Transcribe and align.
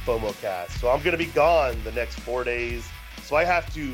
FOMO 0.05 0.39
Cast. 0.41 0.79
So 0.79 0.89
I'm 0.89 1.03
going 1.03 1.11
to 1.11 1.23
be 1.23 1.31
gone 1.31 1.75
the 1.83 1.91
next 1.91 2.19
four 2.21 2.43
days, 2.43 2.87
so 3.21 3.35
I 3.35 3.43
have 3.43 3.71
to 3.75 3.93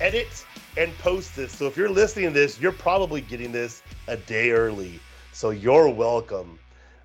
edit 0.00 0.44
and 0.76 0.92
post 0.98 1.36
this. 1.36 1.52
So 1.56 1.66
if 1.66 1.76
you're 1.76 1.90
listening 1.90 2.26
to 2.26 2.32
this, 2.32 2.60
you're 2.60 2.72
probably 2.72 3.20
getting 3.20 3.52
this 3.52 3.84
a 4.08 4.16
day 4.16 4.50
early. 4.50 4.98
So 5.32 5.50
you're 5.50 5.88
welcome. 5.88 6.58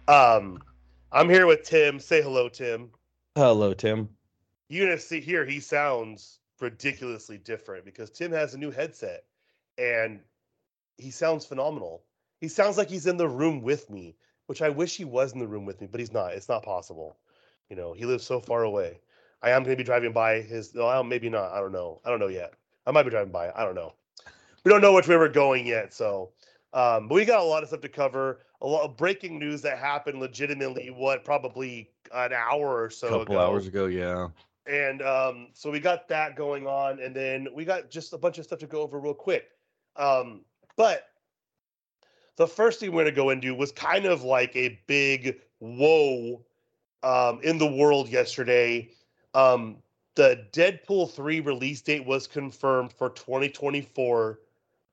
Um, 0.07 0.63
I'm 1.11 1.29
here 1.29 1.45
with 1.45 1.63
Tim. 1.63 1.99
Say 1.99 2.23
hello, 2.23 2.49
Tim. 2.49 2.89
Hello, 3.35 3.73
Tim. 3.75 4.09
You're 4.69 4.87
gonna 4.87 4.99
see 4.99 5.21
here. 5.21 5.45
He 5.45 5.59
sounds 5.59 6.39
ridiculously 6.59 7.37
different 7.37 7.85
because 7.85 8.09
Tim 8.09 8.31
has 8.31 8.55
a 8.55 8.57
new 8.57 8.71
headset, 8.71 9.25
and 9.77 10.21
he 10.97 11.11
sounds 11.11 11.45
phenomenal. 11.45 12.03
He 12.39 12.47
sounds 12.47 12.77
like 12.77 12.89
he's 12.89 13.07
in 13.07 13.17
the 13.17 13.27
room 13.27 13.61
with 13.61 13.89
me, 13.89 14.15
which 14.47 14.61
I 14.61 14.69
wish 14.69 14.95
he 14.95 15.05
was 15.05 15.33
in 15.33 15.39
the 15.39 15.47
room 15.47 15.65
with 15.65 15.81
me, 15.81 15.87
but 15.87 15.99
he's 15.99 16.13
not. 16.13 16.33
It's 16.33 16.49
not 16.49 16.63
possible. 16.63 17.17
You 17.69 17.75
know, 17.75 17.93
he 17.93 18.05
lives 18.05 18.23
so 18.25 18.39
far 18.39 18.63
away. 18.63 18.99
I 19.41 19.51
am 19.51 19.63
going 19.63 19.75
to 19.75 19.77
be 19.77 19.83
driving 19.83 20.13
by 20.13 20.41
his. 20.41 20.73
Well, 20.73 21.03
maybe 21.03 21.29
not. 21.29 21.51
I 21.51 21.59
don't 21.59 21.71
know. 21.71 22.01
I 22.05 22.09
don't 22.09 22.19
know 22.19 22.27
yet. 22.27 22.53
I 22.85 22.91
might 22.91 23.03
be 23.03 23.09
driving 23.09 23.31
by. 23.31 23.51
I 23.55 23.63
don't 23.63 23.75
know. 23.75 23.93
We 24.63 24.71
don't 24.71 24.81
know 24.81 24.93
which 24.93 25.07
way 25.07 25.17
we're 25.17 25.29
going 25.29 25.65
yet. 25.65 25.93
So, 25.93 26.31
um, 26.73 27.07
but 27.07 27.15
we 27.15 27.25
got 27.25 27.39
a 27.39 27.43
lot 27.43 27.63
of 27.63 27.69
stuff 27.69 27.81
to 27.81 27.89
cover. 27.89 28.39
A 28.61 28.67
lot 28.67 28.83
of 28.83 28.97
breaking 28.97 29.37
news 29.37 29.61
that 29.61 29.77
happened 29.77 30.19
legitimately. 30.19 30.89
What 30.89 31.23
probably 31.23 31.91
an 32.13 32.33
hour 32.33 32.83
or 32.83 32.89
so 32.89 33.07
A 33.07 33.19
couple 33.19 33.35
ago. 33.35 33.45
hours 33.45 33.67
ago, 33.67 33.85
yeah. 33.85 34.29
And 34.65 35.01
um, 35.01 35.47
so 35.53 35.71
we 35.71 35.79
got 35.79 36.07
that 36.09 36.35
going 36.35 36.67
on, 36.67 36.99
and 36.99 37.15
then 37.15 37.47
we 37.53 37.63
got 37.63 37.89
just 37.89 38.13
a 38.13 38.17
bunch 38.17 38.37
of 38.37 38.45
stuff 38.45 38.59
to 38.59 38.67
go 38.67 38.81
over 38.81 38.99
real 38.99 39.13
quick. 39.13 39.49
Um, 39.95 40.41
but 40.77 41.09
the 42.37 42.47
first 42.47 42.79
thing 42.79 42.91
we're 42.91 43.03
going 43.03 43.13
to 43.13 43.21
go 43.21 43.29
into 43.31 43.53
was 43.53 43.71
kind 43.71 44.05
of 44.05 44.23
like 44.23 44.55
a 44.55 44.79
big 44.87 45.39
whoa 45.59 46.41
um, 47.03 47.39
in 47.43 47.57
the 47.57 47.67
world 47.69 48.07
yesterday. 48.07 48.89
Um, 49.33 49.77
the 50.15 50.45
Deadpool 50.53 51.11
3 51.11 51.41
release 51.41 51.81
date 51.81 52.05
was 52.05 52.25
confirmed 52.27 52.93
for 52.93 53.09
2024, 53.09 54.39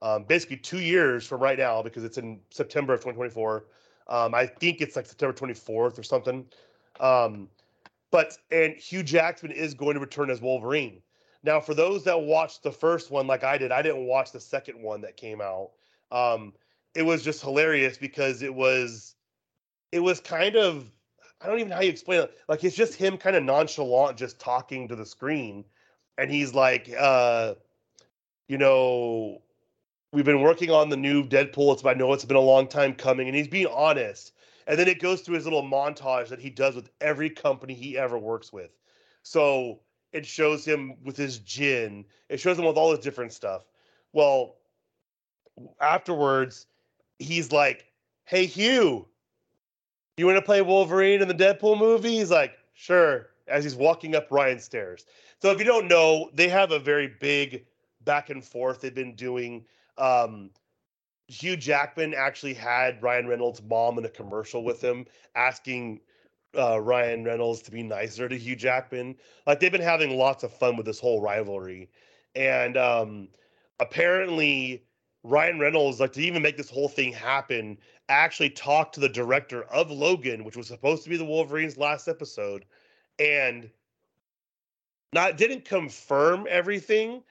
um, 0.02 0.24
basically 0.24 0.56
two 0.56 0.80
years 0.80 1.26
from 1.26 1.40
right 1.40 1.58
now 1.58 1.82
because 1.82 2.02
it's 2.02 2.18
in 2.18 2.40
September 2.50 2.94
of 2.94 3.00
2024. 3.00 3.64
Um, 4.08 4.34
I 4.34 4.46
think 4.46 4.80
it's 4.80 4.96
like 4.96 5.06
September 5.06 5.34
24th 5.34 5.98
or 5.98 6.02
something. 6.02 6.44
Um, 7.00 7.48
but 8.10 8.36
and 8.50 8.74
Hugh 8.74 9.02
Jackman 9.02 9.52
is 9.52 9.74
going 9.74 9.94
to 9.94 10.00
return 10.00 10.30
as 10.30 10.40
Wolverine. 10.40 11.02
Now, 11.44 11.60
for 11.60 11.74
those 11.74 12.04
that 12.04 12.22
watched 12.22 12.62
the 12.62 12.72
first 12.72 13.10
one, 13.10 13.26
like 13.26 13.44
I 13.44 13.58
did, 13.58 13.70
I 13.70 13.82
didn't 13.82 14.06
watch 14.06 14.32
the 14.32 14.40
second 14.40 14.82
one 14.82 15.02
that 15.02 15.18
came 15.18 15.42
out. 15.42 15.72
Um, 16.10 16.54
it 16.94 17.02
was 17.02 17.22
just 17.22 17.42
hilarious 17.42 17.98
because 17.98 18.40
it 18.40 18.54
was, 18.54 19.14
it 19.92 20.00
was 20.00 20.20
kind 20.20 20.56
of, 20.56 20.90
I 21.42 21.46
don't 21.46 21.58
even 21.58 21.68
know 21.68 21.76
how 21.76 21.82
you 21.82 21.90
explain 21.90 22.22
it. 22.22 22.38
Like 22.48 22.64
it's 22.64 22.74
just 22.74 22.94
him 22.94 23.18
kind 23.18 23.36
of 23.36 23.44
nonchalant, 23.44 24.16
just 24.16 24.40
talking 24.40 24.88
to 24.88 24.96
the 24.96 25.04
screen, 25.04 25.66
and 26.16 26.30
he's 26.30 26.54
like, 26.54 26.90
uh, 26.98 27.54
you 28.48 28.56
know, 28.56 29.42
we've 30.12 30.24
been 30.24 30.40
working 30.40 30.70
on 30.70 30.88
the 30.88 30.96
new 30.96 31.24
Deadpool. 31.24 31.74
It's 31.74 31.84
I 31.84 31.92
know 31.92 32.14
it's 32.14 32.24
been 32.24 32.38
a 32.38 32.40
long 32.40 32.68
time 32.68 32.94
coming, 32.94 33.26
and 33.26 33.36
he's 33.36 33.48
being 33.48 33.66
honest. 33.66 34.32
And 34.66 34.78
then 34.78 34.88
it 34.88 34.98
goes 34.98 35.20
through 35.20 35.34
his 35.34 35.44
little 35.44 35.62
montage 35.62 36.28
that 36.28 36.38
he 36.40 36.48
does 36.48 36.74
with 36.74 36.88
every 37.02 37.28
company 37.28 37.74
he 37.74 37.98
ever 37.98 38.16
works 38.16 38.50
with. 38.50 38.70
So 39.22 39.80
it 40.14 40.24
shows 40.24 40.64
him 40.64 40.94
with 41.02 41.16
his 41.16 41.40
gin. 41.40 42.06
It 42.30 42.38
shows 42.40 42.58
him 42.58 42.64
with 42.64 42.76
all 42.76 42.92
this 42.92 43.04
different 43.04 43.32
stuff. 43.32 43.66
Well, 44.12 44.54
afterwards, 45.80 46.66
he's 47.18 47.50
like, 47.52 47.92
"Hey 48.24 48.46
Hugh, 48.46 49.06
you 50.16 50.26
want 50.26 50.38
to 50.38 50.42
play 50.42 50.62
Wolverine 50.62 51.20
in 51.20 51.28
the 51.28 51.34
Deadpool 51.34 51.78
movie?" 51.78 52.16
He's 52.18 52.30
like, 52.30 52.56
"Sure." 52.72 53.30
As 53.46 53.62
he's 53.62 53.74
walking 53.74 54.14
up 54.14 54.30
Ryan's 54.30 54.64
stairs. 54.64 55.04
So 55.42 55.50
if 55.50 55.58
you 55.58 55.66
don't 55.66 55.86
know, 55.86 56.30
they 56.32 56.48
have 56.48 56.70
a 56.70 56.78
very 56.78 57.08
big 57.08 57.66
back 58.02 58.30
and 58.30 58.42
forth 58.42 58.80
they've 58.80 58.94
been 58.94 59.14
doing. 59.14 59.66
Um, 59.98 60.50
Hugh 61.26 61.56
Jackman 61.56 62.14
actually 62.14 62.54
had 62.54 63.02
Ryan 63.02 63.26
Reynolds' 63.26 63.62
mom 63.62 63.98
in 63.98 64.04
a 64.06 64.08
commercial 64.08 64.64
with 64.64 64.82
him, 64.82 65.06
asking 65.34 66.00
uh, 66.56 66.80
Ryan 66.80 67.24
Reynolds 67.24 67.62
to 67.62 67.70
be 67.70 67.82
nicer 67.82 68.28
to 68.28 68.38
Hugh 68.38 68.56
Jackman. 68.56 69.16
Like 69.46 69.60
they've 69.60 69.72
been 69.72 69.80
having 69.80 70.16
lots 70.16 70.44
of 70.44 70.52
fun 70.52 70.76
with 70.76 70.86
this 70.86 71.00
whole 71.00 71.20
rivalry, 71.20 71.90
and 72.34 72.76
um, 72.76 73.28
apparently 73.80 74.84
Ryan 75.22 75.58
Reynolds, 75.58 76.00
like 76.00 76.12
to 76.12 76.20
even 76.20 76.42
make 76.42 76.56
this 76.56 76.70
whole 76.70 76.88
thing 76.88 77.12
happen, 77.12 77.78
actually 78.08 78.50
talked 78.50 78.94
to 78.94 79.00
the 79.00 79.08
director 79.08 79.64
of 79.64 79.90
Logan, 79.90 80.44
which 80.44 80.56
was 80.56 80.66
supposed 80.66 81.04
to 81.04 81.10
be 81.10 81.16
the 81.16 81.24
Wolverine's 81.24 81.78
last 81.78 82.08
episode, 82.08 82.64
and 83.18 83.70
not 85.12 85.36
didn't 85.36 85.64
confirm 85.64 86.46
everything, 86.50 87.22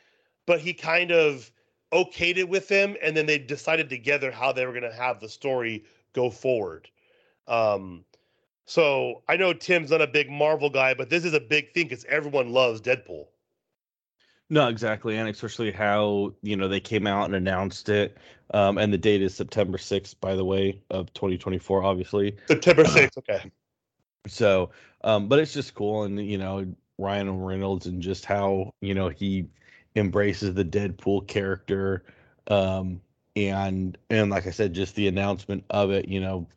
but 0.46 0.60
he 0.60 0.74
kind 0.74 1.12
of 1.12 1.52
okayed 1.92 2.38
it 2.38 2.50
with 2.50 2.68
him, 2.68 2.98
and 3.04 3.16
then 3.16 3.28
they 3.28 3.38
decided 3.38 3.90
together 3.90 4.32
how 4.32 4.52
they 4.52 4.66
were 4.66 4.72
going 4.72 4.84
to 4.84 4.92
have 4.92 5.20
the 5.20 5.30
story 5.30 5.84
go 6.14 6.30
forward. 6.30 6.90
Um, 7.48 8.04
so 8.66 9.24
I 9.28 9.38
know 9.38 9.54
Tim's 9.54 9.92
not 9.92 10.02
a 10.02 10.08
big 10.08 10.30
Marvel 10.30 10.70
guy, 10.70 10.94
but 10.94 11.10
this 11.10 11.26
is 11.26 11.34
a 11.34 11.40
big 11.40 11.74
thing 11.74 11.88
because 11.88 12.06
everyone 12.06 12.50
loves 12.50 12.82
Deadpool. 12.82 13.28
No, 14.50 14.68
exactly, 14.68 15.18
and 15.18 15.28
especially 15.30 15.72
how 15.72 16.34
you 16.42 16.56
know 16.56 16.68
they 16.68 16.80
came 16.80 17.08
out 17.08 17.26
and 17.26 17.36
announced 17.36 17.90
it, 17.90 18.18
um, 18.54 18.78
and 18.78 18.94
the 18.94 18.98
date 18.98 19.22
is 19.22 19.34
September 19.34 19.78
sixth, 19.78 20.20
by 20.22 20.36
the 20.36 20.46
way, 20.46 20.80
of 20.92 21.12
2024, 21.14 21.84
obviously. 21.84 22.36
September 22.48 22.84
6th, 22.84 23.18
okay. 23.18 23.52
So, 24.28 24.70
um, 25.04 25.28
but 25.28 25.40
it's 25.40 25.54
just 25.54 25.74
cool, 25.74 26.04
and 26.04 26.24
you 26.24 26.38
know 26.38 26.66
Ryan 26.98 27.42
Reynolds 27.42 27.88
and 27.88 28.02
just 28.02 28.26
how 28.26 28.74
you 28.82 28.94
know 28.94 29.10
he 29.10 29.48
embraces 29.96 30.54
the 30.54 30.66
Deadpool 30.66 31.28
character, 31.28 32.04
um, 32.48 33.02
and 33.36 33.98
and 34.10 34.30
like 34.30 34.46
I 34.46 34.52
said, 34.52 34.74
just 34.74 34.96
the 34.96 35.08
announcement 35.08 35.64
of 35.70 35.92
it, 35.92 36.08
you 36.08 36.20
know, 36.20 36.48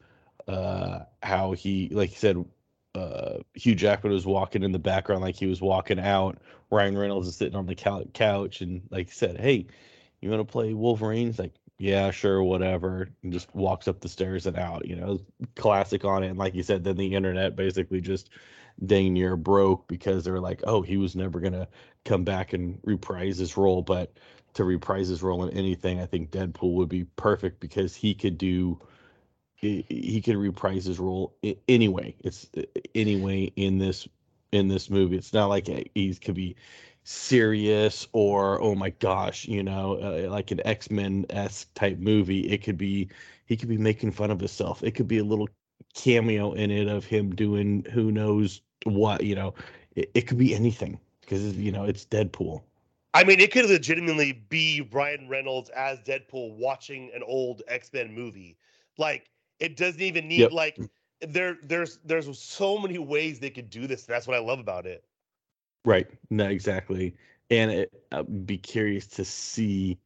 uh, 0.49 1.01
how 1.23 1.53
he 1.53 1.89
like 1.91 2.11
you 2.11 2.17
said, 2.17 2.45
uh, 2.95 3.39
Hugh 3.55 3.75
Jackman 3.75 4.13
was 4.13 4.27
walking 4.27 4.63
in 4.63 4.73
the 4.73 4.79
background 4.79 5.23
like 5.23 5.37
he 5.37 5.47
was 5.47 5.61
walking 5.61 5.99
out. 5.99 6.39
Ryan 6.71 6.97
Reynolds 6.99 7.29
is 7.29 7.37
sitting 7.37 7.57
on 7.57 7.67
the 7.67 7.75
couch 7.75 8.61
and 8.61 8.83
like 8.91 9.13
said, 9.13 9.39
"Hey, 9.41 9.67
you 10.21 10.31
want 10.31 10.41
to 10.41 10.51
play 10.53 10.75
Wolverine?" 10.75 11.27
He's 11.27 11.39
like, 11.39 11.55
"Yeah, 11.79 12.11
sure, 12.11 12.43
whatever." 12.43 13.09
And 13.23 13.33
just 13.33 13.55
walks 13.55 13.89
up 13.89 14.01
the 14.01 14.09
stairs 14.09 14.47
and 14.47 14.57
out. 14.59 14.87
You 14.87 14.97
know, 14.97 15.21
classic 15.57 16.05
on 16.05 16.23
it. 16.25 16.29
And 16.29 16.39
like 16.39 16.55
you 16.55 16.63
said, 16.63 16.85
then 16.85 16.97
the 16.97 17.15
internet 17.15 17.57
basically 17.57 18.01
just 18.01 18.31
dang 18.85 19.13
near 19.15 19.37
broke 19.37 19.87
because 19.89 20.25
they're 20.25 20.41
like, 20.41 20.63
"Oh, 20.67 20.83
he 20.83 20.97
was 20.97 21.17
never 21.17 21.41
gonna 21.41 21.69
come 22.05 22.25
back 22.25 22.53
and 22.53 22.79
reprise 22.85 23.39
his 23.39 23.57
role." 23.57 23.83
But 23.83 24.13
to 24.55 24.65
reprise 24.65 25.09
his 25.09 25.23
role 25.23 25.45
in 25.47 25.57
anything, 25.57 26.01
I 26.01 26.07
think 26.07 26.31
Deadpool 26.31 26.75
would 26.75 26.89
be 26.89 27.05
perfect 27.17 27.61
because 27.61 27.95
he 27.95 28.15
could 28.15 28.39
do 28.39 28.81
he, 29.57 30.21
could 30.23 30.37
reprise 30.37 30.85
his 30.85 30.99
role 30.99 31.35
anyway. 31.69 32.15
It's 32.21 32.49
anyway 32.95 33.53
in 33.57 33.79
this 33.79 34.07
in 34.53 34.69
this 34.69 34.91
movie. 34.91 35.17
It's 35.17 35.33
not 35.33 35.47
like 35.47 35.67
he 35.95 36.15
could 36.15 36.35
be 36.35 36.57
serious 37.05 38.07
or 38.13 38.61
oh 38.61 38.75
my 38.75 38.91
gosh, 38.91 39.47
you 39.47 39.63
know, 39.63 39.99
uh, 40.01 40.31
like 40.31 40.51
an 40.51 40.61
X 40.65 40.91
Men 40.91 41.27
esque 41.31 41.73
type 41.75 41.99
movie. 41.99 42.51
It 42.51 42.63
could 42.63 42.79
be 42.79 43.09
he 43.47 43.57
could 43.57 43.69
be 43.69 43.79
making 43.79 44.13
fun 44.13 44.31
of 44.31 44.41
himself. 44.41 44.83
It 44.83 44.93
could 44.93 45.09
be 45.09 45.19
a 45.19 45.25
little 45.25 45.49
cameo 45.95 46.53
in 46.53 46.71
it 46.71 46.89
of 46.89 47.05
him 47.05 47.35
doing 47.35 47.87
who 47.93 48.11
knows 48.11 48.61
what. 48.85 49.23
You 49.23 49.37
know, 49.37 49.55
it, 49.95 50.11
it 50.15 50.21
could 50.23 50.39
be 50.39 50.55
anything 50.55 50.99
because 51.21 51.57
you 51.57 51.73
know 51.73 51.85
it's 51.85 52.05
Deadpool. 52.05 52.63
I 53.15 53.25
mean, 53.25 53.41
it 53.41 53.51
could 53.51 53.65
legitimately 53.65 54.45
be 54.51 54.87
Ryan 54.93 55.27
Reynolds 55.27 55.71
as 55.71 55.99
Deadpool 56.01 56.57
watching 56.59 57.11
an 57.15 57.23
old 57.23 57.63
X 57.67 57.91
Men 57.93 58.13
movie. 58.15 58.59
Like, 58.99 59.31
it 59.61 59.77
doesn't 59.77 60.03
even 60.03 60.29
need 60.29 60.41
Yep. 60.41 60.53
like 60.53 60.81
there. 61.21 61.59
There's 61.63 61.99
there's 62.05 62.39
so 62.39 62.79
many 62.79 62.99
ways 62.99 63.39
they 63.39 63.51
could 63.51 63.71
do 63.71 63.87
this. 63.87 64.05
That's 64.05 64.27
what 64.27 64.37
I 64.37 64.41
love 64.41 64.59
about 64.59 64.87
it. 64.87 65.05
Right. 65.85 66.09
No, 66.31 66.49
exactly. 66.49 67.15
And 67.51 67.71
it, 67.71 67.93
I'd 68.13 68.47
be 68.47 68.59
curious 68.59 69.07
to 69.09 69.25
see 69.25 69.99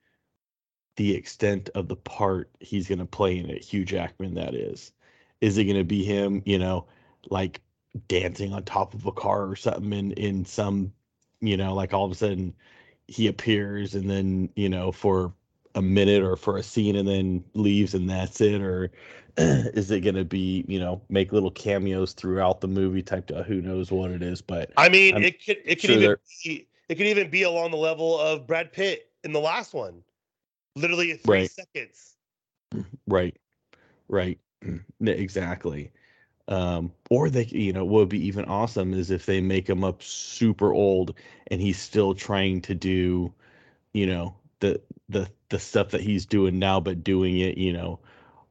the 0.96 1.14
extent 1.14 1.70
of 1.74 1.88
the 1.88 1.96
part 1.96 2.50
he's 2.60 2.86
going 2.86 2.98
to 2.98 3.06
play 3.06 3.38
in 3.38 3.48
it. 3.48 3.64
Hugh 3.64 3.84
Jackman, 3.84 4.34
that 4.34 4.54
is. 4.54 4.92
Is 5.40 5.56
it 5.56 5.64
going 5.64 5.78
to 5.78 5.84
be 5.84 6.04
him, 6.04 6.42
you 6.44 6.58
know, 6.58 6.86
like 7.30 7.62
dancing 8.08 8.52
on 8.52 8.62
top 8.64 8.92
of 8.92 9.06
a 9.06 9.12
car 9.12 9.46
or 9.46 9.56
something 9.56 9.92
in, 9.92 10.12
in 10.12 10.44
some, 10.44 10.92
you 11.40 11.56
know, 11.56 11.74
like 11.74 11.94
all 11.94 12.04
of 12.04 12.10
a 12.10 12.14
sudden 12.14 12.54
he 13.08 13.26
appears 13.26 13.94
and 13.94 14.10
then, 14.10 14.50
you 14.54 14.68
know, 14.68 14.92
for 14.92 15.32
a 15.74 15.82
minute 15.82 16.22
or 16.22 16.36
for 16.36 16.56
a 16.56 16.62
scene 16.62 16.96
and 16.96 17.06
then 17.06 17.44
leaves 17.54 17.94
and 17.94 18.08
that's 18.08 18.40
it? 18.40 18.60
Or 18.60 18.90
is 19.36 19.90
it 19.90 20.00
going 20.00 20.16
to 20.16 20.24
be, 20.24 20.64
you 20.68 20.80
know, 20.80 21.00
make 21.08 21.32
little 21.32 21.50
cameos 21.50 22.12
throughout 22.12 22.60
the 22.60 22.68
movie 22.68 23.02
type 23.02 23.26
to 23.28 23.42
who 23.42 23.60
knows 23.60 23.90
what 23.90 24.10
it 24.10 24.22
is? 24.22 24.42
But 24.42 24.72
I 24.76 24.88
mean, 24.88 25.16
I'm 25.16 25.24
it 25.24 25.44
could 25.44 25.58
it 25.64 25.80
could 25.80 25.90
sure 25.90 25.96
even 25.96 26.16
be, 26.44 26.68
it 26.88 26.94
could 26.94 27.06
even 27.06 27.30
be 27.30 27.42
along 27.42 27.70
the 27.70 27.76
level 27.76 28.18
of 28.18 28.46
Brad 28.46 28.72
Pitt 28.72 29.10
in 29.24 29.32
the 29.32 29.40
last 29.40 29.74
one. 29.74 30.02
Literally 30.76 31.14
three 31.14 31.30
Right. 31.30 31.50
seconds. 31.50 32.16
Right. 33.06 33.36
Right. 34.08 34.38
Exactly. 35.00 35.90
Um, 36.48 36.92
or 37.10 37.30
they, 37.30 37.44
you 37.44 37.72
know, 37.72 37.84
what 37.84 38.00
would 38.00 38.08
be 38.08 38.26
even 38.26 38.44
awesome 38.46 38.92
is 38.92 39.10
if 39.10 39.24
they 39.24 39.40
make 39.40 39.68
him 39.68 39.84
up 39.84 40.02
super 40.02 40.72
old 40.72 41.14
and 41.46 41.60
he's 41.60 41.78
still 41.78 42.12
trying 42.12 42.60
to 42.62 42.74
do, 42.74 43.32
you 43.92 44.06
know, 44.06 44.34
the 44.60 44.80
the 45.08 45.28
the 45.48 45.58
stuff 45.58 45.90
that 45.90 46.00
he's 46.02 46.26
doing 46.26 46.58
now, 46.58 46.80
but 46.80 47.04
doing 47.04 47.38
it, 47.38 47.58
you 47.58 47.72
know, 47.72 47.98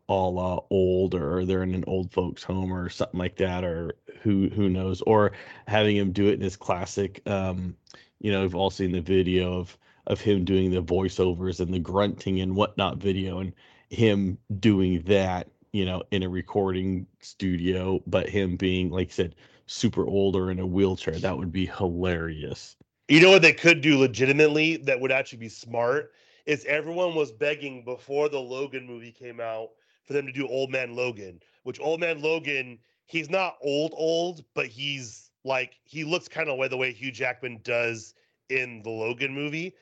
all 0.08 0.40
uh, 0.40 0.60
old 0.74 1.16
or 1.16 1.46
they're 1.46 1.64
in 1.64 1.76
an 1.76 1.84
old 1.88 2.12
folks 2.12 2.44
home 2.44 2.74
or 2.74 2.90
something 2.90 3.20
like 3.20 3.38
that, 3.38 3.64
or 3.64 3.94
who 4.22 4.50
who 4.50 4.70
knows, 4.70 5.02
or 5.02 5.32
having 5.68 5.96
him 5.96 6.12
do 6.12 6.28
it 6.28 6.34
in 6.34 6.42
his 6.42 6.58
classic, 6.58 7.22
um, 7.28 7.76
you 8.20 8.32
know, 8.32 8.42
we've 8.42 8.56
all 8.56 8.70
seen 8.70 8.92
the 8.92 9.02
video 9.02 9.60
of 9.60 9.78
of 10.08 10.20
him 10.20 10.44
doing 10.44 10.72
the 10.72 10.82
voiceovers 10.84 11.60
and 11.60 11.74
the 11.74 11.80
grunting 11.80 12.42
and 12.42 12.56
whatnot 12.56 12.98
video 12.98 13.40
and 13.40 13.54
him 13.90 14.38
doing 14.60 15.02
that, 15.04 15.48
you 15.72 15.86
know, 15.86 16.04
in 16.12 16.24
a 16.24 16.30
recording 16.30 17.06
studio, 17.20 18.02
but 18.08 18.28
him 18.30 18.56
being, 18.56 18.90
like 18.90 19.10
I 19.10 19.12
said, 19.12 19.36
super 19.68 20.06
old 20.08 20.36
or 20.36 20.52
in 20.52 20.60
a 20.60 20.66
wheelchair. 20.66 21.20
That 21.20 21.38
would 21.38 21.52
be 21.52 21.68
hilarious. 21.68 22.76
You 23.10 23.20
know 23.22 23.32
what 23.32 23.42
they 23.42 23.54
could 23.54 23.82
do 23.82 23.98
legitimately 23.98 24.78
that 24.78 25.00
would 25.00 25.12
actually 25.12 25.40
be 25.40 25.50
smart 25.50 26.12
is 26.46 26.64
everyone 26.66 27.16
was 27.16 27.32
begging 27.32 27.84
before 27.84 28.30
the 28.30 28.40
Logan 28.40 28.86
movie 28.86 29.12
came 29.12 29.40
out 29.40 29.70
for 30.06 30.14
them 30.14 30.26
to 30.28 30.32
do 30.32 30.48
Old 30.48 30.70
Man 30.72 30.96
Logan, 30.96 31.40
which 31.64 31.80
Old 31.80 32.00
Man 32.00 32.22
Logan, 32.22 32.78
he's 33.06 33.30
not 33.30 33.58
old 33.64 33.94
old, 33.98 34.44
but 34.54 34.68
he's 34.68 35.32
like 35.44 35.74
he 35.84 36.04
looks 36.04 36.28
kind 36.28 36.50
of 36.50 36.58
way 36.58 36.68
the 36.68 36.78
way 36.78 36.92
Hugh 36.94 37.12
Jackman 37.12 37.60
does 37.64 38.14
in 38.50 38.82
the 38.84 38.90
Logan 38.92 39.34
movie, 39.34 39.76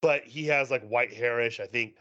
but 0.00 0.22
he 0.24 0.44
has 0.46 0.70
like 0.70 0.82
white 0.88 1.12
hairish, 1.12 1.58
I 1.60 1.66
think. 1.66 1.96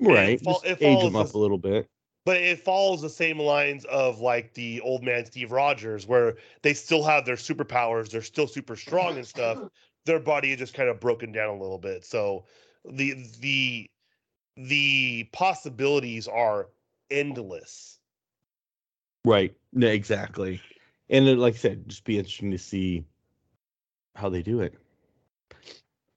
it 0.00 0.06
Right. 0.08 0.40
fol- 0.40 0.54
Just 0.54 0.64
it 0.66 0.82
age 0.84 1.02
him 1.02 1.14
up 1.16 1.26
this- 1.26 1.34
a 1.34 1.38
little 1.38 1.58
bit. 1.58 1.86
but 2.24 2.36
it 2.38 2.58
follows 2.60 3.02
the 3.02 3.08
same 3.10 3.38
lines 3.38 3.84
of 3.86 4.20
like 4.20 4.54
the 4.54 4.80
old 4.80 5.02
man 5.02 5.24
Steve 5.26 5.52
Rogers, 5.52 6.06
where 6.06 6.36
they 6.62 6.72
still 6.74 7.02
have 7.02 7.24
their 7.26 7.36
superpowers, 7.36 8.10
they're 8.10 8.22
still 8.22 8.46
super 8.46 8.76
strong 8.76 9.16
and 9.16 9.26
stuff. 9.26 9.58
Their 10.06 10.20
body 10.20 10.52
is 10.52 10.58
just 10.58 10.74
kind 10.74 10.88
of 10.88 11.00
broken 11.00 11.32
down 11.32 11.48
a 11.48 11.60
little 11.60 11.78
bit. 11.78 12.04
So 12.04 12.44
the 12.84 13.14
the 13.40 13.90
the 14.56 15.24
possibilities 15.32 16.28
are 16.28 16.68
endless. 17.10 17.98
Right. 19.24 19.54
Exactly. 19.76 20.60
And 21.08 21.38
like 21.38 21.54
I 21.54 21.58
said, 21.58 21.88
just 21.88 22.04
be 22.04 22.18
interesting 22.18 22.50
to 22.52 22.58
see 22.58 23.04
how 24.14 24.28
they 24.28 24.42
do 24.42 24.60
it. 24.60 24.74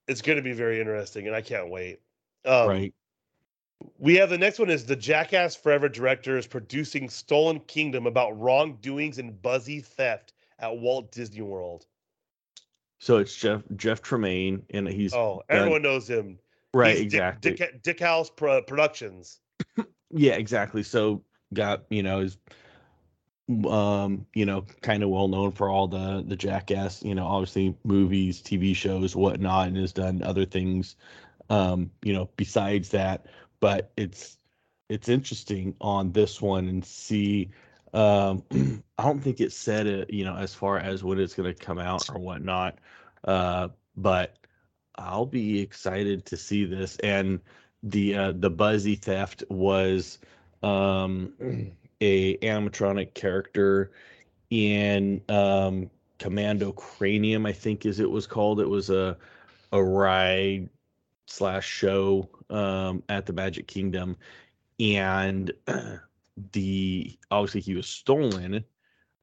It's 0.07 0.21
going 0.21 0.38
to 0.38 0.41
be 0.44 0.53
very 0.53 0.79
interesting, 0.79 1.27
and 1.27 1.36
I 1.36 1.41
can't 1.41 1.69
wait. 1.69 2.00
Um, 2.45 2.68
right. 2.68 2.94
We 3.97 4.15
have 4.15 4.29
the 4.29 4.38
next 4.38 4.59
one 4.59 4.69
is 4.69 4.86
the 4.86 4.95
Jackass 4.95 5.56
Forever 5.56 5.89
director 5.89 6.38
is 6.38 6.47
producing 6.47 7.09
Stolen 7.09 7.59
Kingdom 7.62 8.07
about 8.07 8.39
wrongdoings 8.39 9.18
and 9.18 9.41
buzzy 9.41 9.81
theft 9.81 10.33
at 10.59 10.77
Walt 10.77 11.12
Disney 11.12 11.41
World. 11.41 11.86
So 13.03 13.17
it's 13.17 13.35
Jeff 13.35 13.63
Jeff 13.75 14.01
Tremaine, 14.01 14.63
and 14.73 14.88
he's 14.88 15.13
Oh, 15.13 15.41
done- 15.50 15.59
everyone 15.59 15.81
knows 15.81 16.09
him. 16.09 16.39
right. 16.73 16.91
He's 16.95 17.11
Dick- 17.11 17.21
exactly. 17.21 17.51
Dick, 17.55 17.83
Dickhouse 17.83 18.29
Pro- 18.33 18.61
Productions. 18.63 19.41
Yeah, 20.15 20.33
exactly. 20.33 20.83
So 20.83 21.23
got 21.53 21.83
you 21.89 22.03
know 22.03 22.19
is 22.21 22.38
um 23.67 24.25
you 24.33 24.45
know 24.45 24.65
kind 24.81 25.03
of 25.03 25.09
well 25.09 25.27
known 25.27 25.51
for 25.51 25.67
all 25.69 25.88
the 25.88 26.23
the 26.25 26.35
jackass 26.35 27.03
you 27.03 27.13
know 27.13 27.25
obviously 27.25 27.75
movies 27.83 28.41
tv 28.41 28.73
shows 28.75 29.15
whatnot 29.15 29.67
and 29.67 29.77
has 29.77 29.91
done 29.91 30.23
other 30.23 30.45
things 30.45 30.95
um 31.50 31.91
you 32.03 32.13
know 32.13 32.29
besides 32.38 32.89
that 32.89 33.25
but 33.59 33.91
it's 33.97 34.38
it's 34.88 35.09
interesting 35.09 35.75
on 35.81 36.11
this 36.13 36.41
one 36.41 36.69
and 36.69 36.85
see 36.85 37.50
um 37.94 38.44
i 38.98 39.04
don't 39.04 39.19
think 39.19 39.40
it 39.40 39.51
said 39.51 39.88
it 39.88 40.12
you 40.12 40.24
know 40.24 40.36
as 40.36 40.54
far 40.54 40.80
as 40.80 41.04
when 41.04 41.19
it's 41.19 41.36
going 41.36 41.54
to 41.54 41.63
come 41.63 41.80
out 41.80 42.10
or 42.10 42.19
whatnot 42.19 42.78
uh 43.25 43.68
but 43.95 44.38
i'll 44.95 45.25
be 45.25 45.60
excited 45.60 46.25
to 46.25 46.38
see 46.38 46.66
this 46.66 46.98
and 46.98 47.40
the 47.84 48.16
uh 48.16 48.31
the 48.36 48.50
buzzy 48.50 48.95
theft 48.95 49.44
was 49.50 50.19
um 50.63 51.34
a 52.01 52.38
animatronic 52.38 53.13
character 53.13 53.92
in 54.50 55.22
um 55.30 55.89
commando 56.19 56.72
cranium 56.72 57.46
i 57.46 57.51
think 57.51 57.86
is 57.86 58.00
it 58.00 58.10
was 58.10 58.28
called. 58.28 58.60
It 58.60 58.69
was 58.69 58.89
a 58.89 59.18
a 59.72 59.84
ride 59.84 60.69
slash 61.28 61.68
show 61.68 62.30
um 62.50 63.04
at 63.10 63.25
the 63.25 63.34
magic 63.34 63.68
kingdom 63.68 64.16
and 64.80 65.51
the 66.51 67.18
obviously 67.31 67.62
he 67.62 67.75
was 67.75 67.88
stolen 67.88 68.63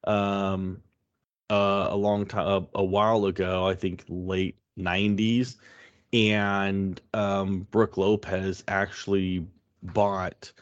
um 0.04 0.80
uh, 1.50 1.88
a 1.90 1.96
long 1.96 2.24
time 2.26 2.46
a, 2.46 2.78
a 2.78 2.84
while 2.84 3.26
ago 3.26 3.66
i 3.66 3.74
think 3.74 4.04
late 4.08 4.56
90s 4.78 5.56
and 6.12 7.00
um 7.14 7.66
Brook 7.70 7.96
Lopez 7.96 8.64
actually 8.68 9.46
bought 9.82 10.52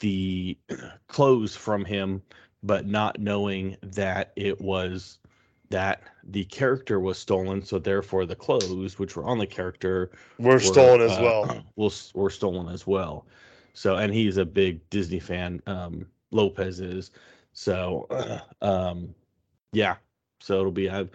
the 0.00 0.56
clothes 1.08 1.56
from 1.56 1.84
him 1.84 2.22
but 2.62 2.86
not 2.86 3.18
knowing 3.18 3.76
that 3.82 4.32
it 4.36 4.60
was 4.60 5.18
that 5.70 6.02
the 6.24 6.44
character 6.44 7.00
was 7.00 7.16
stolen 7.16 7.64
so 7.64 7.78
therefore 7.78 8.26
the 8.26 8.36
clothes 8.36 8.98
which 8.98 9.16
were 9.16 9.24
on 9.24 9.38
the 9.38 9.46
character 9.46 10.10
We're 10.38 10.54
were, 10.54 10.60
stolen 10.60 11.00
as 11.00 11.12
uh, 11.12 11.22
well. 11.22 11.64
was 11.76 12.12
were 12.14 12.30
stolen 12.30 12.68
as 12.68 12.86
well. 12.86 13.26
So 13.72 13.96
and 13.96 14.12
he's 14.12 14.36
a 14.36 14.44
big 14.44 14.88
Disney 14.90 15.20
fan. 15.20 15.62
Um, 15.66 16.06
Lopez 16.30 16.80
is. 16.80 17.10
So, 17.52 18.06
um, 18.62 19.14
yeah. 19.72 19.96
So 20.40 20.60
it'll 20.60 20.72
be. 20.72 20.90
I 20.90 21.06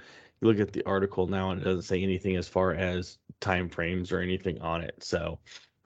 look 0.42 0.60
at 0.60 0.74
the 0.74 0.84
article 0.86 1.28
now 1.28 1.52
and 1.52 1.62
it 1.62 1.64
doesn't 1.64 1.84
say 1.84 2.02
anything 2.02 2.36
as 2.36 2.48
far 2.48 2.74
as 2.74 3.18
time 3.40 3.70
frames 3.70 4.12
or 4.12 4.20
anything 4.20 4.62
on 4.62 4.82
it. 4.82 4.96
So, 5.04 5.40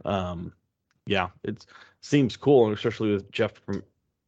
um, 0.05 0.53
yeah, 1.05 1.29
it 1.43 1.65
seems 2.01 2.35
cool, 2.37 2.67
and 2.67 2.75
especially 2.75 3.11
with 3.13 3.31
Jeff 3.31 3.53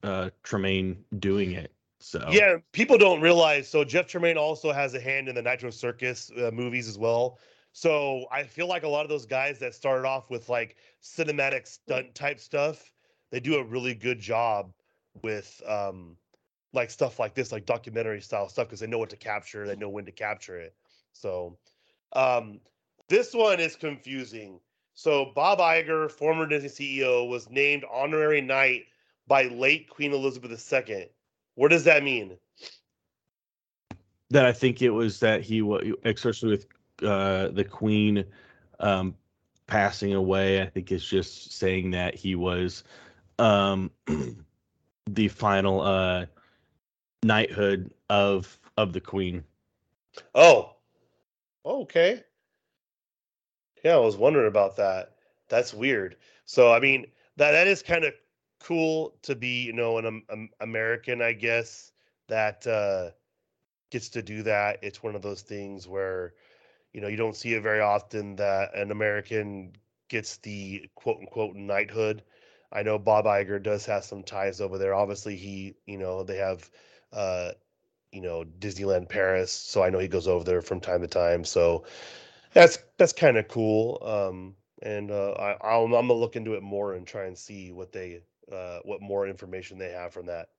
uh, 0.03 0.29
Tremaine 0.43 1.03
doing 1.19 1.51
it. 1.51 1.73
So 1.99 2.25
Yeah, 2.31 2.57
people 2.71 2.97
don't 2.97 3.21
realize. 3.21 3.67
So 3.67 3.83
Jeff 3.83 4.07
Tremaine 4.07 4.37
also 4.37 4.71
has 4.71 4.95
a 4.95 4.99
hand 4.99 5.29
in 5.29 5.35
the 5.35 5.41
Nitro 5.41 5.69
Circus 5.69 6.31
uh, 6.35 6.49
movies 6.51 6.87
as 6.87 6.97
well. 6.97 7.37
So 7.73 8.25
I 8.31 8.43
feel 8.43 8.67
like 8.67 8.83
a 8.83 8.87
lot 8.87 9.03
of 9.03 9.09
those 9.09 9.25
guys 9.25 9.59
that 9.59 9.73
started 9.73 10.05
off 10.05 10.29
with 10.29 10.49
like 10.49 10.75
cinematic 11.01 11.67
stunt 11.67 12.13
type 12.15 12.39
stuff, 12.39 12.91
they 13.31 13.39
do 13.39 13.55
a 13.55 13.63
really 13.63 13.93
good 13.93 14.19
job 14.19 14.73
with 15.21 15.61
um 15.67 16.17
like 16.73 16.89
stuff 16.89 17.19
like 17.19 17.33
this, 17.33 17.51
like 17.51 17.65
documentary 17.65 18.21
style 18.21 18.47
stuff, 18.47 18.67
because 18.67 18.79
they 18.79 18.87
know 18.87 18.97
what 18.97 19.09
to 19.09 19.17
capture, 19.17 19.67
they 19.67 19.75
know 19.75 19.89
when 19.89 20.05
to 20.05 20.11
capture 20.11 20.57
it. 20.57 20.75
So 21.13 21.57
um 22.13 22.59
this 23.07 23.33
one 23.33 23.59
is 23.59 23.75
confusing. 23.75 24.59
So 24.93 25.31
Bob 25.33 25.59
Iger, 25.59 26.11
former 26.11 26.45
Disney 26.45 26.99
CEO, 26.99 27.27
was 27.27 27.49
named 27.49 27.85
honorary 27.91 28.41
knight 28.41 28.83
by 29.27 29.43
late 29.43 29.89
Queen 29.89 30.13
Elizabeth 30.13 30.51
II. 30.71 31.09
What 31.55 31.69
does 31.69 31.85
that 31.85 32.03
mean? 32.03 32.37
that 34.31 34.45
I 34.45 34.53
think 34.53 34.81
it 34.81 34.89
was 34.89 35.19
that 35.19 35.41
he 35.41 35.61
was 35.61 35.85
especially 36.05 36.51
with 36.51 36.65
uh 37.03 37.47
the 37.49 37.63
queen 37.63 38.25
um 38.79 39.15
passing 39.67 40.13
away 40.13 40.61
I 40.61 40.65
think 40.65 40.91
it's 40.91 41.07
just 41.07 41.53
saying 41.53 41.91
that 41.91 42.15
he 42.15 42.35
was 42.35 42.83
um 43.39 43.91
the 45.09 45.27
final 45.27 45.81
uh 45.81 46.25
knighthood 47.23 47.93
of 48.09 48.59
of 48.77 48.93
the 48.93 49.01
queen 49.01 49.43
Oh, 50.35 50.75
okay. 51.65 52.23
Yeah, 53.83 53.95
I 53.95 53.99
was 53.99 54.17
wondering 54.17 54.47
about 54.47 54.75
that. 54.77 55.15
That's 55.49 55.73
weird. 55.73 56.17
So, 56.45 56.71
I 56.71 56.79
mean, 56.79 57.07
that 57.37 57.51
that 57.51 57.67
is 57.67 57.81
kind 57.81 58.03
of 58.03 58.13
cool 58.59 59.15
to 59.23 59.35
be, 59.35 59.63
you 59.63 59.73
know, 59.73 59.97
an 59.97 60.23
um, 60.29 60.49
American, 60.59 61.21
I 61.21 61.33
guess, 61.33 61.91
that 62.27 62.65
uh, 62.67 63.11
gets 63.89 64.09
to 64.09 64.21
do 64.21 64.43
that. 64.43 64.79
It's 64.81 65.01
one 65.01 65.15
of 65.15 65.21
those 65.21 65.41
things 65.41 65.87
where, 65.87 66.33
you 66.93 67.01
know, 67.01 67.07
you 67.07 67.17
don't 67.17 67.35
see 67.35 67.53
it 67.53 67.61
very 67.63 67.79
often 67.79 68.35
that 68.37 68.75
an 68.75 68.91
American 68.91 69.73
gets 70.09 70.37
the 70.37 70.89
quote 70.95 71.17
unquote 71.19 71.55
knighthood. 71.55 72.23
I 72.71 72.83
know 72.83 72.97
Bob 72.99 73.25
Iger 73.25 73.61
does 73.61 73.85
have 73.85 74.03
some 74.03 74.23
ties 74.23 74.61
over 74.61 74.77
there. 74.77 74.93
Obviously, 74.93 75.35
he, 75.35 75.75
you 75.85 75.97
know, 75.97 76.23
they 76.23 76.37
have 76.37 76.69
uh, 77.13 77.51
you 78.11 78.21
know 78.21 78.43
Disneyland 78.59 79.09
Paris, 79.09 79.51
so 79.51 79.83
I 79.83 79.89
know 79.89 79.99
he 79.99 80.07
goes 80.07 80.27
over 80.27 80.43
there 80.43 80.61
from 80.61 80.79
time 80.79 81.01
to 81.01 81.07
time. 81.07 81.43
So 81.43 81.85
that's 82.53 82.79
that's 82.97 83.13
kind 83.13 83.37
of 83.37 83.47
cool. 83.47 83.99
Um, 84.03 84.55
and 84.83 85.11
uh, 85.11 85.31
I, 85.33 85.57
I'll, 85.61 85.85
I'm 85.85 85.91
gonna 85.91 86.13
look 86.13 86.35
into 86.35 86.55
it 86.55 86.63
more 86.63 86.93
and 86.95 87.05
try 87.05 87.25
and 87.25 87.37
see 87.37 87.71
what 87.71 87.91
they 87.91 88.21
uh, 88.51 88.79
what 88.83 89.01
more 89.01 89.27
information 89.27 89.77
they 89.77 89.91
have 89.91 90.13
from 90.13 90.25
that. 90.27 90.49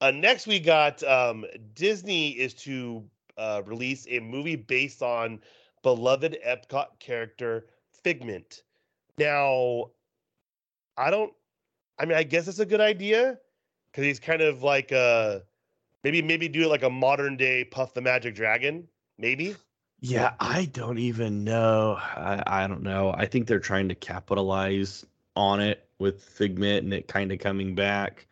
Uh, 0.00 0.10
next, 0.10 0.46
we 0.46 0.58
got 0.58 1.02
um, 1.02 1.44
Disney 1.74 2.30
is 2.30 2.54
to 2.54 3.04
uh, 3.40 3.62
release 3.64 4.06
a 4.08 4.20
movie 4.20 4.56
based 4.56 5.02
on 5.02 5.40
beloved 5.82 6.36
Epcot 6.46 6.98
character 6.98 7.66
Figment. 8.04 8.62
Now, 9.18 9.90
I 10.96 11.10
don't. 11.10 11.32
I 11.98 12.06
mean, 12.06 12.16
I 12.16 12.22
guess 12.22 12.48
it's 12.48 12.60
a 12.60 12.66
good 12.66 12.80
idea 12.80 13.38
because 13.90 14.04
he's 14.04 14.20
kind 14.20 14.40
of 14.40 14.62
like 14.62 14.92
a 14.92 15.42
maybe 16.04 16.22
maybe 16.22 16.48
do 16.48 16.62
it 16.62 16.68
like 16.68 16.82
a 16.82 16.90
modern 16.90 17.36
day 17.36 17.64
Puff 17.64 17.94
the 17.94 18.00
Magic 18.00 18.34
Dragon, 18.34 18.88
maybe. 19.18 19.56
Yeah, 20.00 20.32
I 20.40 20.64
don't 20.64 20.98
even 20.98 21.44
know. 21.44 21.98
I, 21.98 22.42
I 22.46 22.66
don't 22.66 22.82
know. 22.82 23.12
I 23.14 23.26
think 23.26 23.46
they're 23.46 23.58
trying 23.58 23.88
to 23.90 23.94
capitalize 23.94 25.04
on 25.36 25.60
it 25.60 25.86
with 25.98 26.22
Figment 26.22 26.84
and 26.84 26.94
it 26.94 27.06
kind 27.06 27.32
of 27.32 27.38
coming 27.38 27.74
back. 27.74 28.26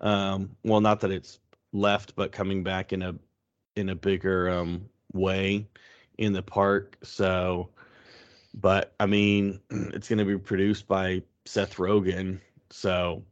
Um, 0.00 0.56
well, 0.64 0.80
not 0.80 1.00
that 1.00 1.12
it's 1.12 1.38
left, 1.72 2.16
but 2.16 2.32
coming 2.32 2.64
back 2.64 2.92
in 2.92 3.02
a 3.02 3.14
in 3.76 3.88
a 3.88 3.94
bigger 3.94 4.48
um 4.50 4.88
way 5.12 5.66
in 6.18 6.32
the 6.32 6.42
park. 6.42 6.96
So, 7.02 7.70
but 8.54 8.94
I 9.00 9.06
mean, 9.06 9.60
it's 9.70 10.08
going 10.08 10.18
to 10.18 10.24
be 10.24 10.38
produced 10.38 10.86
by 10.86 11.22
Seth 11.44 11.76
Rogen. 11.76 12.40
So, 12.70 13.22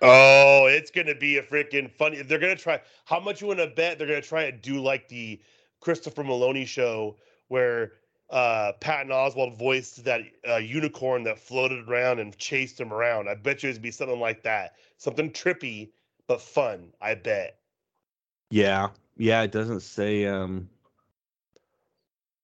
Oh, 0.00 0.66
it's 0.66 0.90
gonna 0.92 1.14
be 1.14 1.38
a 1.38 1.42
freaking 1.42 1.90
funny. 1.90 2.22
They're 2.22 2.38
gonna 2.38 2.54
try. 2.54 2.80
How 3.04 3.18
much 3.18 3.40
you 3.40 3.48
want 3.48 3.58
to 3.58 3.66
bet 3.66 3.98
they're 3.98 4.06
gonna 4.06 4.22
try 4.22 4.44
and 4.44 4.62
do 4.62 4.80
like 4.80 5.08
the 5.08 5.40
Christopher 5.80 6.22
Meloni 6.22 6.66
show 6.66 7.16
where 7.48 7.94
uh 8.30 8.72
Patton 8.80 9.10
Oswalt 9.10 9.58
voiced 9.58 10.04
that 10.04 10.20
uh, 10.48 10.56
unicorn 10.56 11.24
that 11.24 11.38
floated 11.38 11.88
around 11.88 12.20
and 12.20 12.36
chased 12.38 12.78
him 12.78 12.92
around. 12.92 13.28
I 13.28 13.34
bet 13.34 13.62
you 13.62 13.70
it'd 13.70 13.82
be 13.82 13.90
something 13.90 14.20
like 14.20 14.42
that. 14.44 14.74
Something 14.98 15.32
trippy 15.32 15.90
but 16.28 16.40
fun. 16.40 16.92
I 17.00 17.14
bet. 17.14 17.58
yeah, 18.50 18.90
yeah, 19.18 19.42
it 19.42 19.52
doesn't 19.52 19.80
say 19.80 20.24
um 20.26 20.68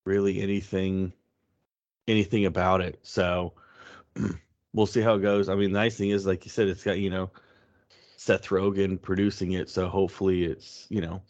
really 0.05 0.43
anything 0.43 1.13
anything 2.07 2.45
about 2.45 2.81
it. 2.83 2.99
So, 3.03 3.55
we'll 4.75 4.87
see 4.87 5.01
how 5.01 5.15
it 5.15 5.23
goes. 5.23 5.49
I 5.49 5.55
mean, 5.55 5.73
the 5.73 5.79
nice 5.79 5.97
thing 5.97 6.11
is, 6.11 6.27
like 6.27 6.45
you 6.45 6.51
said, 6.51 6.69
it's 6.69 6.85
got 6.85 6.99
you 6.99 7.11
know 7.11 7.31
Seth 8.17 8.49
Rogen 8.49 9.01
producing 9.01 9.53
it, 9.53 9.71
so 9.71 9.89
hopefully 9.89 10.45
it's 10.45 10.87
you 10.91 11.01
know. 11.01 11.23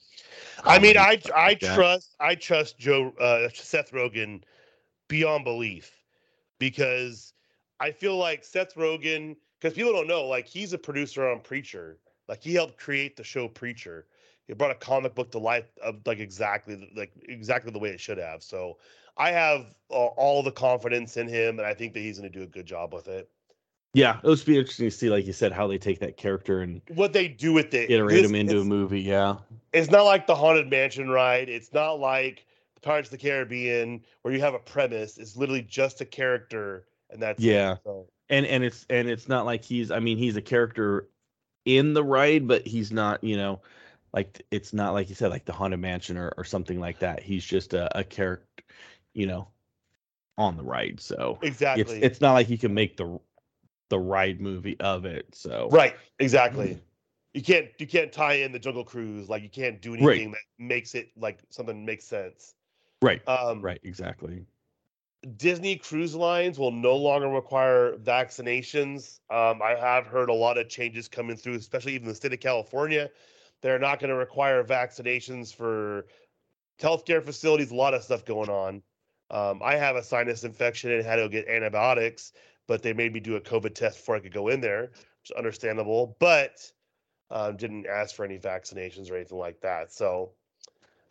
I 0.64 0.78
mean, 0.78 0.96
I 0.96 1.20
I 1.34 1.48
like 1.48 1.60
that. 1.60 1.74
trust 1.74 2.16
I 2.18 2.34
trust 2.34 2.78
Joe 2.78 3.12
uh, 3.20 3.48
Seth 3.52 3.92
Rogen 3.92 4.42
beyond 5.08 5.44
belief 5.44 5.92
because 6.58 7.34
I 7.80 7.90
feel 7.90 8.16
like 8.16 8.44
Seth 8.44 8.74
Rogen 8.74 9.36
because 9.60 9.74
people 9.74 9.92
don't 9.92 10.08
know 10.08 10.26
like 10.26 10.46
he's 10.46 10.72
a 10.72 10.78
producer 10.78 11.28
on 11.28 11.40
Preacher. 11.40 11.98
Like 12.28 12.42
he 12.42 12.54
helped 12.54 12.78
create 12.78 13.16
the 13.16 13.24
show 13.24 13.48
Preacher. 13.48 14.06
He 14.46 14.54
brought 14.54 14.70
a 14.70 14.76
comic 14.76 15.14
book 15.14 15.30
to 15.32 15.38
life 15.38 15.66
of 15.82 15.96
like 16.06 16.18
exactly 16.18 16.74
the- 16.74 16.88
like 16.94 17.12
exactly 17.28 17.72
the 17.72 17.78
way 17.78 17.90
it 17.90 18.00
should 18.00 18.18
have. 18.18 18.42
So 18.42 18.78
I 19.16 19.30
have 19.30 19.74
uh, 19.90 19.94
all 19.94 20.42
the 20.42 20.52
confidence 20.52 21.16
in 21.16 21.28
him, 21.28 21.58
and 21.58 21.66
I 21.66 21.74
think 21.74 21.94
that 21.94 22.00
he's 22.00 22.18
going 22.18 22.30
to 22.30 22.38
do 22.38 22.44
a 22.44 22.48
good 22.48 22.66
job 22.66 22.92
with 22.92 23.08
it. 23.08 23.28
Yeah, 23.94 24.18
it'll 24.18 24.34
just 24.34 24.44
be 24.46 24.58
interesting 24.58 24.88
to 24.88 24.90
see, 24.90 25.08
like 25.08 25.24
you 25.24 25.32
said, 25.32 25.52
how 25.52 25.68
they 25.68 25.78
take 25.78 26.00
that 26.00 26.16
character 26.16 26.62
and 26.62 26.82
What 26.88 27.12
they 27.12 27.28
do 27.28 27.52
with 27.52 27.72
it, 27.74 27.90
iterate 27.90 28.22
this- 28.22 28.30
him 28.30 28.34
into 28.34 28.60
a 28.60 28.64
movie. 28.64 29.00
Yeah, 29.00 29.36
it's 29.72 29.90
not 29.90 30.02
like 30.02 30.26
the 30.26 30.34
haunted 30.34 30.68
mansion 30.68 31.08
ride 31.08 31.48
it's 31.48 31.72
not 31.72 32.00
like 32.00 32.44
pirates 32.82 33.06
of 33.08 33.12
the 33.12 33.18
caribbean 33.18 34.04
where 34.22 34.34
you 34.34 34.40
have 34.40 34.52
a 34.52 34.58
premise 34.58 35.16
it's 35.16 35.36
literally 35.38 35.62
just 35.62 36.02
a 36.02 36.04
character 36.04 36.86
and 37.08 37.22
that's 37.22 37.42
it. 37.42 37.46
Yeah. 37.46 37.76
so 37.82 38.06
and 38.28 38.46
and 38.46 38.64
it's 38.64 38.84
and 38.90 39.08
it's 39.08 39.28
not 39.28 39.46
like 39.46 39.64
he's. 39.64 39.90
I 39.90 40.00
mean, 40.00 40.18
he's 40.18 40.36
a 40.36 40.42
character 40.42 41.08
in 41.64 41.94
the 41.94 42.02
ride, 42.02 42.48
but 42.48 42.66
he's 42.66 42.90
not. 42.92 43.22
You 43.22 43.36
know, 43.36 43.60
like 44.14 44.46
it's 44.50 44.72
not 44.72 44.94
like 44.94 45.10
you 45.10 45.14
said, 45.16 45.30
like 45.30 45.44
the 45.44 45.52
haunted 45.52 45.80
mansion 45.80 46.16
or 46.16 46.32
or 46.38 46.44
something 46.44 46.80
like 46.80 47.00
that. 47.00 47.22
He's 47.22 47.44
just 47.44 47.74
a, 47.74 47.98
a 47.98 48.04
character, 48.04 48.64
you 49.12 49.26
know, 49.26 49.48
on 50.38 50.56
the 50.56 50.62
ride. 50.62 51.00
So 51.00 51.40
exactly 51.42 51.80
it's 51.80 52.16
it's 52.16 52.20
not 52.20 52.32
like 52.34 52.48
you 52.48 52.58
can 52.58 52.74
make 52.74 52.96
the 52.96 53.20
the 53.90 53.98
ride 53.98 54.40
movie 54.40 54.80
of 54.80 55.04
it. 55.04 55.34
So 55.34 55.68
right 55.70 55.96
exactly 56.20 56.78
you 57.34 57.42
can't 57.42 57.68
you 57.78 57.86
can't 57.86 58.12
tie 58.12 58.34
in 58.34 58.52
the 58.52 58.58
jungle 58.58 58.84
cruise 58.84 59.28
like 59.28 59.42
you 59.42 59.50
can't 59.50 59.82
do 59.82 59.94
Right. 60.00 60.22
anything 60.22 60.30
that 60.30 60.40
makes 60.58 60.94
it 60.94 61.10
like 61.16 61.40
something 61.50 61.84
makes 61.84 62.04
sense 62.04 62.54
right, 63.02 63.22
um 63.26 63.62
right, 63.62 63.80
exactly. 63.82 64.46
Disney 65.36 65.76
cruise 65.76 66.14
lines 66.14 66.58
will 66.58 66.70
no 66.70 66.96
longer 66.96 67.28
require 67.28 67.96
vaccinations. 67.96 69.20
Um, 69.30 69.62
I 69.62 69.74
have 69.74 70.06
heard 70.06 70.28
a 70.28 70.34
lot 70.34 70.58
of 70.58 70.68
changes 70.68 71.08
coming 71.08 71.36
through, 71.36 71.54
especially 71.54 71.94
even 71.94 72.08
the 72.08 72.14
state 72.14 72.34
of 72.34 72.40
California. 72.40 73.10
They're 73.64 73.78
not 73.78 73.98
going 73.98 74.10
to 74.10 74.14
require 74.14 74.62
vaccinations 74.62 75.52
for 75.52 76.04
healthcare 76.78 77.24
facilities. 77.24 77.70
A 77.70 77.74
lot 77.74 77.94
of 77.94 78.02
stuff 78.04 78.22
going 78.26 78.50
on. 78.50 78.82
Um, 79.30 79.62
I 79.64 79.76
have 79.76 79.96
a 79.96 80.04
sinus 80.04 80.44
infection 80.44 80.92
and 80.92 81.02
had 81.02 81.16
to 81.16 81.30
get 81.30 81.48
antibiotics, 81.48 82.32
but 82.68 82.82
they 82.82 82.92
made 82.92 83.14
me 83.14 83.20
do 83.20 83.36
a 83.36 83.40
COVID 83.40 83.74
test 83.74 83.96
before 83.96 84.16
I 84.16 84.20
could 84.20 84.34
go 84.34 84.48
in 84.48 84.60
there, 84.60 84.82
which 84.82 85.30
is 85.30 85.32
understandable. 85.34 86.14
But 86.20 86.60
um, 87.30 87.56
didn't 87.56 87.86
ask 87.86 88.14
for 88.14 88.26
any 88.26 88.38
vaccinations 88.38 89.10
or 89.10 89.16
anything 89.16 89.38
like 89.38 89.62
that. 89.62 89.90
So, 89.94 90.32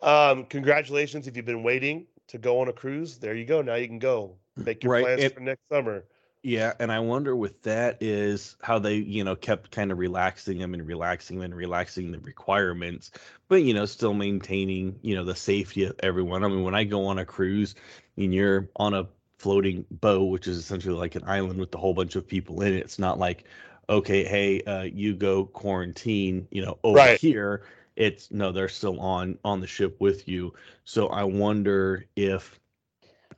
um, 0.00 0.44
congratulations 0.44 1.26
if 1.26 1.36
you've 1.36 1.44
been 1.44 1.64
waiting 1.64 2.06
to 2.28 2.38
go 2.38 2.60
on 2.60 2.68
a 2.68 2.72
cruise. 2.72 3.18
There 3.18 3.34
you 3.34 3.46
go. 3.46 3.62
Now 3.62 3.74
you 3.74 3.88
can 3.88 3.98
go. 3.98 4.36
Make 4.56 4.84
your 4.84 4.92
Right, 4.92 5.02
plans 5.02 5.22
it- 5.22 5.34
for 5.34 5.40
next 5.40 5.68
summer. 5.68 6.04
Yeah, 6.46 6.74
and 6.78 6.92
I 6.92 7.00
wonder 7.00 7.34
with 7.34 7.62
that 7.62 8.02
is 8.02 8.56
how 8.62 8.78
they, 8.78 8.96
you 8.96 9.24
know, 9.24 9.34
kept 9.34 9.70
kind 9.70 9.90
of 9.90 9.98
relaxing 9.98 10.58
them 10.58 10.74
and 10.74 10.86
relaxing 10.86 11.38
them 11.38 11.46
and 11.46 11.56
relaxing 11.56 12.12
the 12.12 12.18
requirements, 12.20 13.12
but 13.48 13.62
you 13.62 13.72
know, 13.74 13.86
still 13.86 14.12
maintaining, 14.14 14.98
you 15.02 15.14
know, 15.16 15.24
the 15.24 15.34
safety 15.34 15.84
of 15.84 15.96
everyone. 16.02 16.44
I 16.44 16.48
mean, 16.48 16.62
when 16.62 16.74
I 16.74 16.84
go 16.84 17.06
on 17.06 17.18
a 17.18 17.24
cruise 17.24 17.74
and 18.18 18.34
you're 18.34 18.68
on 18.76 18.92
a 18.94 19.08
floating 19.38 19.86
boat, 19.90 20.26
which 20.26 20.46
is 20.46 20.58
essentially 20.58 20.94
like 20.96 21.14
an 21.16 21.24
island 21.26 21.58
with 21.58 21.74
a 21.74 21.78
whole 21.78 21.94
bunch 21.94 22.14
of 22.14 22.28
people 22.28 22.60
in 22.60 22.74
it, 22.74 22.80
it's 22.80 22.98
not 22.98 23.18
like, 23.18 23.44
okay, 23.88 24.24
hey, 24.24 24.60
uh, 24.64 24.82
you 24.82 25.14
go 25.14 25.46
quarantine, 25.46 26.46
you 26.50 26.62
know, 26.64 26.78
over 26.84 27.08
Right. 27.08 27.20
here. 27.20 27.62
It's 27.96 28.30
no, 28.30 28.52
they're 28.52 28.68
still 28.68 29.00
on 29.00 29.38
on 29.44 29.60
the 29.60 29.66
ship 29.66 29.98
with 30.00 30.28
you. 30.28 30.52
So 30.84 31.08
I 31.08 31.24
wonder 31.24 32.04
if 32.16 32.60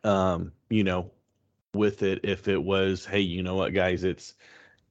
um, 0.04 0.52
you 0.70 0.84
know, 0.84 1.10
with 1.76 2.02
it 2.02 2.20
if 2.24 2.48
it 2.48 2.62
was 2.62 3.04
hey 3.04 3.20
you 3.20 3.42
know 3.42 3.54
what 3.54 3.74
guys 3.74 4.04
it's 4.04 4.34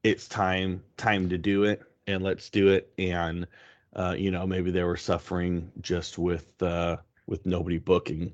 it's 0.04 0.28
time 0.28 0.84
time 0.98 1.30
to 1.30 1.38
do 1.38 1.64
it 1.64 1.82
and 2.08 2.24
let's 2.24 2.50
do 2.50 2.70
it 2.70 2.92
and 2.98 3.48
uh 3.96 4.16
you 4.18 4.32
know 4.32 4.46
maybe 4.46 4.72
they 4.72 4.84
were 4.84 4.98
suffering 4.98 5.72
just 5.82 6.18
with 6.18 6.62
uh 6.62 6.98
with 7.28 7.46
nobody 7.46 7.78
booking 7.78 8.34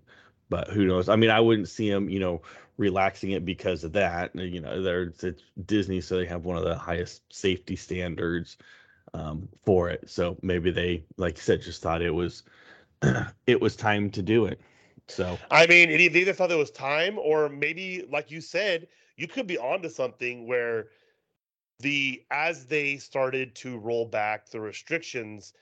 but 0.49 0.67
who 0.67 0.85
knows? 0.85 1.07
I 1.07 1.15
mean 1.15 1.29
i 1.29 1.39
wouldn't 1.39 1.69
see 1.69 1.89
them 1.89 2.09
you 2.09 2.19
know 2.19 2.41
relaxing 2.77 3.31
it 3.31 3.45
because 3.45 3.83
of 3.83 3.93
that 3.93 4.35
you 4.35 4.59
know 4.59 4.81
they're 4.81 5.13
it's 5.23 5.43
disney 5.65 6.01
so 6.01 6.17
they 6.17 6.25
have 6.25 6.45
one 6.45 6.57
of 6.57 6.63
the 6.63 6.75
highest 6.75 7.21
safety 7.33 7.75
standards 7.75 8.57
um 9.13 9.47
for 9.63 9.89
it 9.89 10.09
so 10.09 10.37
maybe 10.41 10.71
they 10.71 11.03
like 11.17 11.37
you 11.37 11.41
said 11.41 11.61
just 11.61 11.81
thought 11.81 12.01
it 12.01 12.11
was 12.11 12.43
it 13.47 13.61
was 13.61 13.75
time 13.75 14.09
to 14.09 14.21
do 14.21 14.45
it 14.45 14.59
so 15.11 15.39
I 15.51 15.67
mean, 15.67 15.89
it- 15.91 16.13
they 16.13 16.21
either 16.21 16.33
thought 16.33 16.51
it 16.51 16.55
was 16.57 16.71
time, 16.71 17.17
or 17.19 17.49
maybe, 17.49 18.03
like 18.09 18.31
you 18.31 18.41
said, 18.41 18.87
you 19.17 19.27
could 19.27 19.47
be 19.47 19.57
onto 19.57 19.89
something 19.89 20.47
where 20.47 20.89
the 21.79 22.23
as 22.31 22.65
they 22.67 22.97
started 22.97 23.55
to 23.55 23.77
roll 23.77 24.05
back 24.05 24.49
the 24.49 24.59
restrictions, 24.61 25.53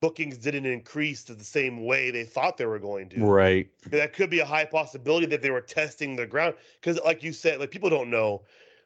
bookings 0.00 0.38
didn't 0.38 0.66
increase 0.66 1.24
to 1.24 1.34
the 1.34 1.44
same 1.44 1.84
way 1.84 2.10
they 2.10 2.24
thought 2.24 2.56
they 2.56 2.66
were 2.66 2.78
going 2.78 3.08
to. 3.10 3.30
right. 3.30 3.68
That 3.90 4.12
could 4.14 4.30
be 4.30 4.40
a 4.40 4.44
high 4.46 4.64
possibility 4.66 5.26
that 5.26 5.42
they 5.42 5.50
were 5.50 5.60
testing 5.60 6.16
the 6.16 6.26
ground 6.26 6.54
because 6.80 7.00
like 7.04 7.22
you 7.22 7.32
said 7.32 7.60
like 7.60 7.70
people 7.70 7.90
don't 7.90 8.10
know. 8.10 8.44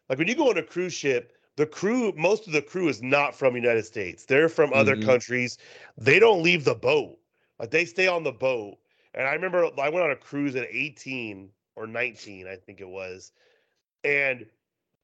Like 0.09 0.19
when 0.19 0.29
you 0.29 0.35
go 0.37 0.51
on 0.51 0.59
a 0.59 0.63
cruise 0.63 0.95
ship 0.95 1.33
the 1.57 1.67
crew 1.67 2.13
most 2.17 2.47
of 2.47 2.53
the 2.53 2.63
crew 2.63 2.89
is 2.89 3.03
not 3.03 3.35
from 3.35 3.55
united 3.57 3.85
states. 3.85 4.25
They're 4.27 4.49
from 4.49 4.73
other 4.73 4.97
Mhm. 4.97 5.03
countries. 5.05 5.59
They 5.97 6.19
don't 6.19 6.43
leave 6.43 6.65
the 6.65 6.75
boat. 6.75 7.19
Like 7.59 7.71
they 7.71 7.85
stay 7.85 8.07
on 8.09 8.23
the 8.25 8.33
boat 8.33 8.79
and 9.15 9.27
i 9.27 9.33
remember 9.35 9.69
i 9.81 9.89
went 9.89 10.05
on 10.05 10.11
a 10.11 10.17
cruise 10.17 10.57
at 10.57 10.67
18 10.71 11.51
or 11.77 11.87
19 11.87 12.47
i 12.47 12.57
think 12.57 12.81
it 12.81 12.89
was 12.89 13.33
and 14.05 14.47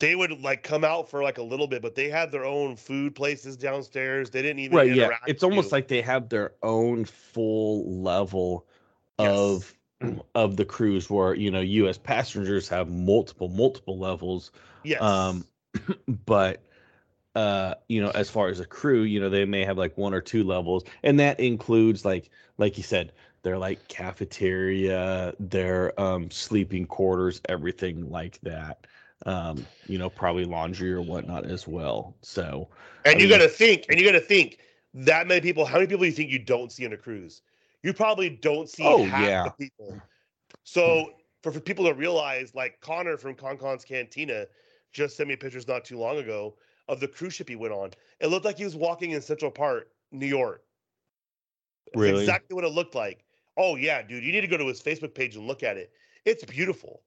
they 0.00 0.14
would 0.14 0.40
like 0.42 0.62
come 0.62 0.84
out 0.84 1.08
for 1.08 1.22
like 1.22 1.38
a 1.38 1.42
little 1.42 1.66
bit 1.66 1.82
but 1.82 1.94
they 1.94 2.08
had 2.08 2.30
their 2.32 2.44
own 2.44 2.76
food 2.76 3.14
places 3.14 3.56
downstairs 3.56 4.30
they 4.30 4.42
didn't 4.42 4.60
even 4.60 4.76
right 4.76 4.90
yeah 4.90 5.10
it's 5.26 5.42
almost 5.42 5.72
you. 5.72 5.72
like 5.72 5.88
they 5.88 6.02
have 6.02 6.28
their 6.28 6.52
own 6.62 7.04
full 7.04 8.02
level 8.02 8.66
Yes. 9.18 9.60
of 9.60 9.74
of 10.34 10.56
the 10.56 10.64
cruise 10.64 11.08
where 11.10 11.34
you 11.34 11.50
know 11.50 11.60
you 11.60 11.88
as 11.88 11.98
passengers 11.98 12.68
have 12.68 12.88
multiple 12.88 13.48
multiple 13.48 13.98
levels 13.98 14.50
yes 14.82 15.00
um 15.00 15.44
but 16.26 16.62
uh 17.34 17.74
you 17.88 18.00
know 18.00 18.10
as 18.10 18.30
far 18.30 18.48
as 18.48 18.60
a 18.60 18.64
crew 18.66 19.02
you 19.02 19.20
know 19.20 19.28
they 19.28 19.44
may 19.44 19.64
have 19.64 19.78
like 19.78 19.96
one 19.96 20.14
or 20.14 20.20
two 20.20 20.44
levels 20.44 20.84
and 21.02 21.18
that 21.20 21.40
includes 21.40 22.04
like 22.04 22.30
like 22.58 22.76
you 22.76 22.82
said 22.84 23.12
their 23.44 23.56
like 23.58 23.86
cafeteria 23.88 25.32
their 25.38 25.98
um 26.00 26.30
sleeping 26.30 26.86
quarters 26.86 27.40
everything 27.48 28.10
like 28.10 28.40
that 28.40 28.86
um 29.26 29.66
you 29.86 29.98
know 29.98 30.10
probably 30.10 30.44
laundry 30.44 30.92
or 30.92 31.02
whatnot 31.02 31.44
as 31.46 31.68
well 31.68 32.16
so 32.22 32.68
And 33.04 33.20
I 33.20 33.22
you 33.22 33.28
got 33.28 33.38
to 33.38 33.48
think, 33.48 33.86
and 33.88 34.00
you 34.00 34.06
got 34.06 34.12
to 34.12 34.20
think 34.20 34.58
that 34.94 35.26
many 35.26 35.40
people. 35.40 35.64
How 35.64 35.74
many 35.74 35.86
people 35.86 36.00
do 36.02 36.06
you 36.06 36.12
think 36.12 36.30
you 36.30 36.38
don't 36.38 36.72
see 36.72 36.86
on 36.86 36.92
a 36.92 36.96
cruise? 36.96 37.42
You 37.82 37.92
probably 37.92 38.30
don't 38.30 38.68
see 38.68 38.84
Oh, 38.84 39.04
half 39.04 39.28
yeah. 39.28 39.44
the 39.44 39.50
people. 39.50 40.00
So 40.64 41.10
for, 41.42 41.52
for 41.52 41.60
people 41.60 41.84
to 41.84 41.92
realize, 41.92 42.54
like 42.54 42.80
Connor 42.80 43.18
from 43.18 43.34
ConCon's 43.34 43.84
Cantina, 43.84 44.46
just 44.92 45.16
sent 45.16 45.28
me 45.28 45.36
pictures 45.36 45.68
not 45.68 45.84
too 45.84 45.98
long 45.98 46.18
ago 46.18 46.56
of 46.88 47.00
the 47.00 47.08
cruise 47.08 47.34
ship 47.34 47.48
he 47.48 47.56
went 47.56 47.74
on. 47.74 47.90
It 48.20 48.28
looked 48.28 48.44
like 48.44 48.56
he 48.56 48.64
was 48.64 48.76
walking 48.76 49.10
in 49.10 49.20
Central 49.20 49.50
Park, 49.50 49.90
New 50.12 50.26
York. 50.26 50.62
That's 51.92 52.06
Really? 52.06 52.20
exactly 52.20 52.54
what 52.54 52.64
it 52.64 52.72
looked 52.72 52.94
like. 52.94 53.23
Oh 53.56 53.76
yeah, 53.76 54.02
dude, 54.02 54.24
you 54.24 54.32
need 54.32 54.40
to 54.40 54.46
go 54.46 54.56
to 54.56 54.66
his 54.66 54.82
Facebook 54.82 55.14
page 55.14 55.36
and 55.36 55.46
look 55.46 55.62
at 55.62 55.76
it. 55.76 55.92
It's 56.24 56.44
beautiful. 56.44 57.02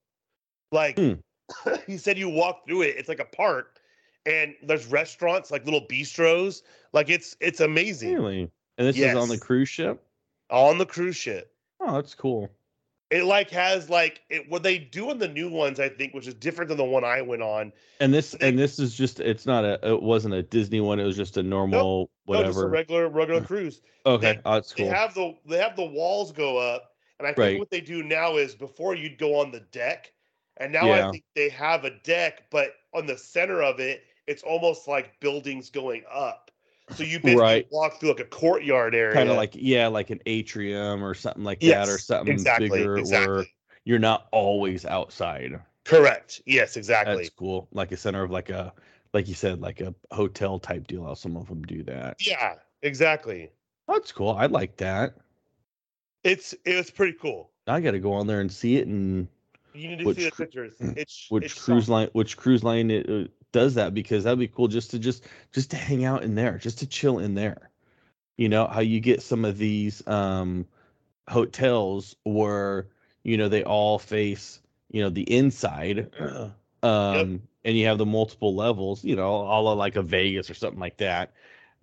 Like 0.72 0.98
Hmm. 0.98 1.14
he 1.88 1.98
said, 1.98 2.18
you 2.18 2.30
walk 2.30 2.68
through 2.68 2.82
it. 2.82 2.96
It's 2.98 3.08
like 3.10 3.20
a 3.20 3.26
park, 3.26 3.80
and 4.26 4.54
there's 4.64 4.86
restaurants, 4.88 5.50
like 5.52 5.64
little 5.66 5.86
bistros. 5.88 6.62
Like 6.94 7.10
it's 7.10 7.36
it's 7.40 7.60
amazing 7.60 8.14
Really? 8.14 8.52
And 8.78 8.88
this 8.88 8.98
is 8.98 9.16
on 9.16 9.30
the 9.30 9.38
cruise 9.38 9.70
ship? 9.70 10.04
on 10.50 10.78
the 10.78 10.86
cruise 10.86 11.16
ship. 11.16 11.54
Oh, 11.80 11.94
that's 11.96 12.16
cool. 12.16 12.50
It 13.10 13.24
like 13.24 13.50
has 13.52 13.90
like 13.90 14.22
it, 14.30 14.50
what 14.50 14.64
they 14.64 14.78
do 14.78 15.12
in 15.12 15.18
the 15.18 15.30
new 15.30 15.50
ones, 15.50 15.80
I 15.80 15.88
think, 15.88 16.14
which 16.14 16.28
is 16.28 16.34
different 16.34 16.68
than 16.68 16.78
the 16.78 16.84
one 16.84 17.06
I 17.06 17.22
went 17.22 17.42
on. 17.42 17.72
And 18.02 18.14
this 18.14 18.32
They- 18.32 18.50
and 18.50 18.60
this 18.60 18.80
is 18.80 18.96
just 18.96 19.20
it's 19.22 19.46
not 19.46 19.64
a 19.64 19.80
it 19.88 20.02
wasn't 20.02 20.34
a 20.34 20.44
Disney 20.44 20.82
one, 20.82 21.00
it 21.00 21.06
was 21.06 21.16
just 21.16 21.38
a 21.38 21.44
normal 21.44 22.10
No, 22.28 22.34
just 22.44 22.50
a 22.50 22.60
whatever. 22.60 22.70
regular 22.70 23.08
regular 23.08 23.42
uh, 23.42 23.46
cruise. 23.46 23.82
okay. 24.06 24.34
they- 24.34 24.42
oh, 24.46 24.54
that's 24.56 24.74
They 24.74 24.86
have 24.86 25.14
the 25.14 25.36
they 25.46 25.58
have 25.58 25.76
the 25.78 25.86
walls 25.86 26.34
go 26.34 26.58
up, 26.58 26.96
and 27.20 27.26
I 27.28 27.32
think 27.32 27.38
Right. 27.38 27.60
what 27.60 27.70
they 27.70 27.80
do 27.82 28.04
now 28.04 28.36
is 28.36 28.56
before 28.56 28.94
you'd 28.94 29.18
go 29.18 29.36
on 29.40 29.52
the 29.52 29.62
deck, 29.62 30.12
and 30.58 30.74
now 30.74 30.88
Yeah. 30.88 31.08
I 31.08 31.12
think 31.12 31.24
they 31.34 31.48
have 31.50 31.86
a 31.86 31.92
deck, 32.04 32.44
but 32.52 32.74
on 32.94 33.06
the 33.06 33.18
center 33.18 33.62
of 33.64 33.80
it, 33.80 34.04
it's 34.28 34.44
almost 34.44 34.86
like 34.90 35.18
buildings 35.22 35.70
going 35.70 36.04
up. 36.12 36.47
So 36.90 37.04
you 37.04 37.20
basically 37.20 37.62
Right. 37.62 37.68
walk 37.70 38.00
through 38.00 38.10
like 38.10 38.20
a 38.20 38.26
courtyard 38.26 38.96
area, 38.96 39.18
kind 39.18 39.30
of 39.30 39.36
like 39.36 39.52
yeah, 39.56 39.88
like 39.88 40.10
an 40.10 40.22
atrium 40.26 41.04
or 41.04 41.14
something 41.14 41.44
like 41.44 41.64
that, 41.66 41.90
or 41.90 41.98
something 41.98 42.32
exactly, 42.32 42.58
bigger 42.58 43.04
where 43.04 43.48
you're 43.86 44.00
not 44.00 44.28
always 44.32 44.86
outside. 44.86 45.60
correct. 45.86 46.42
Yes, 46.46 46.78
exactly. 46.78 47.06
That's 47.16 47.30
cool. 47.30 47.68
Like 47.72 47.92
a 47.92 47.98
center 47.98 48.24
of 48.24 48.32
like 48.32 48.50
a 48.50 48.74
like 49.14 49.28
you 49.28 49.34
said, 49.34 49.62
like 49.62 49.82
a 49.82 49.96
hotel 50.12 50.60
type 50.60 50.88
deal. 50.88 51.06
How 51.06 51.14
some 51.14 51.38
of 51.38 51.48
them 51.48 51.64
do 51.64 51.84
that. 51.84 52.18
Yeah, 52.20 52.60
exactly. 52.84 53.52
That's 53.88 54.12
cool. 54.14 54.30
I 54.32 54.46
like 54.46 54.78
that. 54.78 55.18
It's 56.24 56.54
it's 56.64 56.92
pretty 56.92 57.14
cool. 57.14 57.52
I 57.68 57.82
got 57.82 57.92
to 57.92 58.00
go 58.00 58.14
on 58.14 58.28
there 58.28 58.40
and 58.42 58.52
see 58.52 58.78
it 58.78 58.88
and 58.88 59.28
You 59.74 59.88
need 59.90 60.00
to 60.00 60.06
Which 60.06 60.18
see 60.18 60.24
the 60.26 60.32
pictures. 60.32 60.74
It's 60.96 61.30
which 61.30 61.46
it's 61.46 61.60
cruise 61.64 61.90
line 61.90 62.10
which 62.14 62.38
cruise 62.38 62.64
line 62.64 62.92
it, 62.92 63.10
uh, 63.10 63.28
does 63.52 63.76
that 63.76 63.94
because 63.94 64.24
that'd 64.24 64.40
be 64.40 64.48
cool 64.48 64.68
just 64.68 64.92
to 64.92 65.00
just 65.00 65.26
just 65.52 65.72
to 65.72 65.78
hang 65.78 66.06
out 66.06 66.24
in 66.24 66.36
there 66.36 66.58
just 66.58 66.80
to 66.80 66.88
chill 66.88 67.20
in 67.20 67.34
there. 67.36 67.70
You 68.38 68.50
know 68.50 68.68
how 68.68 68.82
you 68.82 69.00
get 69.00 69.22
some 69.22 69.46
of 69.46 69.58
these 69.58 70.06
um 70.08 70.66
hotels 71.30 72.16
where 72.24 72.88
you 73.24 73.38
know 73.38 73.50
they 73.50 73.64
all 73.64 74.00
face 74.00 74.62
you 74.92 75.02
know 75.02 75.10
the 75.10 75.24
inside 75.24 76.12
um 76.84 77.42
and 77.66 77.78
you 77.78 77.86
have 77.88 77.98
the 77.98 78.06
multiple 78.06 78.56
levels 78.56 79.04
you 79.04 79.16
know 79.16 79.28
all 79.28 79.68
of 79.68 79.78
like 79.78 79.96
a 79.96 80.02
vegas 80.02 80.50
or 80.50 80.54
something 80.54 80.80
like 80.80 80.98
that. 80.98 81.34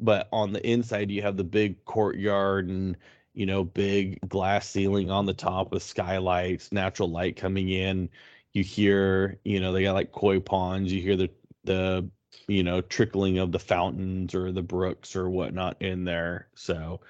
But 0.01 0.29
on 0.33 0.53
the 0.53 0.67
inside 0.67 1.11
you 1.11 1.23
have 1.23 1.37
the 1.37 1.45
big 1.45 1.85
courtyard 1.85 2.69
and 2.69 2.97
you 3.33 3.47
know 3.47 3.65
big 3.65 4.21
glass 4.29 4.69
ceiling 4.69 5.11
on 5.11 5.27
the 5.27 5.35
top 5.35 5.73
with 5.73 5.83
skylights 5.83 6.73
natural 6.73 7.11
light 7.11 7.37
coming 7.37 7.71
in. 7.71 8.11
You 8.53 8.63
hear 8.63 9.39
you 9.45 9.61
know 9.61 9.73
they 9.73 9.83
got 9.83 9.95
like 9.95 10.13
koi 10.13 10.41
ponds 10.41 10.93
you 10.93 11.01
hear 11.01 11.17
the 11.17 11.31
the 11.65 12.09
you 12.49 12.63
know 12.63 12.81
trickling 12.81 13.39
of 13.39 13.53
the 13.53 13.59
fountains 13.59 14.35
or 14.35 14.53
the 14.53 14.63
brooks 14.63 15.17
or 15.17 15.31
whatnot 15.31 15.81
in 15.81 16.05
there 16.05 16.49
so 16.55 17.01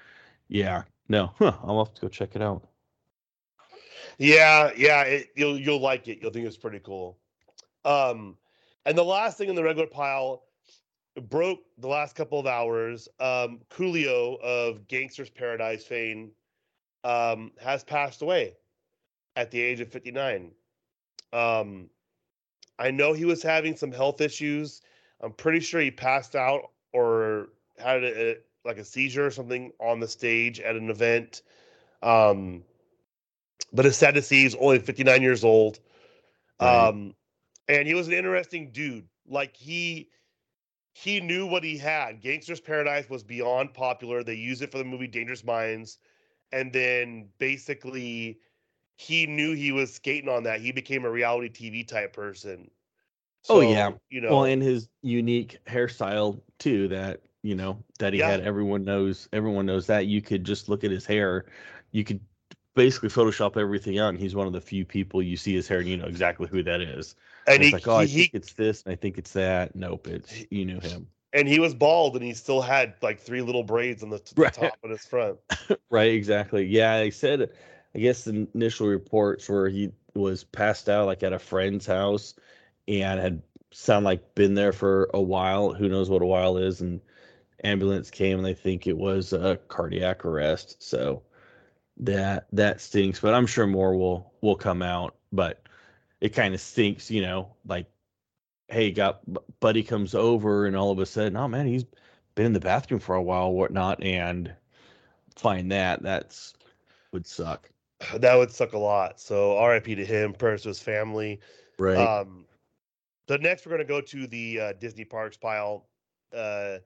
yeah 0.47 0.83
no 1.09 1.31
huh, 1.39 1.53
i'll 1.63 1.83
have 1.83 1.93
to 1.93 2.01
go 2.01 2.07
check 2.07 2.35
it 2.35 2.41
out 2.41 2.67
Yeah, 4.17 4.71
yeah, 4.77 5.01
it, 5.03 5.29
you'll 5.35 5.59
you'll 5.59 5.81
like 5.81 6.07
it. 6.07 6.19
You'll 6.21 6.31
think 6.31 6.45
it's 6.45 6.57
pretty 6.57 6.79
cool. 6.79 7.17
Um, 7.83 8.37
and 8.85 8.97
the 8.97 9.03
last 9.03 9.37
thing 9.37 9.49
in 9.49 9.55
the 9.55 9.63
regular 9.63 9.87
pile 9.87 10.43
broke 11.29 11.59
the 11.77 11.87
last 11.87 12.15
couple 12.15 12.39
of 12.39 12.47
hours. 12.47 13.07
Um, 13.19 13.59
Coolio 13.69 14.39
of 14.41 14.87
Gangsta's 14.87 15.29
Paradise 15.29 15.83
fame 15.83 16.31
um, 17.03 17.51
has 17.61 17.83
passed 17.83 18.21
away 18.21 18.55
at 19.35 19.51
the 19.51 19.61
age 19.61 19.79
of 19.79 19.89
59. 19.89 20.51
Um, 21.33 21.89
I 22.79 22.91
know 22.91 23.13
he 23.13 23.25
was 23.25 23.41
having 23.41 23.75
some 23.75 23.91
health 23.91 24.21
issues. 24.21 24.81
I'm 25.21 25.33
pretty 25.33 25.59
sure 25.59 25.81
he 25.81 25.91
passed 25.91 26.35
out 26.35 26.71
or 26.93 27.49
had 27.77 28.03
a, 28.03 28.31
a- 28.31 28.37
like 28.65 28.77
a 28.77 28.83
seizure 28.83 29.25
or 29.25 29.31
something 29.31 29.71
on 29.79 29.99
the 29.99 30.07
stage 30.07 30.59
at 30.59 30.75
an 30.75 30.89
event. 30.89 31.41
Um, 32.01 32.63
but 33.73 33.85
it's 33.85 33.97
sad 33.97 34.15
to 34.15 34.21
see 34.21 34.43
he's 34.43 34.55
only 34.55 34.79
59 34.79 35.21
years 35.21 35.43
old. 35.43 35.79
Right. 36.59 36.89
Um, 36.89 37.15
and 37.67 37.87
he 37.87 37.93
was 37.93 38.07
an 38.07 38.13
interesting 38.13 38.71
dude. 38.71 39.07
Like 39.27 39.55
he 39.55 40.09
he 40.93 41.19
knew 41.19 41.45
what 41.45 41.63
he 41.63 41.77
had. 41.77 42.21
Gangsta's 42.21 42.61
Paradise 42.61 43.09
was 43.09 43.23
beyond 43.23 43.73
popular. 43.73 44.23
They 44.23 44.35
used 44.35 44.61
it 44.61 44.71
for 44.71 44.77
the 44.77 44.83
movie 44.85 45.07
Dangerous 45.07 45.43
Minds, 45.43 45.99
and 46.51 46.71
then 46.71 47.29
basically 47.37 48.39
he 48.97 49.27
knew 49.27 49.53
he 49.53 49.71
was 49.71 49.93
skating 49.93 50.29
on 50.29 50.43
that. 50.43 50.61
He 50.61 50.71
became 50.71 51.05
a 51.05 51.09
reality 51.09 51.49
TV 51.49 51.87
type 51.87 52.13
person. 52.13 52.69
Oh, 53.49 53.61
yeah. 53.61 53.91
you 54.09 54.21
know, 54.21 54.31
well 54.31 54.45
and 54.45 54.61
his 54.61 54.89
unique 55.03 55.59
hairstyle 55.67 56.41
too 56.57 56.87
that 56.87 57.21
you 57.43 57.53
know 57.53 57.83
that 57.99 58.13
he 58.13 58.19
Yeah. 58.19 58.31
had 58.31 58.41
everyone 58.41 58.83
knows 58.83 59.29
everyone 59.31 59.67
knows 59.67 59.85
that 59.87 60.07
you 60.07 60.21
could 60.21 60.43
just 60.43 60.67
look 60.67 60.83
at 60.83 60.89
his 60.89 61.05
hair 61.05 61.45
you 61.91 62.03
could 62.03 62.19
basically 62.73 63.09
photoshop 63.09 63.55
everything 63.55 63.99
out 63.99 64.09
and 64.09 64.17
he's 64.17 64.35
one 64.35 64.47
of 64.47 64.53
the 64.53 64.59
few 64.59 64.83
people 64.83 65.21
you 65.21 65.37
see 65.37 65.53
his 65.53 65.67
hair 65.67 65.79
and 65.79 65.87
you 65.87 65.95
know 65.95 66.07
exactly 66.07 66.47
who 66.47 66.63
that 66.63 66.81
is 66.81 67.15
and 67.47 67.61
it's 67.61 67.71
he, 67.71 67.73
like 67.73 67.87
oh 67.87 67.97
i 67.97 68.05
he, 68.05 68.21
think 68.21 68.31
it's 68.33 68.53
this 68.53 68.81
and 68.83 68.93
i 68.93 68.95
think 68.95 69.17
it's 69.19 69.33
that 69.33 69.75
nope 69.75 70.07
it's 70.07 70.43
you 70.49 70.65
knew 70.65 70.79
him 70.79 71.07
and 71.33 71.49
he 71.49 71.59
was 71.59 71.73
bald, 71.73 72.15
and 72.15 72.23
he 72.23 72.33
still 72.33 72.61
had 72.61 72.93
like 73.01 73.19
three 73.19 73.41
little 73.41 73.63
braids 73.63 74.01
on 74.01 74.09
the, 74.09 74.19
t- 74.19 74.31
the 74.35 74.49
top 74.49 74.77
of 74.83 74.89
his 74.89 75.05
front. 75.05 75.37
right 75.89 76.11
exactly 76.11 76.65
yeah 76.65 76.99
they 76.99 77.11
said 77.11 77.49
i 77.95 77.99
guess 77.99 78.23
the 78.23 78.47
initial 78.53 78.87
reports 78.87 79.47
were 79.49 79.69
he 79.69 79.91
was 80.13 80.43
passed 80.43 80.89
out 80.89 81.05
like 81.05 81.23
at 81.23 81.33
a 81.33 81.39
friend's 81.39 81.85
house 81.85 82.33
and 82.87 83.19
had 83.19 83.41
sound 83.71 84.05
like 84.05 84.35
been 84.35 84.53
there 84.53 84.73
for 84.73 85.09
a 85.13 85.21
while 85.21 85.73
who 85.73 85.89
knows 85.89 86.09
what 86.09 86.21
a 86.21 86.25
while 86.25 86.57
is 86.57 86.81
and 86.81 87.01
ambulance 87.63 88.11
came 88.11 88.37
and 88.37 88.45
they 88.45 88.53
think 88.53 88.85
it 88.85 88.97
was 88.97 89.33
a 89.33 89.57
cardiac 89.67 90.23
arrest 90.25 90.81
so 90.81 91.21
that 91.97 92.47
that 92.51 92.79
stinks 92.79 93.19
but 93.19 93.33
i'm 93.33 93.47
sure 93.47 93.65
more 93.65 93.95
will 93.97 94.31
will 94.41 94.55
come 94.55 94.81
out 94.81 95.15
but 95.31 95.61
it 96.21 96.29
kind 96.29 96.53
of 96.53 96.61
stinks 96.61 97.09
you 97.09 97.21
know 97.21 97.49
like 97.65 97.87
hey 98.67 98.91
got 98.91 99.21
buddy 99.59 99.83
comes 99.83 100.13
over 100.13 100.65
and 100.65 100.75
all 100.75 100.91
of 100.91 100.99
a 100.99 101.05
sudden 101.05 101.37
oh 101.37 101.47
man 101.47 101.65
he's 101.65 101.85
been 102.35 102.47
in 102.47 102.53
the 102.53 102.59
bathroom 102.59 102.99
for 102.99 103.15
a 103.15 103.23
while 103.23 103.51
whatnot 103.51 104.03
and 104.03 104.53
find 105.35 105.71
that 105.71 106.01
that's 106.03 106.53
would 107.11 107.25
suck 107.25 107.69
That 108.19 108.35
would 108.35 108.51
suck 108.51 108.73
a 108.73 108.77
lot. 108.77 109.19
So 109.19 109.63
RIP 109.65 109.85
to 109.85 110.05
him, 110.05 110.33
prayers 110.33 110.63
to 110.63 110.69
his 110.69 110.79
family. 110.79 111.39
right 111.79 111.97
Um, 111.97 112.45
the 113.27 113.37
next 113.37 113.65
we're 113.65 113.71
going 113.71 113.79
to 113.79 113.85
go 113.85 114.01
to 114.01 114.27
the 114.27 114.59
uh, 114.59 114.73
Disney 114.73 115.05
parks 115.05 115.37
pile. 115.37 115.87
Uh, 116.35 116.77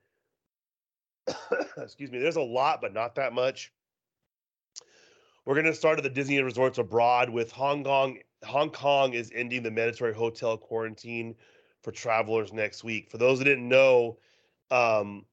excuse 1.78 2.12
me. 2.12 2.20
There's 2.20 2.38
a 2.38 2.42
lot, 2.42 2.82
but 2.82 2.94
not 2.94 3.16
that 3.16 3.34
much. 3.34 3.74
We're 5.46 5.56
going 5.56 5.66
to 5.66 5.74
start 5.74 5.98
at 5.98 6.04
the 6.04 6.10
Disney 6.10 6.42
resorts 6.42 6.78
abroad 6.78 7.30
with 7.30 7.52
Hong 7.52 7.84
Kong. 7.84 8.20
Hong 8.46 8.70
Kong 8.70 9.14
is 9.14 9.32
ending 9.34 9.64
the 9.64 9.72
mandatory 9.72 10.14
hotel 10.14 10.58
quarantine 10.58 11.36
for 11.82 11.92
travelers 11.92 12.54
next 12.54 12.84
week. 12.84 13.10
For 13.10 13.18
those 13.18 13.40
that 13.40 13.46
didn't 13.46 13.68
know, 13.68 14.18
um, 14.70 15.26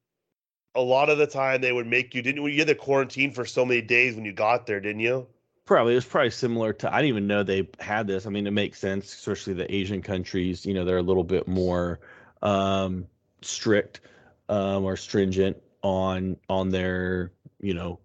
a 0.75 0.81
lot 0.81 1.09
of 1.09 1.17
the 1.17 1.27
time 1.27 1.61
they 1.61 1.71
would 1.71 1.87
make 1.87 2.13
you 2.13 2.21
didn't 2.21 2.43
you 2.43 2.59
had 2.59 2.67
the 2.67 2.75
quarantine 2.75 3.31
for 3.31 3.45
so 3.45 3.65
many 3.65 3.81
days 3.81 4.15
when 4.15 4.25
you 4.25 4.33
got 4.33 4.65
there, 4.65 4.79
didn't 4.79 5.01
you? 5.01 5.27
Probably 5.67 5.93
it 5.93 5.97
was 5.97 6.05
probably 6.05 6.31
similar 6.31 6.71
to 6.73 6.93
I 6.93 7.01
didn't 7.01 7.09
even 7.09 7.27
know 7.27 7.43
they 7.43 7.67
had 7.79 8.07
this. 8.07 8.25
I 8.25 8.29
mean, 8.29 8.47
it 8.47 8.51
makes 8.51 8.79
sense, 8.79 9.13
especially 9.13 9.53
the 9.53 9.71
Asian 9.73 10.01
countries. 10.01 10.65
You 10.65 10.73
know, 10.73 10.85
they're 10.85 10.97
a 10.97 11.03
little 11.03 11.25
bit 11.25 11.45
more 11.45 11.99
um, 12.41 13.05
strict 13.41 13.99
um, 14.47 14.85
or 14.85 14.95
stringent 14.95 15.57
on 15.83 16.37
on 16.47 16.69
their 16.69 17.33
you 17.59 17.73
know 17.73 17.99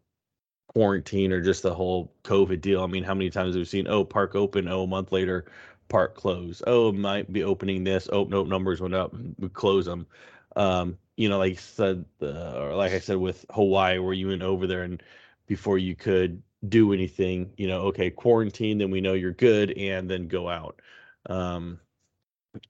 quarantine 0.66 1.32
or 1.32 1.40
just 1.40 1.62
the 1.62 1.72
whole 1.72 2.12
COVID 2.24 2.60
deal. 2.60 2.82
I 2.82 2.88
mean, 2.88 3.04
how 3.04 3.14
many 3.14 3.30
times 3.30 3.54
have 3.54 3.60
we 3.60 3.64
seen 3.64 3.86
oh 3.86 4.04
park 4.04 4.34
open, 4.34 4.66
oh 4.66 4.82
a 4.82 4.86
month 4.88 5.12
later 5.12 5.44
park 5.88 6.16
close, 6.16 6.62
oh 6.66 6.90
might 6.90 7.32
be 7.32 7.44
opening 7.44 7.84
this, 7.84 8.08
oh 8.12 8.24
nope 8.24 8.48
numbers 8.48 8.80
went 8.80 8.94
up, 8.94 9.12
and 9.12 9.36
we 9.38 9.48
close 9.48 9.84
them. 9.84 10.08
Um, 10.56 10.98
you 11.16 11.28
know, 11.28 11.38
like 11.38 11.60
said, 11.60 12.04
uh, 12.20 12.58
or 12.58 12.74
like 12.74 12.90
I 12.90 12.98
said 12.98 13.18
with 13.18 13.46
Hawaii, 13.50 13.98
where 14.00 14.14
you 14.14 14.28
went 14.28 14.42
over 14.42 14.66
there 14.66 14.82
and 14.82 15.00
before 15.46 15.78
you 15.78 15.94
could 15.94 16.42
do 16.68 16.92
anything, 16.92 17.52
you 17.56 17.68
know, 17.68 17.82
okay, 17.82 18.10
quarantine, 18.10 18.78
then 18.78 18.90
we 18.90 19.00
know 19.00 19.14
you're 19.14 19.32
good, 19.32 19.72
and 19.72 20.10
then 20.10 20.28
go 20.28 20.48
out. 20.48 20.80
Um, 21.28 21.80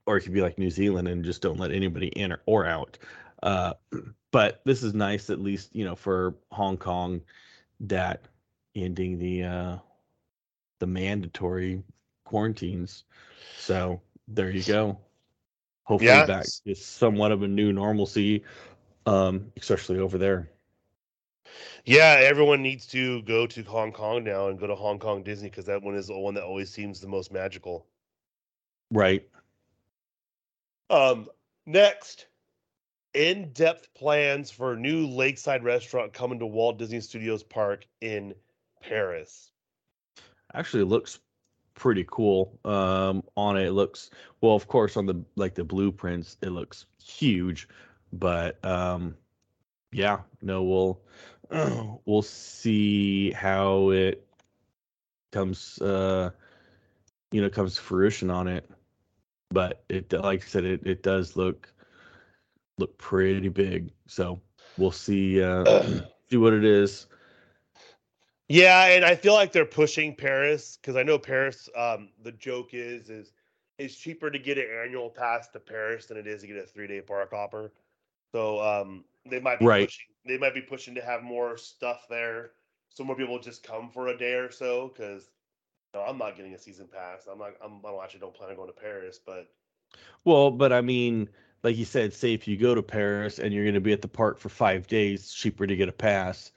or 0.06 0.16
it 0.16 0.22
could 0.22 0.32
be 0.34 0.40
like 0.42 0.58
New 0.58 0.70
Zealand 0.70 1.08
and 1.08 1.24
just 1.24 1.42
don't 1.42 1.58
let 1.58 1.72
anybody 1.72 2.08
in 2.08 2.32
or, 2.32 2.42
or 2.46 2.66
out. 2.66 2.98
Uh, 3.42 3.74
but 4.32 4.60
this 4.64 4.82
is 4.82 4.94
nice, 4.94 5.30
at 5.30 5.40
least, 5.40 5.74
you 5.74 5.84
know, 5.84 5.96
for 5.96 6.34
Hong 6.52 6.76
Kong, 6.76 7.20
that 7.80 8.28
ending 8.74 9.18
the 9.18 9.44
uh, 9.44 9.78
the 10.80 10.86
mandatory 10.86 11.82
quarantines. 12.24 13.04
So 13.56 14.02
there 14.28 14.50
you 14.50 14.62
go. 14.64 14.98
hopefully 15.84 16.22
Yeah. 16.22 16.26
back 16.26 16.46
to 16.66 16.74
somewhat 16.74 17.32
of 17.32 17.42
a 17.42 17.48
new 17.48 17.72
normalcy, 17.72 18.44
um, 19.06 19.52
especially 19.56 19.98
over 19.98 20.18
there. 20.18 20.51
Yeah, 21.84 22.18
everyone 22.20 22.62
needs 22.62 22.86
to 22.88 23.22
go 23.22 23.46
to 23.46 23.62
Hong 23.64 23.92
Kong 23.92 24.24
now 24.24 24.48
and 24.48 24.58
go 24.58 24.66
to 24.66 24.74
Hong 24.74 24.98
Kong 24.98 25.22
Disney 25.22 25.50
because 25.50 25.66
that 25.66 25.82
one 25.82 25.94
is 25.94 26.06
the 26.06 26.18
one 26.18 26.34
that 26.34 26.44
always 26.44 26.70
seems 26.70 27.00
the 27.00 27.08
most 27.08 27.32
magical. 27.32 27.86
Right. 28.90 29.28
Um, 30.90 31.28
next, 31.66 32.26
in-depth 33.14 33.92
plans 33.94 34.50
for 34.50 34.72
a 34.72 34.78
new 34.78 35.06
lakeside 35.06 35.64
restaurant 35.64 36.12
coming 36.12 36.38
to 36.38 36.46
Walt 36.46 36.78
Disney 36.78 37.00
Studios 37.00 37.42
Park 37.42 37.86
in 38.00 38.34
Paris. 38.80 39.50
Actually, 40.54 40.82
it 40.82 40.86
looks 40.86 41.18
pretty 41.74 42.04
cool. 42.10 42.58
Um, 42.64 43.22
on 43.36 43.56
it, 43.56 43.68
it 43.68 43.72
looks 43.72 44.10
well. 44.40 44.54
Of 44.54 44.68
course, 44.68 44.96
on 44.96 45.06
the 45.06 45.22
like 45.36 45.54
the 45.54 45.64
blueprints, 45.64 46.36
it 46.42 46.50
looks 46.50 46.84
huge, 47.02 47.68
but 48.12 48.62
um, 48.64 49.16
yeah, 49.92 50.20
no, 50.42 50.62
we'll 50.62 51.00
we'll 52.04 52.22
see 52.22 53.30
how 53.32 53.90
it 53.90 54.26
comes. 55.32 55.80
Uh, 55.80 56.30
you 57.30 57.40
know, 57.40 57.48
comes 57.48 57.76
to 57.76 57.80
fruition 57.80 58.30
on 58.30 58.46
it. 58.48 58.68
But 59.50 59.84
it, 59.88 60.12
like 60.12 60.42
I 60.42 60.46
said, 60.46 60.64
it 60.64 60.86
it 60.86 61.02
does 61.02 61.36
look 61.36 61.72
look 62.78 62.96
pretty 62.98 63.48
big. 63.48 63.90
So 64.06 64.40
we'll 64.76 64.90
see 64.90 65.42
uh, 65.42 65.64
see 66.30 66.36
what 66.36 66.52
it 66.52 66.64
is. 66.64 67.06
Yeah, 68.48 68.84
and 68.86 69.04
I 69.04 69.14
feel 69.14 69.32
like 69.32 69.52
they're 69.52 69.64
pushing 69.64 70.14
Paris 70.14 70.78
because 70.80 70.96
I 70.96 71.02
know 71.02 71.18
Paris. 71.18 71.68
Um, 71.76 72.10
the 72.22 72.32
joke 72.32 72.74
is 72.74 73.08
is 73.08 73.32
it's 73.78 73.94
cheaper 73.94 74.30
to 74.30 74.38
get 74.38 74.58
an 74.58 74.66
annual 74.84 75.08
pass 75.10 75.48
to 75.48 75.60
Paris 75.60 76.06
than 76.06 76.16
it 76.18 76.26
is 76.26 76.42
to 76.42 76.46
get 76.46 76.56
a 76.56 76.66
three 76.66 76.86
day 76.86 77.00
park 77.00 77.30
hopper. 77.32 77.72
So 78.32 78.60
um, 78.60 79.04
they 79.26 79.40
might 79.40 79.58
be 79.58 79.66
Right. 79.66 79.86
pushing. 79.86 80.06
They 80.24 80.38
might 80.38 80.54
be 80.54 80.60
pushing 80.60 80.94
to 80.94 81.02
have 81.02 81.22
more 81.22 81.56
stuff 81.56 82.06
there, 82.08 82.52
so 82.90 83.04
more 83.04 83.16
people 83.16 83.38
just 83.38 83.62
come 83.62 83.90
for 83.90 84.08
a 84.08 84.16
day 84.18 84.34
or 84.34 84.50
so. 84.50 84.88
Because 84.88 85.28
no, 85.94 86.02
I'm 86.02 86.18
not 86.18 86.36
getting 86.36 86.54
a 86.54 86.58
season 86.58 86.88
pass. 86.92 87.26
I'm 87.30 87.38
not. 87.38 87.52
I'm, 87.62 87.84
I 87.84 88.04
actually 88.04 88.20
don't 88.20 88.34
plan 88.34 88.50
on 88.50 88.56
going 88.56 88.68
to 88.68 88.80
Paris, 88.80 89.18
but 89.24 89.48
Well, 90.24 90.50
but 90.50 90.72
I 90.72 90.80
mean, 90.80 91.28
like 91.62 91.76
you 91.76 91.84
said, 91.84 92.12
say 92.12 92.32
if 92.34 92.46
you 92.46 92.56
go 92.56 92.74
to 92.74 92.82
Paris 92.82 93.38
and 93.38 93.52
you're 93.52 93.64
going 93.64 93.74
to 93.74 93.80
be 93.80 93.92
at 93.92 94.02
the 94.02 94.08
park 94.08 94.38
for 94.38 94.48
five 94.48 94.86
days, 94.86 95.32
cheaper 95.32 95.66
to 95.66 95.76
get 95.76 95.88
a 95.88 95.92
pass, 95.92 96.52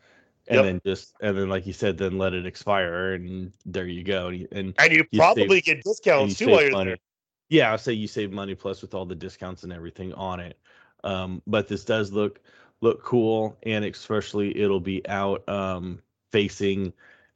and 0.47 0.57
Yep. 0.57 0.65
then 0.65 0.81
just 0.85 1.15
and 1.21 1.37
then 1.37 1.49
like 1.49 1.65
you 1.65 1.73
said, 1.73 1.97
then 1.97 2.17
let 2.17 2.33
it 2.33 2.45
expire, 2.45 3.13
and 3.13 3.51
there 3.65 3.87
you 3.87 4.03
go. 4.03 4.27
And, 4.27 4.47
and 4.51 4.73
and 4.77 4.93
you, 4.93 5.03
You 5.11 5.19
probably 5.19 5.61
save- 5.61 5.63
get 5.63 5.83
discounts 5.83 6.37
too 6.37 6.49
while 6.49 6.61
you're 6.61 6.71
money. 6.71 6.89
there. 6.91 6.97
Yeah, 7.49 7.71
I'll 7.71 7.77
say 7.77 7.93
you 7.93 8.07
save 8.07 8.31
money 8.31 8.55
plus 8.55 8.81
with 8.81 8.93
all 8.93 9.05
the 9.05 9.15
discounts 9.15 9.63
and 9.63 9.71
everything 9.73 10.13
on 10.13 10.39
it. 10.39 10.57
Um, 11.03 11.41
but 11.45 11.67
this 11.67 11.85
does 11.85 12.11
look 12.11 12.41
look 12.81 13.03
cool, 13.03 13.57
and 13.63 13.85
especially 13.85 14.57
it'll 14.57 14.79
be 14.79 15.07
out 15.07 15.47
um, 15.49 16.01
facing 16.31 16.93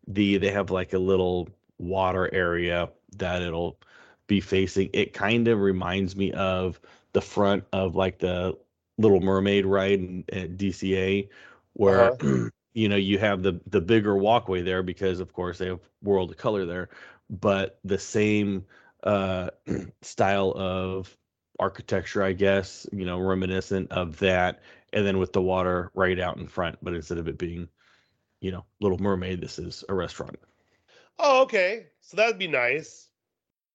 the. 0.08 0.38
They 0.38 0.52
have 0.52 0.72
like 0.72 0.94
a 0.94 1.00
little 1.00 1.50
water 1.78 2.34
area 2.34 2.90
that 3.18 3.42
it'll 3.42 3.78
be 4.28 4.42
facing. 4.42 4.90
It 4.94 5.14
kind 5.14 5.48
of 5.48 5.60
reminds 5.60 6.16
me 6.16 6.32
of 6.34 6.80
the 7.14 7.22
front 7.22 7.64
of 7.74 7.96
like 7.96 8.20
the 8.20 8.58
Little 8.98 9.22
Mermaid 9.22 9.66
ride 9.66 10.00
in, 10.00 10.24
at 10.32 10.58
DCA, 10.58 11.30
where 11.74 12.16
you 12.74 12.90
know 12.90 12.96
you 12.96 13.18
have 13.18 13.44
the 13.44 13.60
the 13.68 13.82
bigger 13.82 14.16
walkway 14.16 14.62
there 14.62 14.84
because 14.84 15.20
of 15.20 15.34
course 15.34 15.58
they 15.58 15.68
have 15.68 15.80
World 16.04 16.32
of 16.32 16.38
Color 16.38 16.66
there, 16.66 16.90
but 17.30 17.80
the 17.84 18.00
same 18.00 18.66
uh 19.04 19.50
style 20.02 20.54
of 20.56 21.16
architecture 21.60 22.24
i 22.24 22.32
guess 22.32 22.88
you 22.92 23.06
know 23.06 23.20
reminiscent 23.20 23.92
of 23.92 24.18
that 24.20 24.62
and 24.94 25.06
then 25.06 25.18
with 25.18 25.34
the 25.34 25.42
water 25.42 25.92
right 25.94 26.20
out 26.20 26.38
in 26.38 26.48
front 26.48 26.78
but 26.82 26.94
instead 26.94 27.18
of 27.18 27.28
it 27.28 27.38
being 27.38 27.68
you 28.42 28.52
know 28.52 28.66
little 28.80 28.98
mermaid 28.98 29.42
this 29.42 29.60
is 29.60 29.84
a 29.90 29.94
restaurant 29.94 30.38
Oh, 31.22 31.42
okay. 31.44 31.88
So 32.00 32.16
that'd 32.16 32.40
be 32.40 32.48
nice. 32.48 33.10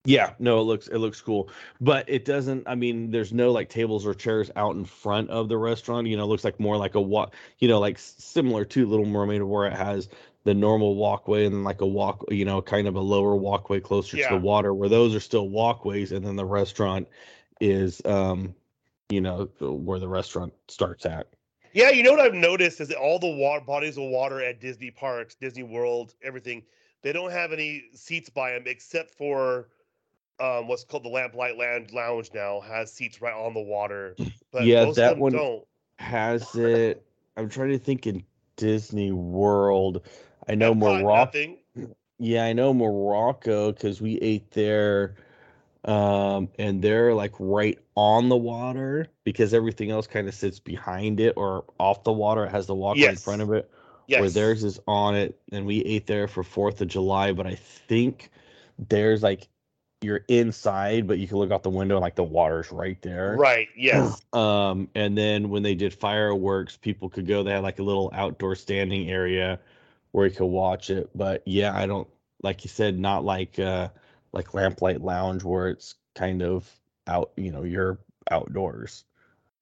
yeah 0.07 0.33
no 0.39 0.61
it 0.61 0.65
looks 0.65 0.89
it 0.89 0.99
looks 0.99 1.21
cool 1.21 1.49
but 1.81 2.09
it 2.09 2.25
doesn't 2.25 2.67
i 2.69 2.75
mean 2.75 3.11
there's 3.11 3.33
no 3.33 3.53
like 3.53 3.69
tables 3.71 4.07
or 4.07 4.13
chairs 4.15 4.51
out 4.57 4.75
in 4.77 4.85
front 4.85 5.31
of 5.31 5.49
the 5.49 5.57
restaurant 5.57 6.07
you 6.07 6.17
know 6.17 6.25
it 6.25 6.27
looks 6.27 6.45
like 6.45 6.59
more 6.61 6.77
like 6.77 6.95
a 6.95 7.01
walk 7.01 7.35
you 7.59 7.69
know 7.69 7.79
like 7.81 7.99
similar 7.99 8.65
to 8.65 8.87
little 8.87 9.07
mermaid 9.07 9.43
where 9.43 9.67
it 9.67 9.73
has 9.73 10.09
the 10.45 10.53
normal 10.55 10.95
walkway 10.97 11.47
and 11.47 11.55
then 11.55 11.65
like 11.65 11.81
a 11.81 11.87
walk 11.87 12.25
you 12.31 12.45
know 12.45 12.61
kind 12.61 12.87
of 12.87 12.97
a 12.97 13.01
lower 13.01 13.35
walkway 13.35 13.81
closer 13.81 14.17
to 14.19 14.29
the 14.29 14.37
water 14.41 14.75
where 14.75 14.89
those 14.91 15.15
are 15.15 15.21
still 15.21 15.49
walkways 15.49 16.13
and 16.13 16.25
then 16.27 16.37
the 16.37 16.45
restaurant 16.45 17.09
is 17.61 18.03
um 18.05 18.55
you 19.11 19.21
know 19.21 19.49
where 19.61 19.99
the 19.99 20.09
restaurant 20.09 20.53
starts 20.69 21.07
at 21.07 21.27
Yeah, 21.73 21.91
you 21.91 22.03
know 22.03 22.13
what 22.13 22.21
I've 22.21 22.35
noticed 22.35 22.81
is 22.81 22.89
that 22.89 22.99
all 22.99 23.19
the 23.19 23.29
water 23.29 23.65
bodies 23.65 23.97
of 23.99 24.05
water 24.05 24.41
at 24.43 24.61
Disney 24.61 24.91
parks, 24.91 25.35
Disney 25.35 25.63
World, 25.63 26.15
everything, 26.23 26.63
they 27.03 27.13
don't 27.13 27.31
have 27.33 27.53
any 27.53 27.85
seats 27.95 28.31
by 28.31 28.53
them 28.53 28.65
except 28.67 29.15
for 29.15 29.69
um, 30.41 30.69
what's 30.69 30.85
called 30.85 31.05
the 31.05 31.09
Lamplight 31.11 31.57
Land 31.59 31.93
Lounge 31.93 32.31
now 32.35 32.61
has 32.61 32.93
seats 32.93 33.21
right 33.21 33.35
on 33.35 33.55
the 33.55 33.61
water. 33.61 34.17
But 34.53 34.65
Yeah, 34.65 34.85
most 34.85 34.97
that 34.97 35.11
of 35.11 35.17
them 35.17 35.23
one- 35.23 35.33
don't. 35.33 35.65
has 35.99 36.57
it 36.57 37.07
i'm 37.37 37.49
trying 37.49 37.69
to 37.71 37.79
think 37.79 38.07
in 38.07 38.25
disney 38.57 39.13
world 39.13 40.05
i 40.49 40.55
know 40.55 40.75
morocco. 40.75 41.57
Yeah, 42.19 42.45
I 42.45 42.53
know 42.53 42.73
Morocco 42.73 43.73
because 43.73 44.01
we 44.01 44.19
ate 44.19 44.53
there, 44.53 45.17
um, 45.85 46.49
and 46.59 46.81
they're 46.83 47.15
like 47.15 47.33
right 47.39 47.79
on 47.95 48.29
the 48.29 48.37
water 48.37 49.07
because 49.25 49.53
everything 49.53 49.91
else 49.91 50.07
kind 50.07 50.29
of 50.29 50.35
sits 50.35 50.59
behind 50.61 51.21
it 51.21 51.35
or 51.37 51.65
off 51.79 52.05
the 52.05 52.13
water. 52.13 52.45
It 52.45 52.51
has 52.51 52.67
the 52.67 52.75
walkway 52.75 53.03
in 53.05 53.17
front 53.17 53.43
of 53.43 53.53
it, 53.53 53.71
Yes. 54.07 54.21
where 54.21 54.31
theirs 54.31 54.65
is 54.65 54.81
on 54.87 55.15
it. 55.15 55.39
And 55.53 55.67
we 55.67 55.81
ate 55.81 56.07
there 56.07 56.29
for 56.29 56.43
Fourth 56.43 56.81
of 56.81 56.89
July, 56.89 57.33
but 57.33 57.47
I 57.47 57.55
think 57.55 58.31
there's 58.79 59.23
like 59.23 59.49
you're 60.01 60.25
inside, 60.29 61.07
but 61.07 61.19
you 61.19 61.27
can 61.27 61.39
look 61.39 61.51
out 61.51 61.63
the 61.63 61.71
window 61.71 61.97
and 61.97 62.03
like 62.03 62.17
the 62.17 62.23
water's 62.23 62.71
right 62.71 63.01
there. 63.03 63.37
Right. 63.39 63.69
Yes. 63.77 64.21
Um, 64.33 64.89
and 64.95 65.17
then 65.17 65.49
when 65.51 65.63
they 65.63 65.75
did 65.75 65.95
fireworks, 65.95 66.77
people 66.77 67.09
could 67.09 67.27
go. 67.27 67.43
They 67.43 67.53
had 67.53 67.63
like 67.63 67.79
a 67.79 67.83
little 67.83 68.11
outdoor 68.13 68.55
standing 68.55 69.11
area 69.11 69.61
where 70.13 70.27
you 70.27 70.33
could 70.35 70.47
watch 70.47 70.91
it. 70.91 71.11
But 71.15 71.43
yeah, 71.47 71.75
I 71.75 71.87
don't 71.87 72.09
like 72.43 72.65
you 72.65 72.69
said, 72.71 72.99
not 72.99 73.25
like 73.25 73.59
uh 73.59 73.89
like 74.35 74.53
Lamplight 74.53 75.01
Lounge 75.01 75.45
where 75.45 75.69
it's 75.69 75.95
kind 76.15 76.43
of 76.43 76.69
out, 77.07 77.33
you 77.37 77.53
know, 77.53 77.63
you're 77.63 77.99
outdoors. 78.31 79.05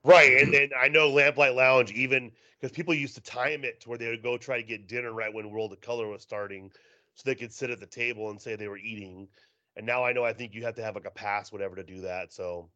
Right. 0.02 0.40
And 0.40 0.52
then 0.52 0.70
I 0.76 0.88
know 0.88 1.10
Lamplight 1.10 1.54
Lounge, 1.54 1.92
even 1.92 2.32
because 2.60 2.74
people 2.74 2.94
used 2.94 3.14
to 3.14 3.20
time 3.20 3.64
it 3.64 3.80
to 3.82 3.88
where 3.88 3.98
they 3.98 4.08
would 4.08 4.22
go 4.22 4.36
try 4.36 4.56
to 4.56 4.66
get 4.66 4.88
dinner 4.88 5.12
right 5.12 5.32
when 5.32 5.50
World 5.50 5.72
of 5.72 5.80
Color 5.80 6.08
was 6.08 6.22
starting 6.22 6.70
so 7.14 7.22
they 7.24 7.34
could 7.34 7.52
sit 7.52 7.70
at 7.70 7.80
the 7.80 7.86
table 7.86 8.30
and 8.30 8.40
say 8.40 8.56
they 8.56 8.68
were 8.68 8.78
eating. 8.78 9.28
And 9.76 9.86
now 9.86 10.04
I 10.04 10.12
know 10.12 10.24
I 10.24 10.32
think 10.32 10.54
you 10.54 10.64
have 10.64 10.74
to 10.76 10.82
have 10.82 10.94
like 10.94 11.06
a 11.06 11.10
pass, 11.10 11.52
whatever, 11.52 11.76
to 11.76 11.84
do 11.84 12.00
that. 12.02 12.32
So, 12.32 12.70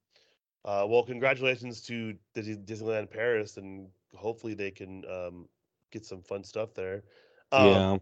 uh, 0.65 0.87
well, 0.89 1.03
congratulations 1.03 1.81
to 1.83 2.15
Dis- 2.35 2.59
Disneyland 2.59 3.11
Paris, 3.11 3.57
and 3.57 3.89
hopefully 4.15 4.55
they 4.55 4.71
can 4.71 5.05
um, 5.11 5.49
get 5.91 6.05
some 6.05 6.23
fun 6.23 6.45
stuff 6.45 6.75
there. 6.75 7.05
Um, 7.53 7.67
yeah. 7.67 7.99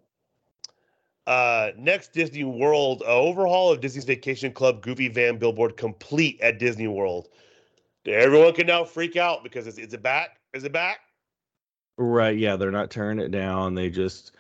Uh, 1.27 1.71
next 1.77 2.13
Disney 2.13 2.45
World 2.45 3.03
uh, 3.07 3.17
overhaul 3.17 3.73
of 3.73 3.81
Disney's 3.81 4.05
Vacation 4.05 4.53
Club 4.53 4.83
Goofy 4.83 5.09
Van 5.09 5.39
billboard 5.39 5.77
complete 5.77 6.41
at 6.41 6.59
Disney 6.59 6.89
World. 6.89 7.29
Everyone 8.07 8.53
can 8.53 8.67
now 8.67 8.85
freak 8.85 9.17
out 9.17 9.43
because 9.43 9.67
it's, 9.67 9.79
it's 9.79 9.95
it 9.95 10.03
back? 10.03 10.39
Is 10.53 10.65
it 10.65 10.73
back? 10.73 10.99
Right. 11.97 12.37
Yeah, 12.37 12.57
they're 12.57 12.71
not 12.71 12.91
tearing 12.91 13.19
it 13.19 13.31
down. 13.31 13.75
They 13.75 13.89
just 13.89 14.33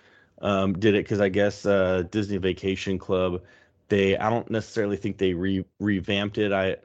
um, 0.42 0.74
did 0.74 0.94
it 0.94 1.04
because 1.04 1.20
I 1.20 1.28
guess 1.28 1.64
uh, 1.64 2.02
Disney 2.10 2.36
Vacation 2.36 2.98
Club. 2.98 3.42
They 3.88 4.16
I 4.16 4.28
don't 4.28 4.50
necessarily 4.50 4.96
think 4.96 5.18
they 5.18 5.32
re- 5.32 5.64
revamped 5.78 6.38
it. 6.38 6.52
I 6.52 6.76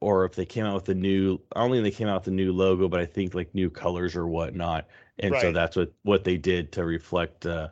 or 0.00 0.24
if 0.24 0.34
they 0.34 0.44
came 0.44 0.66
out 0.66 0.74
with 0.74 0.88
a 0.88 0.94
new. 0.94 1.40
I 1.54 1.60
don't 1.60 1.70
think 1.70 1.84
they 1.84 1.90
came 1.90 2.08
out 2.08 2.22
with 2.22 2.28
a 2.28 2.36
new 2.36 2.52
logo, 2.52 2.88
but 2.88 3.00
I 3.00 3.06
think 3.06 3.34
like 3.34 3.54
new 3.54 3.70
colors 3.70 4.16
or 4.16 4.26
whatnot. 4.26 4.88
And 5.18 5.34
so 5.40 5.52
that's 5.52 5.76
what 5.76 5.92
what 6.02 6.24
they 6.24 6.36
did 6.36 6.72
to 6.72 6.84
reflect 6.84 7.46
uh, 7.46 7.68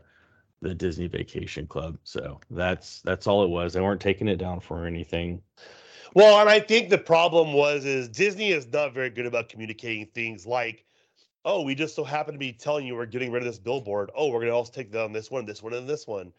the 0.65 0.75
Disney 0.75 1.07
Vacation 1.07 1.67
Club. 1.67 1.99
So 2.03 2.41
that's 2.51 3.03
that's 3.03 3.27
all 3.27 3.45
it 3.45 3.51
was. 3.51 3.73
They 3.73 3.81
weren't 3.81 4.01
taking 4.01 4.29
it 4.29 4.37
down 4.37 4.61
for 4.61 4.87
anything. 4.87 5.43
Well, 6.15 6.41
and 6.41 6.49
I 6.49 6.61
think 6.61 6.91
the 6.91 6.99
problem 6.99 7.53
was 7.53 7.85
is 7.85 8.09
Disney 8.09 8.51
is 8.51 8.67
not 8.73 8.95
very 8.95 9.11
good 9.11 9.27
about 9.27 9.49
communicating 9.49 10.07
things 10.07 10.47
like, 10.47 10.85
oh, 11.45 11.63
we 11.63 11.75
just 11.75 11.95
so 11.95 12.03
happen 12.03 12.33
to 12.33 12.39
be 12.39 12.53
telling 12.53 12.87
you 12.87 12.95
we're 12.95 13.07
getting 13.07 13.31
rid 13.31 13.43
of 13.43 13.47
this 13.47 13.59
billboard. 13.59 14.11
Oh, 14.17 14.31
we're 14.31 14.41
gonna 14.41 14.53
also 14.53 14.73
take 14.73 14.91
down 14.91 15.13
this 15.13 15.31
one, 15.31 15.45
this 15.45 15.63
one, 15.63 15.75
and 15.75 15.89
this 15.89 16.07
one. 16.07 16.33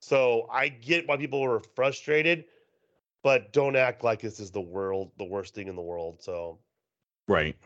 So 0.00 0.46
I 0.52 0.68
get 0.68 1.08
why 1.08 1.16
people 1.16 1.40
were 1.40 1.60
frustrated, 1.74 2.44
but 3.22 3.52
don't 3.52 3.76
act 3.76 4.04
like 4.04 4.20
this 4.20 4.40
is 4.40 4.50
the 4.50 4.60
world, 4.60 5.10
the 5.18 5.24
worst 5.24 5.54
thing 5.54 5.68
in 5.68 5.76
the 5.76 5.82
world. 5.82 6.22
So 6.22 6.58
Right. 7.28 7.56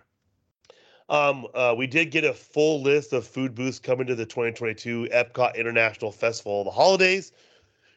Um, 1.09 1.47
uh, 1.55 1.75
we 1.77 1.87
did 1.87 2.11
get 2.11 2.25
a 2.25 2.33
full 2.33 2.83
list 2.83 3.13
of 3.13 3.27
food 3.27 3.55
booths 3.55 3.79
coming 3.79 4.07
to 4.07 4.15
the 4.15 4.25
2022 4.25 5.09
Epcot 5.13 5.55
International 5.55 6.11
Festival 6.11 6.63
of 6.63 6.65
the 6.65 6.71
holidays, 6.71 7.33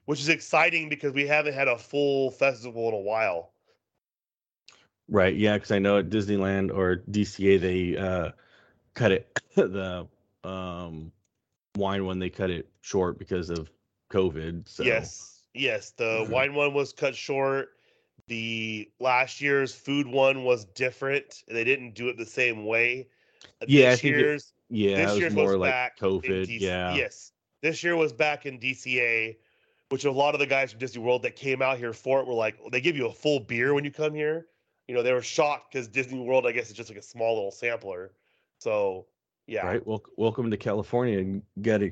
which 0.06 0.20
is 0.20 0.30
exciting 0.30 0.90
because 0.90 1.14
we 1.14 1.26
haven't 1.26 1.54
had 1.54 1.68
a 1.68 1.78
full 1.78 2.32
festival 2.32 2.90
in 2.90 2.94
a 2.94 3.00
while. 3.00 3.54
Right. 5.10 5.36
Yeah, 5.36 5.54
because 5.54 5.72
I 5.72 5.80
know 5.80 6.00
at 6.00 6.10
Disneyland 6.10 6.76
or 6.76 7.04
DCA 7.10 7.62
they 7.62 7.98
uh, 7.98 8.32
cut 8.94 9.14
it 9.14 9.40
the 9.56 10.06
um, 10.44 11.12
wine 11.78 12.06
one 12.06 12.20
they 12.20 12.30
cut 12.30 12.50
it 12.50 12.70
short 12.82 13.18
because 13.18 13.50
of 13.50 13.72
COVID. 14.12 14.68
So 14.68 14.84
Yes, 14.84 15.44
yes. 15.54 15.92
The 15.92 16.26
Mhm. 16.26 16.30
wine 16.30 16.54
one 16.56 16.74
was 16.74 16.92
cut 16.92 17.16
short. 17.16 17.77
The 18.28 18.90
last 19.00 19.40
year's 19.42 19.74
food 19.74 20.06
one 20.08 20.44
was 20.44 20.66
different. 20.66 21.44
They 21.48 21.64
didn't 21.64 21.96
do 21.96 22.10
it 22.10 22.18
the 22.18 22.26
same 22.26 22.66
way. 22.66 23.08
Uh, 23.62 23.66
yeah, 23.68 23.88
I 23.88 23.90
this 23.92 24.02
think 24.02 24.16
it- 24.16 24.20
year's 24.20 24.54
yeah, 24.70 24.98
this 24.98 25.12
was 25.12 25.20
year's 25.20 25.34
more 25.34 25.46
was 25.46 25.56
like 25.56 25.72
back 25.72 25.98
COVID. 26.00 26.46
DC 26.46 26.60
Yeah. 26.60 26.94
Yes, 26.96 27.32
this 27.62 27.84
year 27.84 27.96
was 27.96 28.12
back 28.12 28.46
in 28.46 28.60
DCA, 28.60 29.38
which 29.90 30.04
a 30.04 30.12
lot 30.12 30.34
of 30.34 30.40
the 30.40 30.46
guys 30.46 30.72
from 30.72 30.80
Disney 30.80 31.02
World 31.02 31.24
that 31.24 31.36
came 31.38 31.62
out 31.62 31.78
here 31.78 31.94
for 31.94 32.20
it 32.20 32.28
were 32.28 32.34
like, 32.34 32.58
they 32.72 32.82
give 32.82 32.98
you 32.98 33.08
a 33.08 33.14
full 33.14 33.40
beer 33.40 33.74
when 33.74 33.86
you 33.86 33.92
come 33.92 34.14
here. 34.14 34.48
You 34.90 34.96
know, 34.96 35.04
they 35.04 35.14
were 35.14 35.22
shocked 35.22 35.72
because 35.72 35.88
Disney 35.88 36.20
World, 36.20 36.46
I 36.46 36.52
guess, 36.52 36.68
is 36.70 36.74
just 36.74 36.90
like 36.90 37.00
a 37.00 37.02
small 37.04 37.36
little 37.36 37.52
sampler. 37.52 38.12
So 38.60 39.06
yeah, 39.48 39.66
Right. 39.66 39.88
Well, 39.88 40.04
welcome 40.18 40.52
to 40.52 40.58
California. 40.58 41.20
and 41.20 41.42
Got 41.62 41.78
to 41.78 41.92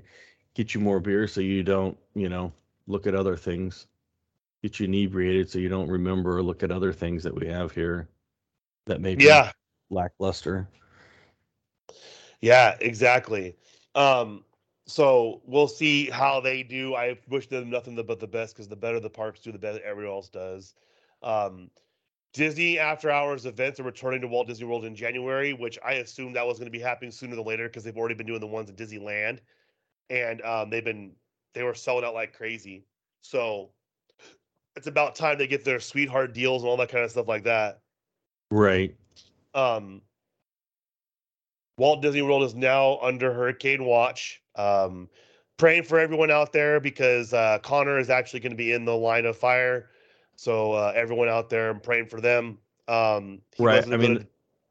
get 0.54 0.74
you 0.74 0.82
more 0.82 1.00
beer 1.00 1.28
so 1.28 1.40
you 1.40 1.64
don't, 1.64 1.98
you 2.14 2.28
know, 2.28 2.52
look 2.88 3.08
at 3.08 3.16
other 3.16 3.38
things. 3.38 3.88
Get 4.66 4.80
you 4.80 4.86
inebriated 4.86 5.48
so 5.48 5.60
you 5.60 5.70
don't 5.70 5.92
remember 5.92 6.40
or 6.40 6.42
look 6.42 6.64
at 6.64 6.72
other 6.72 6.92
things 6.92 7.22
that 7.22 7.36
we 7.36 7.46
have 7.46 7.72
here 7.72 8.10
that 8.88 9.00
may 9.00 9.14
be 9.14 9.24
yeah, 9.26 9.52
lackluster. 9.92 10.68
yeah, 12.42 12.76
exactly. 12.82 13.56
Um, 13.94 14.44
so 14.88 15.44
we'll 15.46 15.68
see 15.68 16.10
how 16.10 16.40
they 16.40 16.64
do. 16.64 16.96
I 16.96 17.16
wish 17.30 17.48
them 17.48 17.70
nothing 17.70 17.94
but 17.96 18.20
the 18.20 18.26
best 18.26 18.56
because 18.56 18.68
the 18.68 18.76
better 18.76 19.00
the 19.00 19.08
parks 19.08 19.40
do, 19.42 19.52
the 19.52 19.60
better 19.60 19.80
everyone 19.86 20.16
else 20.16 20.30
does. 20.30 20.74
Um, 21.22 21.70
Disney 22.34 22.80
After 22.80 23.12
Hours 23.12 23.46
events 23.46 23.80
are 23.80 23.84
returning 23.84 24.22
to 24.22 24.28
Walt 24.28 24.48
Disney 24.48 24.66
World 24.66 24.86
in 24.86 24.96
January, 24.96 25.54
which 25.54 25.78
I 25.86 25.94
assumed 25.94 26.38
that 26.38 26.48
was 26.48 26.58
going 26.58 26.72
to 26.72 26.76
be 26.76 26.82
happening 26.84 27.12
sooner 27.12 27.36
than 27.36 27.46
later 27.46 27.68
because 27.68 27.84
they've 27.84 27.96
already 27.96 28.16
been 28.16 28.26
doing 28.26 28.40
the 28.40 28.48
ones 28.48 28.72
at 28.72 28.78
Disneyland, 28.78 29.42
and 30.10 30.42
um, 30.42 30.72
they've 30.72 30.84
been 30.84 31.12
they 31.54 31.62
were 31.62 31.76
selling 31.76 32.04
out 32.04 32.16
like 32.16 32.34
crazy. 32.34 32.88
So 33.22 33.70
it's 34.76 34.88
about 34.88 35.16
time 35.16 35.38
they 35.38 35.48
get 35.48 35.64
their 35.64 35.80
sweetheart 35.80 36.34
deals 36.34 36.62
and 36.64 36.70
all 36.70 36.78
that 36.78 36.90
kind 36.90 37.04
of 37.04 37.12
stuff 37.12 37.28
like 37.28 37.44
that. 37.44 37.80
Right. 38.52 38.96
Um, 39.54 40.02
Walt 41.78 42.02
Disney 42.02 42.22
World 42.22 42.44
is 42.44 42.56
now 42.56 43.00
under 43.00 43.34
hurricane 43.34 43.86
watch. 43.86 44.42
Um, 44.56 45.10
praying 45.58 45.84
for 45.84 46.00
everyone 46.00 46.32
out 46.32 46.54
there 46.54 46.80
because 46.80 47.34
uh, 47.34 47.60
Connor 47.60 47.98
is 48.00 48.10
actually 48.10 48.40
going 48.42 48.52
to 48.52 48.58
be 48.58 48.72
in 48.74 48.86
the 48.86 48.96
line 48.96 49.26
of 49.26 49.38
fire. 49.38 49.90
So 50.36 50.74
uh, 50.74 50.94
everyone 50.96 51.30
out 51.30 51.50
there, 51.50 51.70
I'm 51.70 51.80
praying 51.80 52.08
for 52.08 52.22
them. 52.22 52.58
Um, 52.88 53.42
Right, 53.60 53.86
I 53.92 53.98
mean- 53.98 54.28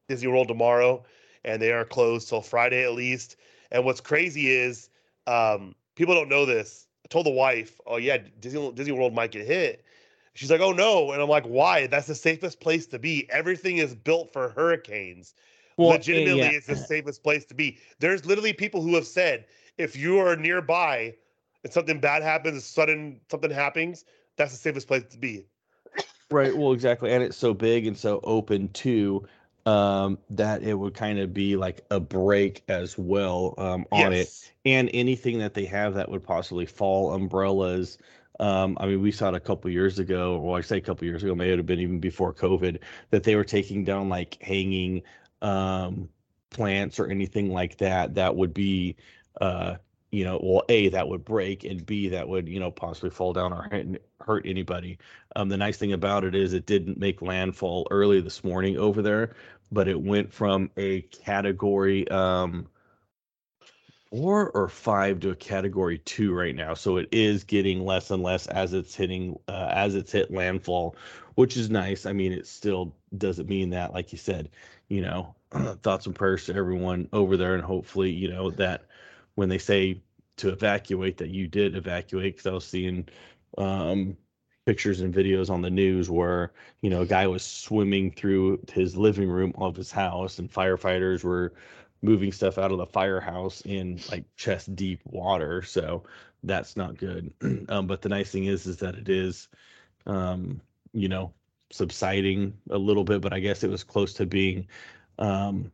Disney 0.08 0.28
World 0.28 0.48
tomorrow, 0.48 1.02
and 1.44 1.60
they 1.60 1.72
are 1.72 1.84
closed 1.84 2.28
till 2.28 2.42
Friday 2.42 2.84
at 2.84 2.92
least. 2.92 3.36
And 3.70 3.84
what's 3.84 4.00
crazy 4.00 4.50
is 4.50 4.90
um, 5.26 5.74
people 5.96 6.14
don't 6.14 6.28
know 6.28 6.44
this. 6.44 6.86
I 7.04 7.08
told 7.08 7.24
the 7.26 7.30
wife, 7.30 7.80
"Oh 7.86 7.96
yeah, 7.96 8.18
Disney 8.40 8.70
Disney 8.72 8.92
World 8.92 9.14
might 9.14 9.30
get 9.30 9.46
hit." 9.46 9.82
She's 10.34 10.50
like, 10.50 10.60
"Oh 10.60 10.72
no," 10.72 11.12
and 11.12 11.22
I'm 11.22 11.28
like, 11.28 11.46
"Why? 11.46 11.86
That's 11.86 12.08
the 12.08 12.14
safest 12.14 12.60
place 12.60 12.86
to 12.88 12.98
be. 12.98 13.28
Everything 13.30 13.78
is 13.78 13.94
built 13.94 14.32
for 14.32 14.50
hurricanes. 14.50 15.34
Well, 15.76 15.90
Legitimately, 15.90 16.40
yeah, 16.40 16.50
it's 16.50 16.66
the 16.66 16.76
safest 16.76 17.22
place 17.22 17.44
to 17.46 17.54
be. 17.54 17.78
There's 17.98 18.24
literally 18.24 18.52
people 18.52 18.82
who 18.82 18.94
have 18.94 19.06
said, 19.06 19.46
if 19.78 19.96
you 19.96 20.18
are 20.18 20.36
nearby 20.36 21.14
and 21.64 21.72
something 21.72 21.98
bad 22.00 22.22
happens, 22.22 22.64
sudden 22.64 23.20
something 23.30 23.50
happens, 23.50 24.04
that's 24.36 24.52
the 24.52 24.58
safest 24.58 24.86
place 24.86 25.04
to 25.10 25.18
be. 25.18 25.46
Right. 26.30 26.56
Well, 26.56 26.72
exactly. 26.72 27.12
And 27.12 27.22
it's 27.22 27.36
so 27.36 27.54
big 27.54 27.86
and 27.86 27.96
so 27.96 28.20
open 28.22 28.68
too 28.68 29.26
um, 29.66 30.18
that 30.30 30.62
it 30.62 30.74
would 30.74 30.94
kind 30.94 31.18
of 31.18 31.32
be 31.34 31.56
like 31.56 31.84
a 31.90 32.00
break 32.00 32.62
as 32.68 32.98
well 32.98 33.54
um, 33.58 33.84
on 33.90 34.12
it. 34.12 34.16
Yes. 34.16 34.50
And 34.66 34.90
anything 34.94 35.38
that 35.40 35.54
they 35.54 35.66
have 35.66 35.94
that 35.94 36.08
would 36.08 36.22
possibly 36.22 36.66
fall, 36.66 37.12
umbrellas. 37.12 37.98
Um, 38.40 38.76
I 38.80 38.86
mean, 38.86 39.00
we 39.00 39.12
saw 39.12 39.28
it 39.28 39.34
a 39.34 39.40
couple 39.40 39.70
years 39.70 39.98
ago, 39.98 40.38
or 40.38 40.58
I 40.58 40.60
say 40.60 40.78
a 40.78 40.80
couple 40.80 41.06
years 41.06 41.22
ago, 41.22 41.34
maybe 41.34 41.50
may 41.50 41.56
have 41.56 41.66
been 41.66 41.80
even 41.80 42.00
before 42.00 42.34
COVID, 42.34 42.80
that 43.10 43.22
they 43.22 43.36
were 43.36 43.44
taking 43.44 43.84
down 43.84 44.08
like 44.08 44.42
hanging 44.42 45.02
um, 45.42 46.08
plants 46.50 46.98
or 46.98 47.06
anything 47.06 47.52
like 47.52 47.78
that. 47.78 48.14
That 48.14 48.34
would 48.34 48.52
be, 48.52 48.96
uh, 49.40 49.76
you 50.10 50.24
know, 50.24 50.40
well, 50.42 50.62
A, 50.68 50.88
that 50.90 51.08
would 51.08 51.24
break, 51.24 51.64
and 51.64 51.84
B, 51.84 52.08
that 52.08 52.28
would, 52.28 52.48
you 52.48 52.60
know, 52.60 52.70
possibly 52.70 53.10
fall 53.10 53.32
down 53.32 53.52
or 53.52 53.68
hurt 54.20 54.46
anybody. 54.46 54.98
Um, 55.36 55.48
the 55.48 55.56
nice 55.56 55.76
thing 55.76 55.92
about 55.92 56.24
it 56.24 56.34
is 56.34 56.52
it 56.52 56.66
didn't 56.66 56.98
make 56.98 57.22
landfall 57.22 57.86
early 57.90 58.20
this 58.20 58.42
morning 58.44 58.78
over 58.78 59.02
there, 59.02 59.34
but 59.70 59.88
it 59.88 60.00
went 60.00 60.32
from 60.32 60.70
a 60.76 61.02
category 61.02 62.08
um, 62.08 62.66
four 64.10 64.50
or 64.50 64.68
five 64.68 65.20
to 65.20 65.30
a 65.30 65.36
category 65.36 65.98
two 65.98 66.32
right 66.32 66.54
now. 66.54 66.74
So 66.74 66.96
it 66.98 67.08
is 67.12 67.44
getting 67.44 67.84
less 67.84 68.10
and 68.10 68.22
less 68.22 68.46
as 68.46 68.72
it's 68.72 68.94
hitting 68.94 69.38
uh, 69.48 69.70
as 69.72 69.94
it's 69.94 70.12
hit 70.12 70.30
landfall, 70.30 70.96
which 71.34 71.56
is 71.56 71.70
nice. 71.70 72.06
I 72.06 72.12
mean, 72.12 72.32
it 72.32 72.46
still 72.46 72.94
doesn't 73.18 73.48
mean 73.48 73.70
that, 73.70 73.92
like 73.92 74.12
you 74.12 74.18
said, 74.18 74.50
you 74.88 75.00
know, 75.00 75.34
thoughts 75.82 76.06
and 76.06 76.14
prayers 76.14 76.46
to 76.46 76.54
everyone 76.54 77.08
over 77.12 77.36
there, 77.36 77.54
and 77.54 77.64
hopefully, 77.64 78.10
you 78.10 78.28
know, 78.28 78.50
that 78.52 78.86
when 79.34 79.48
they 79.48 79.58
say 79.58 80.00
to 80.36 80.50
evacuate, 80.50 81.16
that 81.18 81.30
you 81.30 81.48
did 81.48 81.76
evacuate. 81.76 82.36
Because 82.36 82.46
I 82.46 82.54
was 82.54 82.66
seeing 82.66 83.08
um, 83.58 84.16
pictures 84.66 85.00
and 85.00 85.14
videos 85.14 85.50
on 85.50 85.62
the 85.62 85.70
news 85.70 86.10
where 86.10 86.52
you 86.82 86.90
know 86.90 87.02
a 87.02 87.06
guy 87.06 87.26
was 87.26 87.42
swimming 87.42 88.10
through 88.10 88.60
his 88.72 88.96
living 88.96 89.28
room 89.28 89.52
of 89.56 89.76
his 89.76 89.90
house, 89.90 90.38
and 90.38 90.52
firefighters 90.52 91.24
were 91.24 91.52
moving 92.04 92.32
stuff 92.32 92.58
out 92.58 92.70
of 92.70 92.78
the 92.78 92.86
firehouse 92.86 93.62
in 93.62 93.98
like 94.10 94.24
chest 94.36 94.76
deep 94.76 95.00
water. 95.04 95.62
So 95.62 96.04
that's 96.42 96.76
not 96.76 96.98
good. 96.98 97.32
um, 97.68 97.86
but 97.86 98.02
the 98.02 98.10
nice 98.10 98.30
thing 98.30 98.44
is, 98.44 98.66
is 98.66 98.76
that 98.78 98.94
it 98.94 99.08
is, 99.08 99.48
um, 100.06 100.60
you 100.92 101.08
know, 101.08 101.32
subsiding 101.70 102.52
a 102.70 102.78
little 102.78 103.04
bit. 103.04 103.22
But 103.22 103.32
I 103.32 103.40
guess 103.40 103.64
it 103.64 103.70
was 103.70 103.82
close 103.82 104.12
to 104.14 104.26
being. 104.26 104.68
Um, 105.18 105.72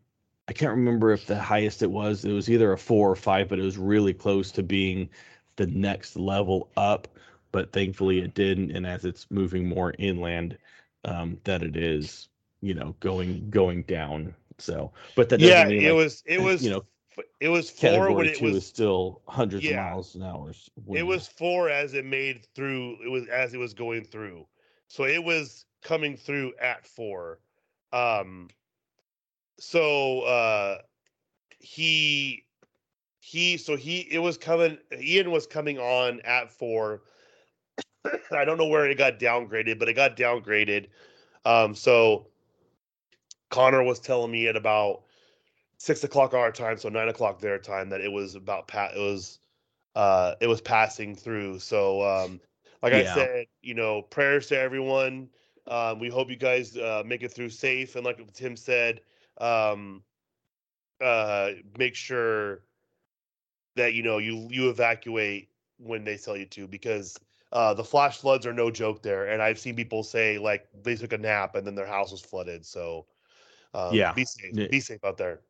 I 0.48 0.52
can't 0.52 0.70
remember 0.70 1.12
if 1.12 1.26
the 1.26 1.38
highest 1.38 1.82
it 1.82 1.90
was. 1.90 2.24
It 2.24 2.32
was 2.32 2.48
either 2.48 2.72
a 2.72 2.78
four 2.78 3.10
or 3.10 3.16
five, 3.16 3.48
but 3.48 3.58
it 3.58 3.64
was 3.64 3.78
really 3.78 4.14
close 4.14 4.52
to 4.52 4.62
being 4.62 5.10
the 5.56 5.66
next 5.66 6.16
level 6.16 6.68
up. 6.76 7.08
But 7.52 7.72
thankfully, 7.72 8.20
it 8.20 8.34
didn't. 8.34 8.70
And 8.70 8.86
as 8.86 9.04
it's 9.04 9.26
moving 9.30 9.68
more 9.68 9.94
inland, 9.98 10.56
um, 11.04 11.38
that 11.44 11.62
it 11.62 11.76
is, 11.76 12.28
you 12.60 12.74
know, 12.74 12.94
going 13.00 13.50
going 13.50 13.82
down. 13.82 14.34
So, 14.60 14.92
but 15.14 15.28
that 15.30 15.40
Yeah, 15.40 15.64
mean 15.64 15.84
it 15.84 15.88
like, 15.88 15.96
was 15.96 16.22
it 16.26 16.40
was 16.40 16.62
you 16.62 16.70
know, 16.70 16.84
it 17.40 17.48
was 17.48 17.70
four 17.70 18.12
when 18.12 18.26
it 18.26 18.40
was 18.40 18.66
still 18.66 19.22
hundreds 19.26 19.64
Yeah. 19.64 19.72
of 19.72 19.92
miles 19.92 20.14
an 20.14 20.22
hour. 20.22 20.52
it 20.92 21.02
was 21.06 21.26
four 21.26 21.68
as 21.68 21.94
it 21.94 22.04
made 22.04 22.46
through 22.54 22.98
it 23.04 23.08
was 23.08 23.26
as 23.28 23.54
it 23.54 23.58
was 23.58 23.74
going 23.74 24.04
through. 24.04 24.46
So 24.88 25.04
it 25.04 25.22
was 25.22 25.64
coming 25.82 26.16
through 26.16 26.52
at 26.60 26.86
four. 26.86 27.40
Um 27.92 28.48
so 29.58 30.20
uh 30.22 30.78
he 31.58 32.44
he 33.20 33.56
so 33.56 33.76
he 33.76 34.00
it 34.10 34.18
was 34.18 34.38
coming 34.38 34.78
Ian 34.98 35.30
was 35.30 35.46
coming 35.46 35.78
on 35.78 36.20
at 36.20 36.50
four. 36.50 37.02
I 38.32 38.44
don't 38.44 38.58
know 38.58 38.68
where 38.68 38.88
it 38.88 38.96
got 38.98 39.18
downgraded, 39.18 39.78
but 39.78 39.88
it 39.88 39.94
got 39.94 40.16
downgraded. 40.16 40.86
Um 41.44 41.74
so 41.74 42.29
Connor 43.50 43.82
was 43.82 44.00
telling 44.00 44.32
me 44.32 44.48
at 44.48 44.56
about 44.56 45.02
six 45.78 46.04
o'clock 46.04 46.34
our 46.34 46.52
time, 46.52 46.78
so 46.78 46.88
nine 46.88 47.08
o'clock 47.08 47.40
their 47.40 47.58
time, 47.58 47.90
that 47.90 48.00
it 48.00 48.12
was 48.12 48.34
about 48.36 48.68
pa- 48.68 48.92
it 48.94 48.98
was 49.00 49.40
uh 49.96 50.34
it 50.40 50.46
was 50.48 50.60
passing 50.60 51.14
through. 51.16 51.58
So 51.60 52.02
um 52.02 52.40
like 52.82 52.94
I 52.94 53.04
said, 53.04 53.46
you 53.62 53.74
know, 53.74 54.02
prayers 54.02 54.48
to 54.48 54.58
everyone. 54.58 55.30
Um, 55.66 55.98
we 56.00 56.08
hope 56.08 56.30
you 56.30 56.36
guys 56.36 56.76
uh, 56.76 57.02
make 57.06 57.22
it 57.22 57.32
through 57.32 57.50
safe. 57.50 57.94
And 57.96 58.04
like 58.04 58.32
Tim 58.32 58.56
said, 58.56 59.02
um, 59.38 60.02
uh, 61.00 61.50
make 61.78 61.94
sure 61.94 62.62
that 63.76 63.94
you 63.94 64.02
know 64.02 64.18
you 64.18 64.48
you 64.50 64.70
evacuate 64.70 65.50
when 65.78 66.04
they 66.04 66.16
tell 66.16 66.36
you 66.36 66.46
to 66.46 66.66
because 66.68 67.18
uh, 67.52 67.74
the 67.74 67.84
flash 67.84 68.18
floods 68.18 68.46
are 68.46 68.52
no 68.52 68.70
joke 68.70 69.02
there. 69.02 69.26
And 69.26 69.42
I've 69.42 69.58
seen 69.58 69.76
people 69.76 70.02
say 70.02 70.38
like 70.38 70.68
they 70.82 70.96
took 70.96 71.12
a 71.12 71.18
nap 71.18 71.54
and 71.54 71.66
then 71.66 71.74
their 71.74 71.86
house 71.86 72.10
was 72.12 72.20
flooded. 72.20 72.64
So 72.64 73.06
um, 73.74 73.94
Yeah. 73.94 74.12
be 74.12 74.24
safe. 74.24 74.54
Be 74.70 74.80
safe 74.80 75.04
out 75.04 75.16
there. 75.16 75.40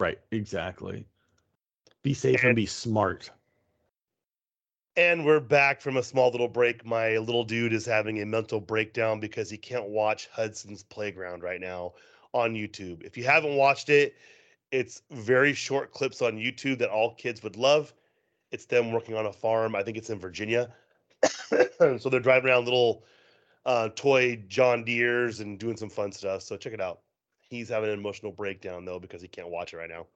right. 0.00 0.18
Exactly. 0.32 1.06
Be 2.02 2.14
safe 2.14 2.40
and, 2.40 2.48
And- 2.50 2.56
be 2.56 2.66
smart. 2.66 3.30
And 4.96 5.24
we're 5.24 5.40
back 5.40 5.80
from 5.80 5.96
a 5.96 6.02
small 6.04 6.30
little 6.30 6.46
break. 6.48 6.84
My 6.86 7.16
little 7.18 7.42
dude 7.42 7.72
is 7.72 7.84
having 7.84 8.20
a 8.22 8.26
mental 8.26 8.60
breakdown 8.60 9.18
because 9.18 9.50
he 9.50 9.56
can't 9.56 9.88
watch 9.88 10.28
Hudson's 10.32 10.84
Playground 10.84 11.42
right 11.42 11.60
now 11.60 11.94
on 12.32 12.54
YouTube. 12.54 13.02
If 13.02 13.16
you 13.16 13.24
haven't 13.24 13.56
watched 13.56 13.88
it, 13.88 14.14
it's 14.70 15.02
very 15.10 15.52
short 15.52 15.92
clips 15.92 16.22
on 16.22 16.36
YouTube 16.36 16.78
that 16.78 16.90
all 16.90 17.14
kids 17.14 17.42
would 17.42 17.56
love. 17.56 17.92
It's 18.52 18.66
them 18.66 18.92
working 18.92 19.16
on 19.16 19.26
a 19.26 19.32
farm. 19.32 19.74
I 19.74 19.82
think 19.82 19.96
it's 19.96 20.10
in 20.10 20.20
Virginia. 20.20 20.72
so 21.98 22.08
they're 22.08 22.20
driving 22.20 22.50
around 22.50 22.64
little 22.64 23.02
uh, 23.66 23.88
toy 23.96 24.36
John 24.46 24.84
Deere's 24.84 25.40
and 25.40 25.58
doing 25.58 25.76
some 25.76 25.90
fun 25.90 26.12
stuff. 26.12 26.42
So 26.42 26.56
check 26.56 26.72
it 26.72 26.80
out. 26.80 27.00
He's 27.54 27.68
having 27.68 27.90
an 27.90 27.98
emotional 27.98 28.32
breakdown 28.32 28.84
though 28.84 28.98
because 28.98 29.22
he 29.22 29.28
can't 29.28 29.48
watch 29.48 29.72
it 29.72 29.78
right 29.78 29.90
now. 29.90 30.06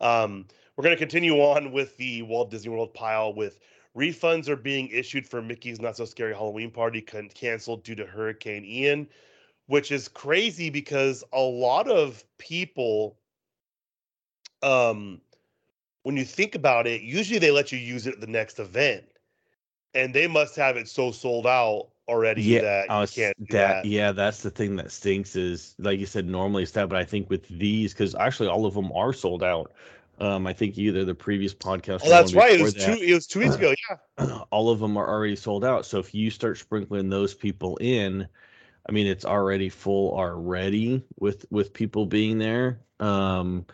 Um, 0.00 0.46
we're 0.76 0.84
going 0.84 0.96
to 0.96 0.98
continue 0.98 1.34
on 1.40 1.72
with 1.72 1.96
the 1.96 2.22
Walt 2.22 2.50
Disney 2.50 2.70
World 2.70 2.94
pile 2.94 3.34
with 3.34 3.58
refunds 3.96 4.48
are 4.48 4.56
being 4.56 4.88
issued 4.88 5.26
for 5.26 5.42
Mickey's 5.42 5.80
Not 5.80 5.96
So 5.96 6.04
Scary 6.04 6.34
Halloween 6.34 6.70
Party 6.70 7.00
can- 7.00 7.30
canceled 7.30 7.82
due 7.82 7.96
to 7.96 8.06
Hurricane 8.06 8.64
Ian, 8.64 9.08
which 9.66 9.90
is 9.90 10.08
crazy 10.08 10.70
because 10.70 11.24
a 11.32 11.40
lot 11.40 11.88
of 11.88 12.24
people, 12.38 13.18
um, 14.62 15.20
when 16.04 16.16
you 16.16 16.24
think 16.24 16.54
about 16.54 16.86
it, 16.86 17.02
usually 17.02 17.38
they 17.38 17.50
let 17.50 17.72
you 17.72 17.78
use 17.78 18.06
it 18.06 18.14
at 18.14 18.20
the 18.20 18.26
next 18.26 18.60
event, 18.60 19.04
and 19.94 20.14
they 20.14 20.26
must 20.26 20.54
have 20.56 20.76
it 20.76 20.88
so 20.88 21.10
sold 21.10 21.46
out 21.46 21.88
already 22.08 22.42
Yeah, 22.42 22.60
that 22.62 22.88
you 22.88 22.94
was 22.96 23.12
can't 23.14 23.36
do 23.38 23.56
that, 23.56 23.82
that. 23.82 23.84
yeah, 23.84 24.12
that's 24.12 24.42
the 24.42 24.50
thing 24.50 24.76
that 24.76 24.90
stinks 24.90 25.36
is 25.36 25.74
like 25.78 25.98
you 26.00 26.06
said, 26.06 26.26
normally 26.26 26.62
it's 26.62 26.72
that, 26.72 26.88
but 26.88 26.98
I 26.98 27.04
think 27.04 27.30
with 27.30 27.46
these, 27.48 27.92
because 27.92 28.14
actually 28.14 28.48
all 28.48 28.66
of 28.66 28.74
them 28.74 28.90
are 28.92 29.12
sold 29.12 29.42
out. 29.42 29.72
Um, 30.20 30.46
I 30.48 30.52
think 30.52 30.76
either 30.78 31.04
the 31.04 31.14
previous 31.14 31.54
podcast. 31.54 32.00
Oh, 32.04 32.08
that's 32.10 32.34
right. 32.34 32.58
It 32.58 32.62
was 32.62 32.74
two. 32.74 32.92
It 32.92 33.14
was 33.14 33.26
two 33.26 33.38
weeks 33.40 33.54
ago. 33.54 33.74
Yeah. 34.18 34.40
all 34.50 34.70
of 34.70 34.80
them 34.80 34.96
are 34.96 35.08
already 35.08 35.36
sold 35.36 35.64
out. 35.64 35.86
So 35.86 36.00
if 36.00 36.12
you 36.12 36.30
start 36.30 36.58
sprinkling 36.58 37.08
those 37.08 37.34
people 37.34 37.76
in, 37.80 38.26
I 38.88 38.92
mean, 38.92 39.06
it's 39.06 39.24
already 39.24 39.68
full 39.68 40.16
already 40.18 41.04
with 41.20 41.46
with 41.50 41.72
people 41.72 42.06
being 42.06 42.38
there. 42.38 42.80
Um, 42.98 43.66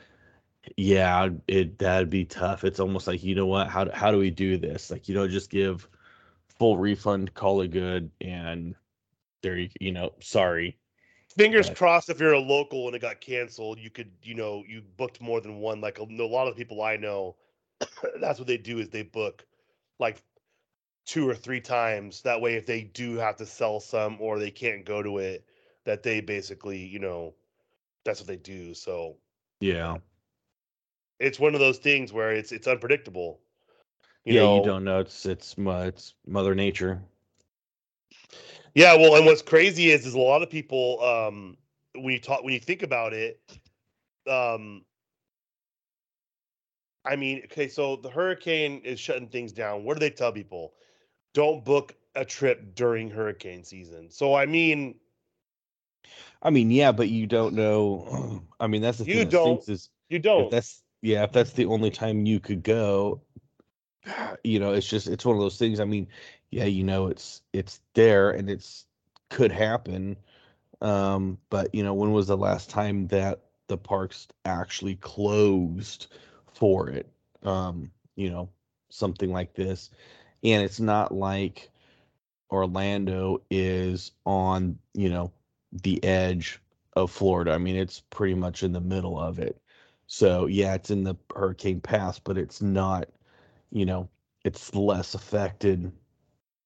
yeah, 0.77 1.29
it 1.49 1.79
that'd 1.79 2.11
be 2.11 2.25
tough. 2.25 2.65
It's 2.65 2.81
almost 2.81 3.07
like 3.07 3.23
you 3.23 3.35
know 3.35 3.47
what? 3.47 3.69
How 3.69 3.91
how 3.91 4.11
do 4.11 4.19
we 4.19 4.31
do 4.31 4.59
this? 4.59 4.91
Like 4.91 5.09
you 5.09 5.15
know, 5.15 5.27
just 5.29 5.51
give 5.51 5.89
full 6.59 6.77
refund, 6.77 7.35
call 7.35 7.61
it 7.63 7.71
good, 7.71 8.11
and 8.21 8.75
there 9.43 9.59
you 9.59 9.69
you 9.81 9.93
know, 9.93 10.13
sorry. 10.21 10.77
Fingers 11.37 11.69
But- 11.69 11.77
crossed. 11.79 12.11
If 12.11 12.21
you're 12.21 12.33
a 12.33 12.39
local 12.39 12.87
and 12.87 12.95
it 12.95 13.01
got 13.01 13.21
canceled, 13.21 13.79
you 13.81 13.91
could, 13.91 14.11
you 14.23 14.35
know, 14.35 14.63
you 14.69 14.83
booked 14.97 15.21
more 15.21 15.41
than 15.41 15.59
one. 15.59 15.81
Like 15.81 15.99
a, 15.99 16.03
a 16.03 16.27
lot 16.27 16.47
of 16.47 16.55
the 16.55 16.65
people 16.65 16.83
I 16.83 16.97
know, 16.97 17.35
that's 18.21 18.39
what 18.39 18.47
they 18.47 18.57
do 18.57 18.79
is 18.79 18.89
they 18.89 19.03
book 19.03 19.45
like 19.99 20.23
two 21.07 21.29
or 21.29 21.35
three 21.35 21.61
times. 21.61 22.23
That 22.23 22.41
way, 22.41 22.55
if 22.55 22.67
they 22.67 22.83
do 22.83 23.17
have 23.17 23.37
to 23.39 23.47
sell 23.47 23.81
some 23.81 24.17
or 24.21 24.39
they 24.39 24.51
can't 24.53 24.85
go 24.85 25.03
to 25.03 25.19
it, 25.19 25.45
that 25.85 26.03
they 26.05 26.21
basically, 26.21 26.79
you 26.79 27.01
know, 27.01 27.35
that's 28.05 28.21
what 28.21 28.29
they 28.29 28.37
do. 28.37 28.73
So 28.73 29.17
Yeah, 29.61 29.97
it's 31.19 31.41
one 31.41 31.55
of 31.55 31.61
those 31.61 31.79
things 31.79 32.13
where 32.13 32.33
it's 32.33 32.53
it's 32.53 32.69
unpredictable. 32.69 33.41
You 34.25 34.35
yeah, 34.35 34.41
know, 34.41 34.55
you 34.55 34.61
don't 34.61 34.85
know. 34.85 35.01
It's 35.01 35.27
it's 35.27 35.55
it's 35.59 36.15
Mother 36.27 36.55
Nature. 36.55 37.03
Yeah, 38.75 38.95
well, 38.97 39.17
and 39.17 39.27
what's 39.27 39.43
crazy 39.43 39.91
is 39.91 40.07
is 40.07 40.15
a 40.15 40.19
lot 40.19 40.43
of 40.43 40.51
people 40.51 41.03
um 41.03 41.57
when 41.95 42.13
you 42.13 42.21
talk 42.21 42.43
when 42.45 42.55
you 42.55 42.61
think 42.61 42.83
about 42.83 43.13
it, 43.13 43.41
um 44.29 44.85
I 47.05 47.17
mean, 47.17 47.43
okay, 47.45 47.69
so 47.69 47.97
the 47.97 48.11
hurricane 48.11 48.81
is 48.85 48.99
shutting 49.01 49.29
things 49.29 49.53
down. 49.53 49.85
What 49.85 49.95
do 49.95 50.01
they 50.01 50.11
tell 50.11 50.33
people? 50.33 50.75
Don't 51.35 51.65
book 51.65 51.95
a 52.15 52.25
trip 52.25 52.75
during 52.75 53.11
hurricane 53.11 53.65
season. 53.65 54.11
So 54.11 54.35
I 54.35 54.47
mean, 54.47 54.97
I 56.43 56.51
mean, 56.51 56.71
yeah, 56.71 56.93
but 56.93 57.09
you 57.09 57.27
don't 57.27 57.55
know. 57.55 58.43
I 58.61 58.67
mean, 58.67 58.83
that's 58.83 58.99
the 58.99 59.05
You 59.05 59.25
thing 59.25 59.25
don't- 59.25 59.65
is 59.67 59.91
you 60.09 60.19
if 60.37 60.49
don't. 60.49 60.51
that's 60.51 60.83
yeah, 61.03 61.25
if 61.25 61.33
that's 61.33 61.53
the 61.53 61.67
only 61.67 61.91
time 61.91 62.27
you 62.27 62.41
could 62.41 62.63
go, 62.63 63.21
you 64.45 64.59
know, 64.61 64.73
it's 64.73 64.87
just 64.89 65.09
it's 65.09 65.25
one 65.25 65.37
of 65.37 65.43
those 65.43 65.59
things. 65.59 65.81
I 65.81 65.85
mean, 65.85 66.09
yeah, 66.51 66.65
you 66.65 66.85
know, 66.85 67.07
it's 67.09 67.43
it's 67.53 67.81
there 67.95 68.31
and 68.31 68.49
it's 68.51 68.87
could 69.31 69.53
happen. 69.53 70.17
Um, 70.81 71.39
but 71.51 71.75
you 71.75 71.83
know, 71.85 71.95
when 71.95 72.13
was 72.13 72.27
the 72.29 72.37
last 72.37 72.71
time 72.71 73.09
that 73.09 73.41
the 73.69 73.79
parks 73.79 74.29
actually 74.45 74.97
closed 74.97 76.09
for 76.55 76.91
it? 76.91 77.09
Um, 77.45 77.91
you 78.17 78.31
know, 78.31 78.49
something 78.91 79.33
like 79.33 79.55
this. 79.55 79.91
And 80.45 80.63
it's 80.65 80.81
not 80.81 81.15
like 81.15 81.71
Orlando 82.51 83.43
is 83.51 84.13
on, 84.27 84.79
you 84.95 85.09
know, 85.11 85.33
the 85.73 86.03
edge 86.05 86.61
of 86.95 87.11
Florida. 87.11 87.53
I 87.53 87.59
mean, 87.59 87.77
it's 87.77 88.01
pretty 88.11 88.35
much 88.35 88.63
in 88.63 88.73
the 88.73 88.81
middle 88.81 89.19
of 89.21 89.39
it. 89.39 89.61
So, 90.07 90.47
yeah, 90.47 90.75
it's 90.75 90.91
in 90.91 91.05
the 91.05 91.17
hurricane 91.35 91.81
path, 91.81 92.21
but 92.25 92.39
it's 92.39 92.63
not, 92.63 93.09
you 93.75 93.85
know, 93.85 94.09
it's 94.45 94.75
less 94.75 95.15
affected 95.15 95.93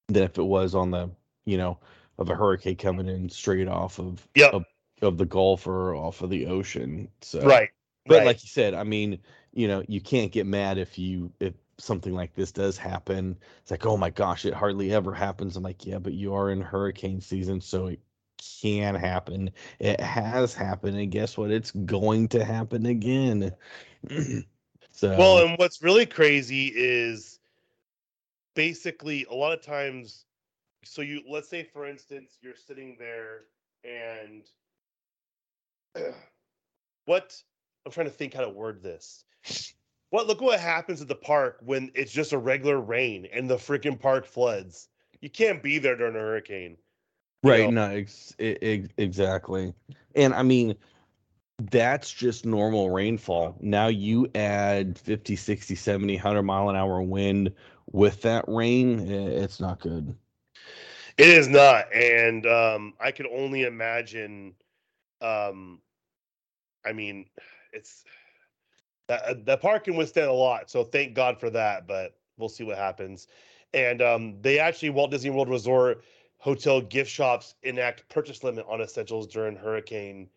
than 0.08 0.22
if 0.22 0.38
it 0.38 0.44
was 0.44 0.74
on 0.74 0.92
the, 0.92 1.10
you 1.46 1.56
know, 1.56 1.78
of 2.18 2.28
a 2.30 2.34
hurricane 2.34 2.76
coming 2.76 3.08
in 3.08 3.28
straight 3.28 3.66
off 3.66 3.98
of 3.98 4.28
Yep. 4.36 4.52
of, 4.52 4.64
of 5.02 5.18
the 5.18 5.24
Gulf 5.24 5.66
or 5.66 5.94
off 5.94 6.22
of 6.22 6.30
the 6.30 6.46
ocean. 6.46 7.08
So, 7.22 7.40
right. 7.40 7.70
but 8.06 8.18
right. 8.18 8.26
like 8.26 8.42
you 8.42 8.48
said, 8.48 8.74
I 8.74 8.84
mean, 8.84 9.18
you 9.52 9.66
know, 9.66 9.82
you 9.88 10.00
can't 10.00 10.30
get 10.30 10.46
mad 10.46 10.78
if 10.78 10.98
you 10.98 11.32
if 11.40 11.54
something 11.78 12.12
like 12.12 12.34
this 12.34 12.52
does 12.52 12.76
happen. 12.76 13.38
It's 13.62 13.70
like, 13.70 13.86
oh 13.86 13.96
my 13.96 14.10
gosh, 14.10 14.44
it 14.44 14.54
hardly 14.54 14.92
ever 14.92 15.14
happens. 15.14 15.56
I'm 15.56 15.62
like, 15.62 15.86
yeah, 15.86 15.98
but 15.98 16.12
you 16.12 16.34
are 16.34 16.50
in 16.50 16.60
hurricane 16.60 17.20
season, 17.20 17.60
so 17.60 17.86
it 17.86 18.00
can 18.62 18.94
happen. 18.94 19.50
It 19.78 20.00
has 20.00 20.54
happened, 20.54 20.98
and 20.98 21.10
guess 21.10 21.38
what? 21.38 21.50
It's 21.50 21.70
going 21.70 22.28
to 22.28 22.44
happen 22.44 22.86
again. 22.86 23.52
so 24.98 25.14
Well, 25.16 25.46
and 25.46 25.56
what's 25.58 25.80
really 25.80 26.06
crazy 26.06 26.72
is 26.74 27.38
basically 28.56 29.24
a 29.30 29.34
lot 29.34 29.52
of 29.52 29.62
times. 29.62 30.24
So 30.84 31.02
you 31.02 31.22
let's 31.28 31.48
say, 31.48 31.62
for 31.62 31.86
instance, 31.86 32.38
you're 32.42 32.56
sitting 32.56 32.96
there 32.98 33.42
and 33.84 34.42
what 37.04 37.40
I'm 37.86 37.92
trying 37.92 38.06
to 38.06 38.12
think 38.12 38.34
how 38.34 38.40
to 38.40 38.48
word 38.48 38.82
this. 38.82 39.22
What 40.10 40.26
look 40.26 40.40
what 40.40 40.58
happens 40.58 41.00
at 41.00 41.06
the 41.06 41.14
park 41.14 41.60
when 41.64 41.92
it's 41.94 42.10
just 42.10 42.32
a 42.32 42.38
regular 42.38 42.80
rain 42.80 43.28
and 43.32 43.48
the 43.48 43.56
freaking 43.56 44.00
park 44.00 44.26
floods. 44.26 44.88
You 45.20 45.30
can't 45.30 45.62
be 45.62 45.78
there 45.78 45.94
during 45.94 46.16
a 46.16 46.18
hurricane. 46.18 46.76
you 47.44 47.50
right, 47.50 47.70
know. 47.70 47.86
no, 47.88 47.94
ex- 47.94 48.34
ex- 48.40 48.88
exactly. 48.96 49.74
And 50.16 50.34
I 50.34 50.42
mean, 50.42 50.74
that's 51.58 52.10
just 52.10 52.46
normal 52.46 52.90
rainfall. 52.90 53.56
Now 53.60 53.88
you 53.88 54.28
add 54.34 54.98
50, 54.98 55.36
60, 55.36 55.74
70, 55.74 56.14
100 56.14 56.42
mile 56.42 56.70
an 56.70 56.76
hour 56.76 57.02
wind 57.02 57.52
with 57.90 58.22
that 58.22 58.44
rain, 58.48 59.10
it's 59.10 59.60
not 59.60 59.80
good. 59.80 60.14
It 61.16 61.28
is 61.28 61.48
not, 61.48 61.92
and 61.92 62.46
um, 62.46 62.94
I 63.00 63.10
can 63.10 63.26
only 63.26 63.64
imagine. 63.64 64.54
Um, 65.20 65.80
I 66.86 66.92
mean, 66.92 67.26
it's 67.72 68.04
that 69.08 69.44
that 69.46 69.60
park 69.60 69.84
can 69.84 69.96
withstand 69.96 70.28
a 70.28 70.32
lot, 70.32 70.70
so 70.70 70.84
thank 70.84 71.14
God 71.14 71.40
for 71.40 71.50
that. 71.50 71.88
But 71.88 72.16
we'll 72.36 72.48
see 72.48 72.62
what 72.62 72.78
happens. 72.78 73.26
And 73.74 74.00
um, 74.00 74.40
they 74.42 74.60
actually 74.60 74.90
Walt 74.90 75.10
Disney 75.10 75.30
World 75.30 75.48
Resort 75.48 76.04
hotel 76.38 76.80
gift 76.80 77.10
shops 77.10 77.56
enact 77.64 78.08
purchase 78.08 78.44
limit 78.44 78.64
on 78.68 78.80
essentials 78.80 79.26
during 79.26 79.56
Hurricane 79.56 80.28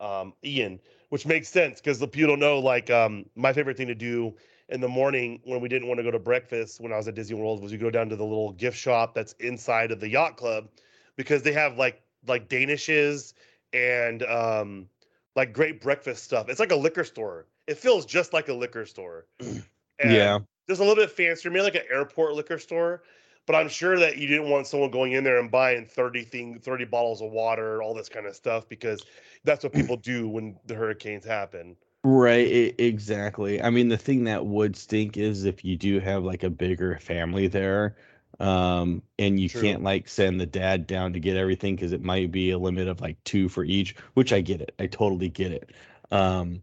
um, 0.00 0.32
Ian, 0.44 0.80
which 1.08 1.26
makes 1.26 1.48
sense 1.48 1.80
because 1.80 1.98
the 1.98 2.08
people 2.08 2.28
don't 2.28 2.40
know. 2.40 2.58
Like 2.58 2.90
um, 2.90 3.26
my 3.36 3.52
favorite 3.52 3.76
thing 3.76 3.88
to 3.88 3.94
do 3.94 4.34
in 4.68 4.80
the 4.80 4.88
morning 4.88 5.40
when 5.44 5.60
we 5.60 5.68
didn't 5.68 5.88
want 5.88 5.98
to 5.98 6.04
go 6.04 6.10
to 6.10 6.18
breakfast 6.18 6.80
when 6.80 6.92
I 6.92 6.96
was 6.96 7.06
at 7.08 7.14
Disney 7.14 7.36
World 7.36 7.62
was 7.62 7.70
you 7.70 7.78
go 7.78 7.90
down 7.90 8.08
to 8.08 8.16
the 8.16 8.24
little 8.24 8.52
gift 8.52 8.78
shop 8.78 9.14
that's 9.14 9.32
inside 9.34 9.90
of 9.90 10.00
the 10.00 10.08
yacht 10.08 10.36
club 10.36 10.68
because 11.16 11.42
they 11.42 11.52
have 11.52 11.76
like 11.76 12.02
like 12.26 12.48
Danishes 12.48 13.34
and 13.72 14.22
um 14.22 14.88
like 15.36 15.52
great 15.52 15.80
breakfast 15.80 16.24
stuff. 16.24 16.48
It's 16.48 16.60
like 16.60 16.72
a 16.72 16.76
liquor 16.76 17.04
store. 17.04 17.46
It 17.66 17.78
feels 17.78 18.06
just 18.06 18.32
like 18.32 18.48
a 18.48 18.54
liquor 18.54 18.86
store. 18.86 19.26
And 20.00 20.12
yeah. 20.12 20.38
Just 20.68 20.80
a 20.80 20.84
little 20.84 21.00
bit 21.00 21.10
fancier, 21.10 21.52
maybe 21.52 21.62
like 21.62 21.76
an 21.76 21.84
airport 21.88 22.34
liquor 22.34 22.58
store. 22.58 23.02
But 23.46 23.56
I'm 23.56 23.68
sure 23.68 23.98
that 23.98 24.16
you 24.18 24.26
didn't 24.26 24.50
want 24.50 24.66
someone 24.66 24.90
going 24.90 25.12
in 25.12 25.24
there 25.24 25.38
and 25.38 25.50
buying 25.50 25.86
30 25.86 26.22
thing 26.24 26.60
30 26.60 26.84
bottles 26.84 27.20
of 27.22 27.30
water, 27.30 27.82
all 27.82 27.94
this 27.94 28.08
kind 28.08 28.26
of 28.26 28.36
stuff, 28.36 28.68
because 28.68 29.04
that's 29.44 29.64
what 29.64 29.72
people 29.72 29.96
do 29.96 30.28
when 30.28 30.58
the 30.66 30.74
hurricanes 30.74 31.24
happen. 31.26 31.76
Right, 32.06 32.46
e- 32.46 32.74
exactly. 32.78 33.62
I 33.62 33.70
mean, 33.70 33.88
the 33.88 33.96
thing 33.96 34.24
that 34.24 34.44
would 34.44 34.76
stink 34.76 35.16
is 35.16 35.44
if 35.44 35.64
you 35.64 35.76
do 35.76 36.00
have 36.00 36.22
like 36.22 36.42
a 36.42 36.50
bigger 36.50 36.98
family 36.98 37.46
there, 37.48 37.96
um, 38.40 39.02
and 39.18 39.40
you 39.40 39.48
True. 39.48 39.50
can't 39.50 39.82
like 39.82 40.08
send 40.08 40.38
the 40.40 40.46
dad 40.46 40.86
down 40.86 41.12
to 41.14 41.20
get 41.20 41.36
everything 41.36 41.76
because 41.76 41.92
it 41.92 42.02
might 42.02 42.30
be 42.30 42.50
a 42.50 42.58
limit 42.58 42.88
of 42.88 43.00
like 43.00 43.22
two 43.24 43.48
for 43.48 43.64
each, 43.64 43.96
which 44.14 44.32
I 44.34 44.40
get 44.42 44.60
it. 44.60 44.74
I 44.78 44.86
totally 44.86 45.30
get 45.30 45.52
it. 45.52 45.70
Um, 46.10 46.62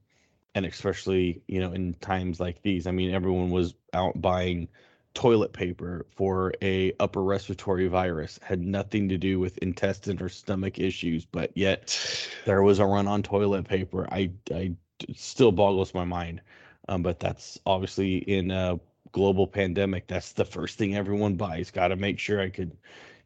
and 0.55 0.65
especially, 0.65 1.43
you 1.47 1.61
know, 1.61 1.73
in 1.73 1.93
times 1.95 2.39
like 2.39 2.61
these, 2.63 2.87
I 2.87 2.91
mean, 2.91 3.11
everyone 3.13 3.51
was 3.51 3.75
out 3.93 4.21
buying 4.21 4.69
toilet 5.13 5.53
paper 5.53 6.05
for 6.15 6.53
a 6.61 6.93
upper 6.99 7.23
respiratory 7.23 7.87
virus, 7.87 8.39
had 8.41 8.61
nothing 8.61 9.09
to 9.09 9.17
do 9.17 9.39
with 9.39 9.57
intestine 9.59 10.21
or 10.21 10.29
stomach 10.29 10.79
issues, 10.79 11.25
but 11.25 11.51
yet 11.55 11.97
there 12.45 12.63
was 12.63 12.79
a 12.79 12.85
run 12.85 13.07
on 13.07 13.23
toilet 13.23 13.67
paper. 13.67 14.07
I, 14.11 14.31
I 14.53 14.73
still 15.15 15.51
boggles 15.51 15.93
my 15.93 16.05
mind. 16.05 16.41
Um, 16.89 17.03
but 17.03 17.19
that's 17.19 17.59
obviously 17.65 18.17
in 18.17 18.51
a 18.51 18.79
global 19.11 19.47
pandemic. 19.47 20.07
That's 20.07 20.33
the 20.33 20.45
first 20.45 20.77
thing 20.77 20.95
everyone 20.95 21.35
buys. 21.35 21.71
Got 21.71 21.89
to 21.89 21.95
make 21.95 22.17
sure 22.17 22.41
I 22.41 22.49
could 22.49 22.75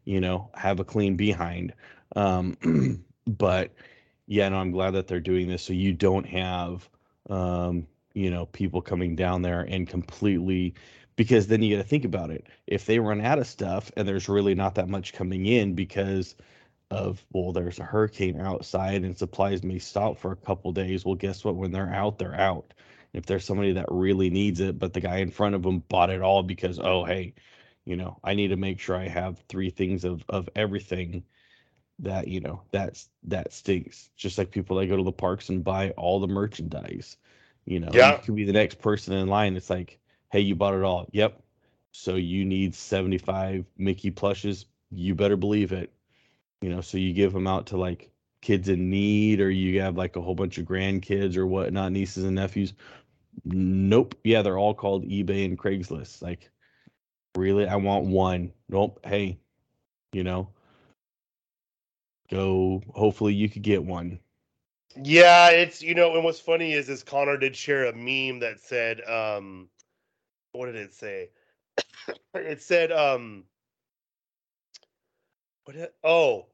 you 0.05 0.21
know, 0.21 0.49
have 0.53 0.79
a 0.79 0.85
clean 0.85 1.15
behind. 1.15 1.73
Um, 2.15 3.03
but 3.27 3.73
yeah, 4.27 4.47
no, 4.49 4.57
I'm 4.57 4.71
glad 4.71 4.91
that 4.91 5.07
they're 5.07 5.19
doing 5.19 5.47
this 5.47 5.63
so 5.63 5.73
you 5.73 5.91
don't 5.91 6.25
have, 6.25 6.87
um, 7.29 7.87
you 8.13 8.29
know, 8.29 8.45
people 8.47 8.81
coming 8.81 9.15
down 9.15 9.41
there 9.41 9.61
and 9.61 9.87
completely 9.87 10.73
because 11.15 11.47
then 11.47 11.61
you 11.61 11.75
got 11.77 11.83
to 11.83 11.87
think 11.89 12.05
about 12.05 12.31
it. 12.31 12.47
If 12.67 12.85
they 12.85 12.99
run 12.99 13.21
out 13.21 13.39
of 13.39 13.47
stuff 13.47 13.91
and 13.97 14.07
there's 14.07 14.29
really 14.29 14.55
not 14.55 14.75
that 14.75 14.89
much 14.89 15.13
coming 15.13 15.45
in 15.45 15.75
because 15.75 16.35
of 16.91 17.25
well, 17.33 17.51
there's 17.53 17.79
a 17.79 17.83
hurricane 17.83 18.39
outside 18.39 19.03
and 19.03 19.17
supplies 19.17 19.63
may 19.63 19.79
stop 19.79 20.17
for 20.19 20.31
a 20.31 20.35
couple 20.37 20.71
days. 20.71 21.05
Well, 21.05 21.15
guess 21.15 21.43
what? 21.43 21.55
When 21.55 21.71
they're 21.71 21.93
out, 21.93 22.19
they're 22.19 22.35
out. 22.35 22.73
If 23.13 23.25
there's 23.25 23.45
somebody 23.45 23.73
that 23.73 23.87
really 23.91 24.29
needs 24.29 24.59
it, 24.59 24.77
but 24.79 24.93
the 24.93 25.01
guy 25.01 25.17
in 25.19 25.31
front 25.31 25.55
of 25.55 25.63
them 25.63 25.79
bought 25.89 26.09
it 26.11 26.21
all 26.21 26.43
because 26.43 26.79
oh 26.79 27.05
hey, 27.05 27.33
you 27.85 27.95
know, 27.97 28.19
I 28.23 28.33
need 28.35 28.49
to 28.49 28.57
make 28.57 28.79
sure 28.79 28.95
I 28.97 29.07
have 29.07 29.39
three 29.49 29.69
things 29.71 30.03
of 30.05 30.23
of 30.29 30.49
everything 30.55 31.23
that 31.99 32.27
you 32.27 32.41
know 32.41 32.61
that's 32.71 33.09
that 33.23 33.53
stinks 33.53 34.09
just 34.17 34.37
like 34.37 34.51
people 34.51 34.77
that 34.77 34.87
go 34.87 34.97
to 34.97 35.03
the 35.03 35.11
parks 35.11 35.49
and 35.49 35.63
buy 35.63 35.91
all 35.91 36.19
the 36.19 36.27
merchandise 36.27 37.17
you 37.65 37.79
know 37.79 37.99
Yeah. 37.99 38.11
you 38.11 38.19
could 38.19 38.35
be 38.35 38.43
the 38.45 38.53
next 38.53 38.79
person 38.79 39.13
in 39.13 39.27
line 39.27 39.55
it's 39.55 39.69
like 39.69 39.99
hey 40.35 40.41
you 40.41 40.53
bought 40.53 40.73
it 40.73 40.83
all. 40.83 41.07
Yep. 41.13 41.41
So 41.93 42.15
you 42.15 42.43
need 42.43 42.75
75 42.75 43.65
mickey 43.77 44.11
plushes. 44.11 44.65
You 44.91 45.15
better 45.15 45.37
believe 45.37 45.71
it. 45.71 45.93
You 46.61 46.69
know 46.69 46.81
so 46.81 46.97
you 46.97 47.13
give 47.13 47.31
them 47.31 47.47
out 47.47 47.67
to 47.67 47.77
like 47.77 48.11
kids 48.41 48.67
in 48.67 48.89
need 48.89 49.39
or 49.39 49.49
you 49.49 49.79
have 49.79 49.95
like 49.95 50.17
a 50.17 50.21
whole 50.21 50.35
bunch 50.35 50.57
of 50.57 50.65
grandkids 50.65 51.37
or 51.37 51.47
whatnot 51.47 51.93
nieces 51.93 52.25
and 52.25 52.35
nephews. 52.35 52.73
Nope. 53.45 54.15
Yeah 54.25 54.41
they're 54.41 54.57
all 54.57 54.73
called 54.73 55.05
ebay 55.05 55.45
and 55.45 55.57
craigslist. 55.57 56.21
Like 56.21 56.51
really? 57.37 57.65
I 57.65 57.77
want 57.77 58.05
one. 58.05 58.51
Nope. 58.67 58.99
Hey 59.05 59.37
you 60.11 60.25
know. 60.25 60.49
Go 62.29 62.83
hopefully 62.93 63.33
you 63.33 63.47
could 63.47 63.61
get 63.61 63.85
one. 63.85 64.19
Yeah, 65.01 65.49
it's 65.49 65.81
you 65.81 65.95
know, 65.95 66.15
and 66.15 66.25
what's 66.25 66.39
funny 66.41 66.73
is 66.73 66.89
is 66.89 67.03
Connor 67.03 67.37
did 67.37 67.55
share 67.55 67.85
a 67.85 67.93
meme 67.93 68.39
that 68.39 68.59
said, 68.61 69.01
um, 69.01 69.69
what 70.57 70.67
did 70.67 70.75
it 70.75 70.93
say? 70.93 71.29
it 72.33 72.61
said, 72.61 72.91
um, 72.91 73.45
what? 75.65 75.75
Did, 75.75 75.89
oh, 76.03 76.47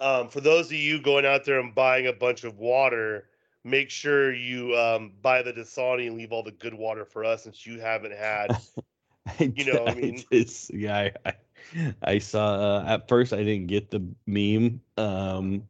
um, 0.00 0.28
for 0.28 0.40
those 0.40 0.66
of 0.66 0.72
you 0.74 1.00
going 1.00 1.26
out 1.26 1.44
there 1.44 1.60
and 1.60 1.74
buying 1.74 2.06
a 2.06 2.12
bunch 2.12 2.44
of 2.44 2.58
water, 2.58 3.28
make 3.64 3.90
sure 3.90 4.32
you 4.32 4.76
um 4.76 5.12
buy 5.22 5.42
the 5.42 5.52
Dasani 5.52 6.06
and 6.08 6.16
leave 6.16 6.32
all 6.32 6.42
the 6.42 6.52
good 6.52 6.74
water 6.74 7.04
for 7.04 7.24
us, 7.24 7.44
since 7.44 7.66
you 7.66 7.80
haven't 7.80 8.14
had. 8.14 8.56
I 9.26 9.52
You 9.54 9.64
know, 9.64 9.86
I 9.86 9.94
d- 10.00 10.12
mean- 10.12 10.24
it's 10.30 10.70
yeah 10.72 10.96
I, 10.96 11.12
I 11.24 11.34
i 12.02 12.18
saw 12.18 12.54
uh, 12.54 12.84
at 12.86 13.08
first 13.08 13.32
i 13.32 13.38
didn't 13.42 13.66
get 13.68 13.90
the 13.90 14.02
meme 14.26 14.80
um 14.96 15.68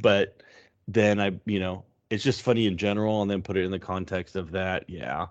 but 0.00 0.42
then 0.88 1.20
i 1.20 1.32
you 1.44 1.60
know 1.60 1.84
it's 2.10 2.24
just 2.24 2.42
funny 2.42 2.66
in 2.66 2.76
general 2.76 3.22
and 3.22 3.30
then 3.30 3.42
put 3.42 3.56
it 3.56 3.64
in 3.64 3.70
the 3.70 3.78
context 3.78 4.36
of 4.36 4.52
that 4.52 4.84
yeah 4.88 5.26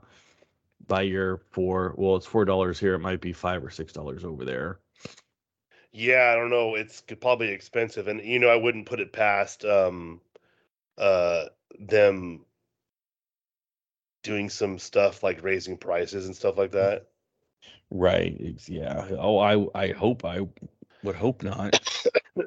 buy 0.85 1.01
your 1.01 1.37
four 1.51 1.93
well 1.97 2.15
it's 2.15 2.25
four 2.25 2.45
dollars 2.45 2.79
here 2.79 2.93
it 2.93 2.99
might 2.99 3.21
be 3.21 3.33
five 3.33 3.63
or 3.63 3.69
six 3.69 3.91
dollars 3.91 4.23
over 4.23 4.45
there 4.45 4.79
Yeah, 5.91 6.31
I 6.31 6.35
don't 6.35 6.49
know. 6.51 6.75
It's 6.75 7.01
probably 7.01 7.49
expensive, 7.49 8.07
and 8.07 8.21
you 8.23 8.39
know, 8.39 8.49
I 8.49 8.55
wouldn't 8.55 8.85
put 8.85 8.99
it 8.99 9.11
past 9.11 9.65
um, 9.65 10.21
uh, 10.97 11.45
them 11.79 12.45
doing 14.23 14.49
some 14.49 14.77
stuff 14.77 15.23
like 15.23 15.43
raising 15.43 15.77
prices 15.77 16.25
and 16.27 16.35
stuff 16.35 16.57
like 16.57 16.71
that. 16.71 17.07
right 17.89 18.35
it's, 18.39 18.67
yeah 18.69 19.07
oh 19.17 19.39
i 19.39 19.65
i 19.73 19.91
hope 19.93 20.25
i 20.25 20.41
would 21.03 21.15
hope 21.15 21.43
not 21.43 21.73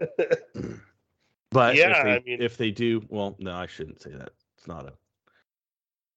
But 1.51 1.75
Yeah, 1.77 1.91
if 1.91 2.03
they, 2.05 2.11
I 2.11 2.21
mean- 2.25 2.43
if 2.43 2.57
they 2.57 2.71
do, 2.71 3.03
well, 3.09 3.35
no, 3.41 3.55
I 3.55 3.67
shouldn't 3.67 4.01
say 4.01 4.11
that. 4.11 4.31
It's 4.57 4.69
not 4.69 4.87
a 4.87 4.93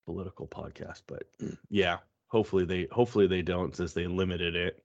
political 0.05 0.47
podcast, 0.47 1.01
but 1.07 1.23
yeah, 1.69 1.97
hopefully 2.27 2.65
they 2.65 2.87
hopefully 2.91 3.27
they 3.27 3.41
don't 3.41 3.75
since 3.75 3.93
they 3.93 4.07
limited 4.07 4.55
it. 4.55 4.83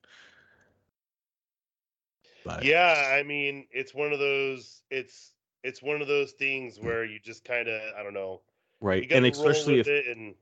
But 2.45 2.63
yeah, 2.63 3.13
I 3.15 3.23
mean, 3.23 3.67
it's 3.71 3.93
one 3.93 4.13
of 4.13 4.19
those. 4.19 4.81
It's 4.89 5.33
it's 5.63 5.81
one 5.81 6.01
of 6.01 6.07
those 6.07 6.31
things 6.31 6.79
where 6.79 7.03
you 7.03 7.19
just 7.19 7.43
kind 7.43 7.67
of, 7.67 7.81
I 7.97 8.03
don't 8.03 8.13
know. 8.13 8.41
right, 8.79 9.05
and 9.11 9.25
especially 9.25 9.79
if 9.79 9.87
and 9.87 10.35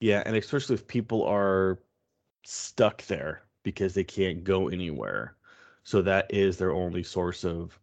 yeah, 0.00 0.22
and 0.24 0.36
especially 0.36 0.74
if 0.74 0.86
people 0.86 1.24
are 1.24 1.78
stuck 2.44 3.02
there 3.06 3.42
because 3.62 3.94
they 3.94 4.04
can't 4.04 4.44
go 4.44 4.68
anywhere, 4.68 5.36
so 5.82 6.02
that 6.02 6.32
is 6.32 6.56
their 6.56 6.72
only 6.72 7.02
source 7.02 7.44
of, 7.44 7.78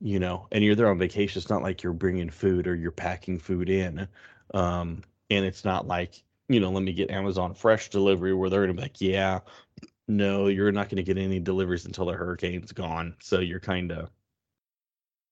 you 0.00 0.18
know, 0.18 0.46
and 0.52 0.64
you're 0.64 0.74
there 0.74 0.90
on 0.90 0.98
vacation. 0.98 1.40
It's 1.40 1.50
not 1.50 1.62
like 1.62 1.82
you're 1.82 1.92
bringing 1.92 2.30
food 2.30 2.66
or 2.66 2.74
you're 2.74 2.90
packing 2.90 3.38
food 3.38 3.68
in, 3.68 4.08
um, 4.54 5.02
and 5.30 5.44
it's 5.44 5.64
not 5.64 5.86
like 5.86 6.22
you 6.48 6.60
know, 6.60 6.70
let 6.70 6.82
me 6.82 6.92
get 6.92 7.10
Amazon 7.10 7.54
Fresh 7.54 7.88
delivery 7.88 8.34
where 8.34 8.50
they're 8.50 8.62
gonna 8.62 8.74
be 8.74 8.82
like, 8.82 9.00
yeah, 9.00 9.40
no, 10.06 10.48
you're 10.48 10.72
not 10.72 10.88
gonna 10.88 11.02
get 11.02 11.18
any 11.18 11.40
deliveries 11.40 11.86
until 11.86 12.06
the 12.06 12.12
hurricane's 12.12 12.72
gone. 12.72 13.16
So 13.20 13.40
you're 13.40 13.60
kind 13.60 13.92
of 13.92 14.10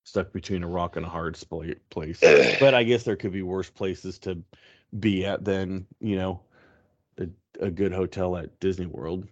stuck 0.05 0.32
between 0.32 0.62
a 0.62 0.68
rock 0.68 0.97
and 0.97 1.05
a 1.05 1.09
hard 1.09 1.38
place. 1.91 2.20
but 2.61 2.74
I 2.74 2.82
guess 2.84 3.05
there 3.05 3.16
could 3.16 3.32
be 3.32 3.43
worse 3.43 3.70
places 3.70 4.18
to 4.20 4.43
be 4.99 5.24
at 5.24 5.45
than 5.45 5.86
you 6.01 6.16
know 6.16 6.41
a, 7.18 7.28
a 7.61 7.70
good 7.70 7.93
hotel 7.93 8.36
at 8.36 8.59
Disney 8.61 8.86
World. 8.86 9.28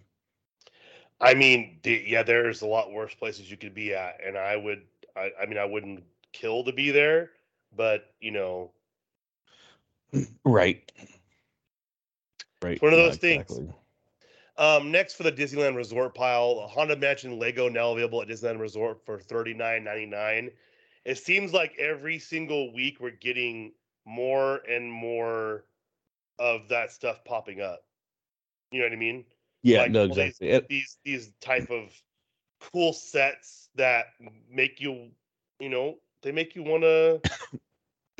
I 1.21 1.33
mean, 1.33 1.79
the, 1.83 2.01
yeah, 2.07 2.23
there's 2.23 2.61
a 2.61 2.67
lot 2.67 2.93
worse 2.93 3.13
places 3.13 3.51
you 3.51 3.57
could 3.57 3.73
be 3.73 3.93
at, 3.93 4.21
and 4.25 4.37
I 4.37 4.55
would, 4.55 4.83
I, 5.17 5.31
I 5.41 5.47
mean, 5.47 5.57
I 5.57 5.65
wouldn't 5.65 6.03
kill 6.31 6.63
to 6.63 6.71
be 6.71 6.91
there, 6.91 7.31
but 7.75 8.13
you 8.21 8.31
know, 8.31 8.71
Right. 10.45 10.91
Right. 12.61 12.81
one 12.81 12.93
of 12.93 12.99
yeah, 12.99 13.05
those 13.05 13.17
things. 13.17 13.41
exactly. 13.41 13.73
Um, 14.57 14.91
next 14.91 15.13
for 15.13 15.23
the 15.23 15.31
Disneyland 15.31 15.75
Resort 15.77 16.13
pile, 16.13 16.67
Haunted 16.67 16.99
Mansion 16.99 17.39
Lego 17.39 17.69
now 17.69 17.91
available 17.91 18.21
at 18.21 18.27
Disneyland 18.27 18.59
Resort 18.59 19.05
for 19.05 19.19
thirty 19.19 19.53
nine 19.53 19.83
ninety 19.83 20.05
nine. 20.05 20.51
It 21.05 21.17
seems 21.17 21.53
like 21.53 21.73
every 21.79 22.19
single 22.19 22.73
week 22.73 22.97
we're 22.99 23.11
getting 23.11 23.71
more 24.05 24.57
and 24.69 24.91
more 24.91 25.63
of 26.39 26.67
that 26.67 26.91
stuff 26.91 27.23
popping 27.23 27.61
up. 27.61 27.83
You 28.71 28.79
know 28.79 28.85
what 28.87 28.93
I 28.93 28.97
mean? 28.97 29.25
Yeah, 29.63 29.83
Like, 29.83 29.91
no, 29.91 30.03
exactly. 30.03 30.49
It- 30.49 30.67
These 30.67 30.97
these 31.05 31.31
type 31.39 31.69
of 31.69 31.93
cool 32.59 32.91
sets 32.91 33.69
that 33.75 34.07
make 34.51 34.81
you, 34.81 35.09
you 35.59 35.69
know, 35.69 35.99
they 36.21 36.33
make 36.33 36.55
you 36.55 36.63
want 36.63 36.83
to 36.83 37.21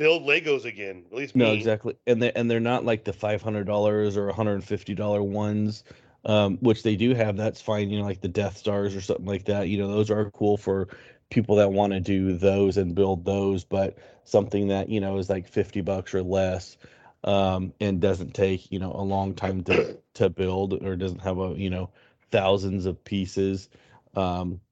build 0.00 0.22
Legos 0.22 0.64
again. 0.64 1.04
At 1.12 1.16
least 1.16 1.36
me. 1.36 1.44
No, 1.44 1.52
exactly. 1.52 1.94
And 2.06 2.22
they 2.22 2.32
and 2.32 2.50
they're 2.50 2.58
not 2.58 2.86
like 2.86 3.04
the 3.04 3.12
five 3.12 3.42
hundred 3.42 3.66
dollars 3.66 4.16
or 4.16 4.32
hundred 4.32 4.54
and 4.54 4.64
fifty 4.64 4.94
dollar 4.94 5.22
ones, 5.22 5.84
um, 6.24 6.56
which 6.60 6.82
they 6.82 6.96
do 6.96 7.14
have. 7.14 7.36
That's 7.36 7.60
fine. 7.60 7.90
You 7.90 7.98
know, 7.98 8.06
like 8.06 8.22
the 8.22 8.28
Death 8.28 8.56
Stars 8.56 8.96
or 8.96 9.02
something 9.02 9.26
like 9.26 9.44
that. 9.44 9.68
You 9.68 9.76
know, 9.76 9.88
those 9.88 10.10
are 10.10 10.30
cool 10.30 10.56
for 10.56 10.88
people 11.28 11.56
that 11.56 11.70
want 11.70 11.92
to 11.92 12.00
do 12.00 12.36
those 12.36 12.78
and 12.78 12.94
build 12.94 13.26
those. 13.26 13.62
But 13.62 13.98
something 14.24 14.68
that 14.68 14.88
you 14.88 15.00
know 15.00 15.18
is 15.18 15.28
like 15.28 15.46
fifty 15.46 15.82
bucks 15.82 16.14
or 16.14 16.22
less, 16.22 16.78
um, 17.22 17.74
and 17.78 18.00
doesn't 18.00 18.32
take 18.32 18.72
you 18.72 18.78
know 18.78 18.92
a 18.92 19.04
long 19.04 19.34
time 19.34 19.62
to 19.64 19.98
to 20.14 20.30
build 20.30 20.82
or 20.82 20.96
doesn't 20.96 21.20
have 21.20 21.38
a 21.38 21.54
you 21.54 21.68
know 21.68 21.90
thousands 22.30 22.86
of 22.86 23.04
pieces. 23.04 23.68
Um, 24.16 24.62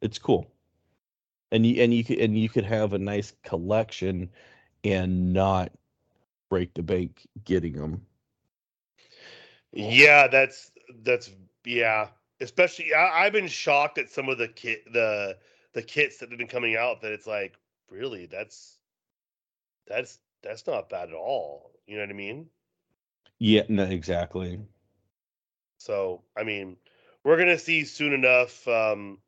it's 0.00 0.18
cool. 0.18 0.46
And 1.52 1.66
you 1.66 1.82
and 1.82 1.92
you 1.92 2.04
could 2.04 2.18
and 2.20 2.38
you 2.38 2.48
could 2.48 2.64
have 2.64 2.94
a 2.94 2.98
nice 2.98 3.34
collection 3.44 4.30
and 4.84 5.32
not 5.32 5.72
break 6.48 6.74
the 6.74 6.82
bank 6.82 7.26
getting 7.44 7.74
them. 7.74 8.06
Yeah, 9.72 10.28
that's 10.28 10.70
that's 11.02 11.30
yeah. 11.64 12.08
Especially, 12.40 12.94
I, 12.94 13.24
I've 13.26 13.32
been 13.32 13.48
shocked 13.48 13.98
at 13.98 14.10
some 14.10 14.28
of 14.28 14.38
the 14.38 14.48
kit 14.48 14.92
the 14.92 15.36
the 15.72 15.82
kits 15.82 16.18
that 16.18 16.30
have 16.30 16.38
been 16.38 16.48
coming 16.48 16.76
out. 16.76 17.02
That 17.02 17.12
it's 17.12 17.26
like, 17.26 17.58
really, 17.90 18.26
that's 18.26 18.78
that's 19.86 20.18
that's 20.42 20.66
not 20.66 20.88
bad 20.88 21.10
at 21.10 21.14
all. 21.14 21.72
You 21.86 21.96
know 21.96 22.02
what 22.02 22.10
I 22.10 22.14
mean? 22.14 22.46
Yeah, 23.38 23.62
no, 23.68 23.84
exactly. 23.84 24.60
So, 25.78 26.22
I 26.36 26.42
mean, 26.44 26.76
we're 27.24 27.38
gonna 27.38 27.58
see 27.58 27.84
soon 27.84 28.12
enough 28.12 28.66
um, 28.66 29.18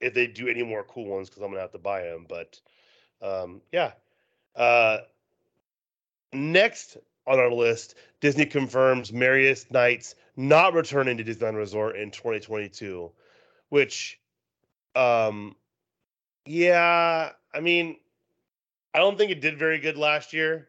if 0.00 0.14
they 0.14 0.26
do 0.26 0.48
any 0.48 0.62
more 0.62 0.84
cool 0.84 1.06
ones 1.06 1.28
because 1.28 1.42
I'm 1.42 1.50
gonna 1.50 1.60
have 1.60 1.72
to 1.72 1.78
buy 1.78 2.02
them. 2.02 2.26
But 2.28 2.60
um, 3.22 3.62
yeah. 3.72 3.92
Uh, 4.54 4.98
next 6.32 6.96
on 7.26 7.38
our 7.38 7.52
list, 7.52 7.94
Disney 8.20 8.46
confirms 8.46 9.12
Merriest 9.12 9.70
Nites 9.70 10.14
not 10.36 10.74
returning 10.74 11.16
to 11.16 11.24
Disneyland 11.24 11.56
Resort 11.56 11.96
in 11.96 12.10
2022, 12.10 13.10
which, 13.68 14.20
um, 14.94 15.54
yeah, 16.46 17.30
I 17.52 17.60
mean, 17.60 17.96
I 18.94 18.98
don't 18.98 19.16
think 19.16 19.30
it 19.30 19.40
did 19.40 19.58
very 19.58 19.78
good 19.78 19.96
last 19.96 20.32
year. 20.32 20.68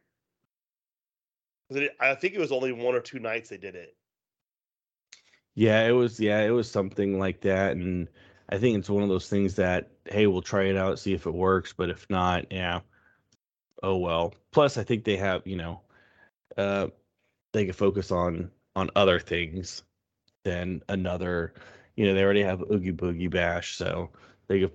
I 1.99 2.15
think 2.15 2.33
it 2.33 2.39
was 2.39 2.51
only 2.51 2.73
one 2.73 2.95
or 2.95 2.99
two 2.99 3.19
nights 3.19 3.49
they 3.49 3.57
did 3.57 3.75
it. 3.75 3.95
Yeah, 5.55 5.87
it 5.87 5.91
was 5.91 6.19
yeah, 6.19 6.41
it 6.41 6.49
was 6.49 6.69
something 6.69 7.17
like 7.17 7.41
that 7.41 7.73
and 7.73 8.09
I 8.49 8.57
think 8.57 8.77
it's 8.77 8.89
one 8.89 9.03
of 9.03 9.09
those 9.09 9.29
things 9.29 9.55
that 9.55 9.89
hey, 10.05 10.27
we'll 10.27 10.41
try 10.41 10.63
it 10.63 10.75
out, 10.75 10.99
see 10.99 11.13
if 11.13 11.25
it 11.25 11.33
works, 11.33 11.73
but 11.73 11.89
if 11.89 12.09
not, 12.09 12.51
yeah, 12.51 12.81
oh 13.83 13.97
well. 13.97 14.33
Plus, 14.51 14.77
I 14.77 14.83
think 14.83 15.03
they 15.03 15.17
have 15.17 15.45
you 15.45 15.57
know, 15.57 15.81
uh, 16.57 16.87
they 17.53 17.65
can 17.65 17.73
focus 17.73 18.11
on 18.11 18.51
on 18.75 18.89
other 18.95 19.19
things 19.19 19.83
than 20.43 20.81
another. 20.89 21.53
You 21.95 22.05
know, 22.05 22.13
they 22.13 22.23
already 22.23 22.43
have 22.43 22.61
Oogie 22.71 22.93
Boogie 22.93 23.29
Bash, 23.29 23.75
so 23.75 24.09
they 24.47 24.61
could 24.61 24.71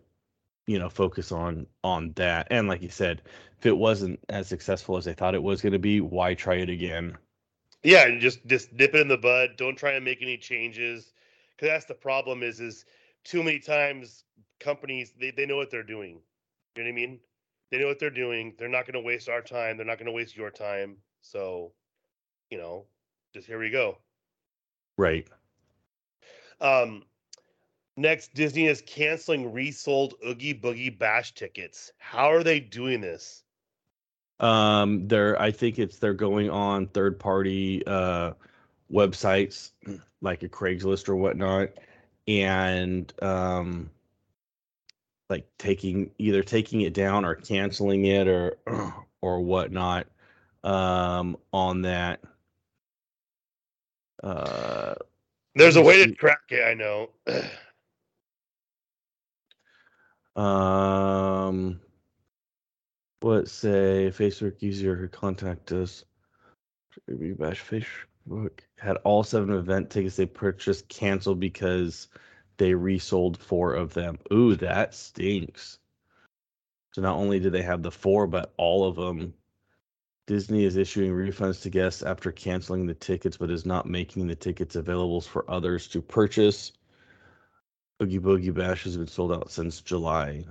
you 0.67 0.79
know 0.79 0.89
focus 0.89 1.33
on 1.33 1.67
on 1.83 2.13
that. 2.17 2.49
And 2.51 2.69
like 2.69 2.83
you 2.83 2.91
said, 2.91 3.23
if 3.59 3.67
it 3.67 3.77
wasn't 3.77 4.21
as 4.29 4.49
successful 4.49 4.97
as 4.97 5.05
they 5.05 5.15
thought 5.15 5.35
it 5.35 5.43
was 5.43 5.63
going 5.63 5.73
to 5.73 5.79
be, 5.79 6.01
why 6.01 6.35
try 6.35 6.57
it 6.57 6.71
again? 6.71 7.17
Yeah, 7.83 8.07
and 8.07 8.21
just 8.21 8.45
just 8.47 8.73
nip 8.73 8.95
it 8.95 9.01
in 9.01 9.09
the 9.09 9.17
bud. 9.17 9.51
Don't 9.57 9.77
try 9.77 9.93
and 9.93 10.05
make 10.05 10.23
any 10.23 10.37
changes, 10.37 11.13
because 11.51 11.69
that's 11.69 11.85
the 11.85 11.95
problem. 11.95 12.43
Is 12.43 12.61
is 12.61 12.85
too 13.25 13.43
many 13.43 13.59
times 13.59 14.25
companies 14.61 15.13
they, 15.19 15.31
they 15.31 15.47
know 15.47 15.57
what 15.57 15.71
they're 15.71 15.83
doing. 15.83 16.21
You 16.77 16.83
know 16.83 16.91
what 16.91 16.93
I 16.93 16.93
mean? 16.93 17.21
They 17.71 17.79
know 17.79 17.87
what 17.87 17.99
they're 17.99 18.11
doing. 18.11 18.55
They're 18.59 18.69
not 18.69 18.87
going 18.87 18.95
to 18.95 19.07
waste 19.07 19.29
our 19.29 19.43
time. 19.43 19.77
They're 19.77 19.87
not 19.87 19.99
going 19.99 20.07
to 20.07 20.13
waste 20.13 20.37
your 20.37 20.51
time. 20.51 20.97
So, 21.21 21.73
you 22.51 22.59
know, 22.59 22.87
just 23.35 23.47
here 23.47 23.59
we 23.59 23.71
go. 23.71 23.99
Right. 24.97 25.27
Um, 26.61 27.03
next, 27.97 28.35
Disney 28.35 28.67
is 28.67 28.83
canceling 28.87 29.53
resold 29.53 30.15
Oogie 30.27 30.55
Boogie 30.55 30.97
Bash 30.97 31.35
tickets. 31.35 31.93
How 31.99 32.33
are 32.33 32.45
they 32.45 32.61
doing 32.61 33.01
this? 33.01 33.43
Um, 34.39 35.09
they're 35.09 35.41
I 35.41 35.51
think 35.51 35.79
it's 35.79 35.99
they're 35.99 36.15
going 36.15 36.51
on 36.51 36.89
third 36.89 37.19
party 37.19 37.83
uh 37.87 38.33
websites 38.93 39.71
like 40.21 40.43
a 40.43 40.49
Craigslist 40.49 41.09
or 41.09 41.17
whatnot, 41.17 41.71
and 42.29 43.13
um 43.23 43.91
like 45.31 45.47
taking 45.59 46.11
either 46.19 46.43
taking 46.43 46.83
it 46.83 46.95
down 46.95 47.25
or 47.25 47.35
canceling 47.35 48.05
it 48.07 48.29
or 48.29 48.57
or 49.23 49.41
whatnot 49.41 50.07
um 50.65 51.37
on 51.53 51.83
that 51.83 52.21
uh 54.23 54.95
There's 55.57 55.77
a 55.77 55.83
way 55.83 56.05
to 56.05 56.15
track 56.15 56.43
it, 56.51 56.63
I 56.65 56.75
know. 56.75 57.11
um 60.43 61.81
what 63.21 63.49
say 63.49 64.11
Facebook 64.15 64.61
user 64.63 64.97
who 64.97 65.09
contact 65.09 65.73
us 65.73 66.05
Maybe 67.09 67.33
Bash 67.33 67.63
Facebook 67.63 68.61
had 68.79 68.97
all 68.99 69.25
seven 69.25 69.53
event 69.55 69.91
tickets 69.91 70.17
they 70.17 70.27
purchased 70.27 70.89
canceled 70.89 71.41
because 71.41 72.09
they 72.59 72.75
resold 72.75 73.39
four 73.39 73.75
of 73.75 73.95
them. 73.95 74.19
Ooh, 74.33 74.55
that 74.57 74.95
stinks. 74.95 75.79
So 76.93 77.03
not 77.03 77.17
only 77.17 77.41
do 77.41 77.51
they 77.51 77.63
have 77.63 77.83
the 77.83 77.91
four, 77.91 78.27
but 78.27 78.53
all 78.57 78.87
of 78.87 78.97
them. 78.97 79.35
Disney 80.27 80.65
is 80.65 80.77
issuing 80.77 81.13
refunds 81.13 81.63
to 81.63 81.71
guests 81.71 82.03
after 82.03 82.33
canceling 82.33 82.87
the 82.87 82.95
tickets, 82.95 83.37
but 83.37 83.51
is 83.51 83.65
not 83.65 83.87
making 83.87 84.27
the 84.27 84.35
tickets 84.35 84.75
available 84.75 85.21
for 85.21 85.49
others 85.49 85.87
to 85.89 86.03
purchase. 86.03 86.73
Oogie 88.03 88.19
Boogie 88.19 88.53
Bash 88.53 88.85
has 88.85 88.97
been 88.97 89.07
sold 89.07 89.33
out 89.33 89.51
since 89.51 89.81
July. 89.81 90.45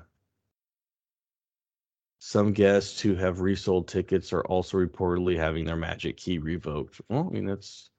Some 2.19 2.53
guests 2.53 3.01
who 3.01 3.15
have 3.15 3.41
resold 3.41 3.87
tickets 3.87 4.33
are 4.33 4.45
also 4.45 4.77
reportedly 4.77 5.37
having 5.37 5.65
their 5.65 5.75
magic 5.75 6.17
key 6.17 6.37
revoked. 6.37 7.01
Well, 7.09 7.27
I 7.29 7.33
mean 7.33 7.45
that's 7.45 7.89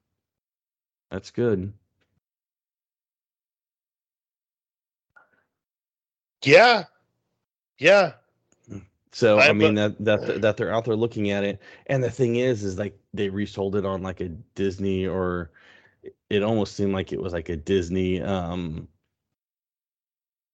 that's 1.11 1.31
good. 1.31 1.73
Yeah. 6.47 6.85
Yeah. 7.79 8.13
So 9.13 9.39
I, 9.39 9.49
I- 9.49 9.53
mean 9.53 9.75
that 9.77 9.97
that 10.05 10.43
that 10.43 10.57
they're 10.57 10.73
out 10.75 10.85
there 10.85 10.97
looking 10.97 11.31
at 11.31 11.45
it, 11.45 11.61
and 11.87 12.03
the 12.05 12.11
thing 12.11 12.37
is, 12.37 12.65
is 12.65 12.79
like 12.79 12.99
they 13.15 13.31
resold 13.31 13.77
it 13.77 13.87
on 13.87 14.03
like 14.03 14.21
a 14.21 14.29
Disney 14.29 15.07
or 15.07 15.51
it 16.31 16.43
almost 16.43 16.77
seemed 16.77 16.93
like 16.93 17.13
it 17.13 17.21
was 17.21 17.33
like 17.33 17.49
a 17.49 17.57
Disney 17.57 18.21
um 18.23 18.89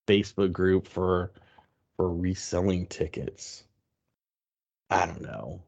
Facebook 0.07 0.53
group 0.53 0.87
for 0.87 1.33
for 1.97 2.15
reselling 2.15 2.87
tickets. 2.87 3.65
I 4.91 5.07
don't 5.07 5.23
know. 5.23 5.63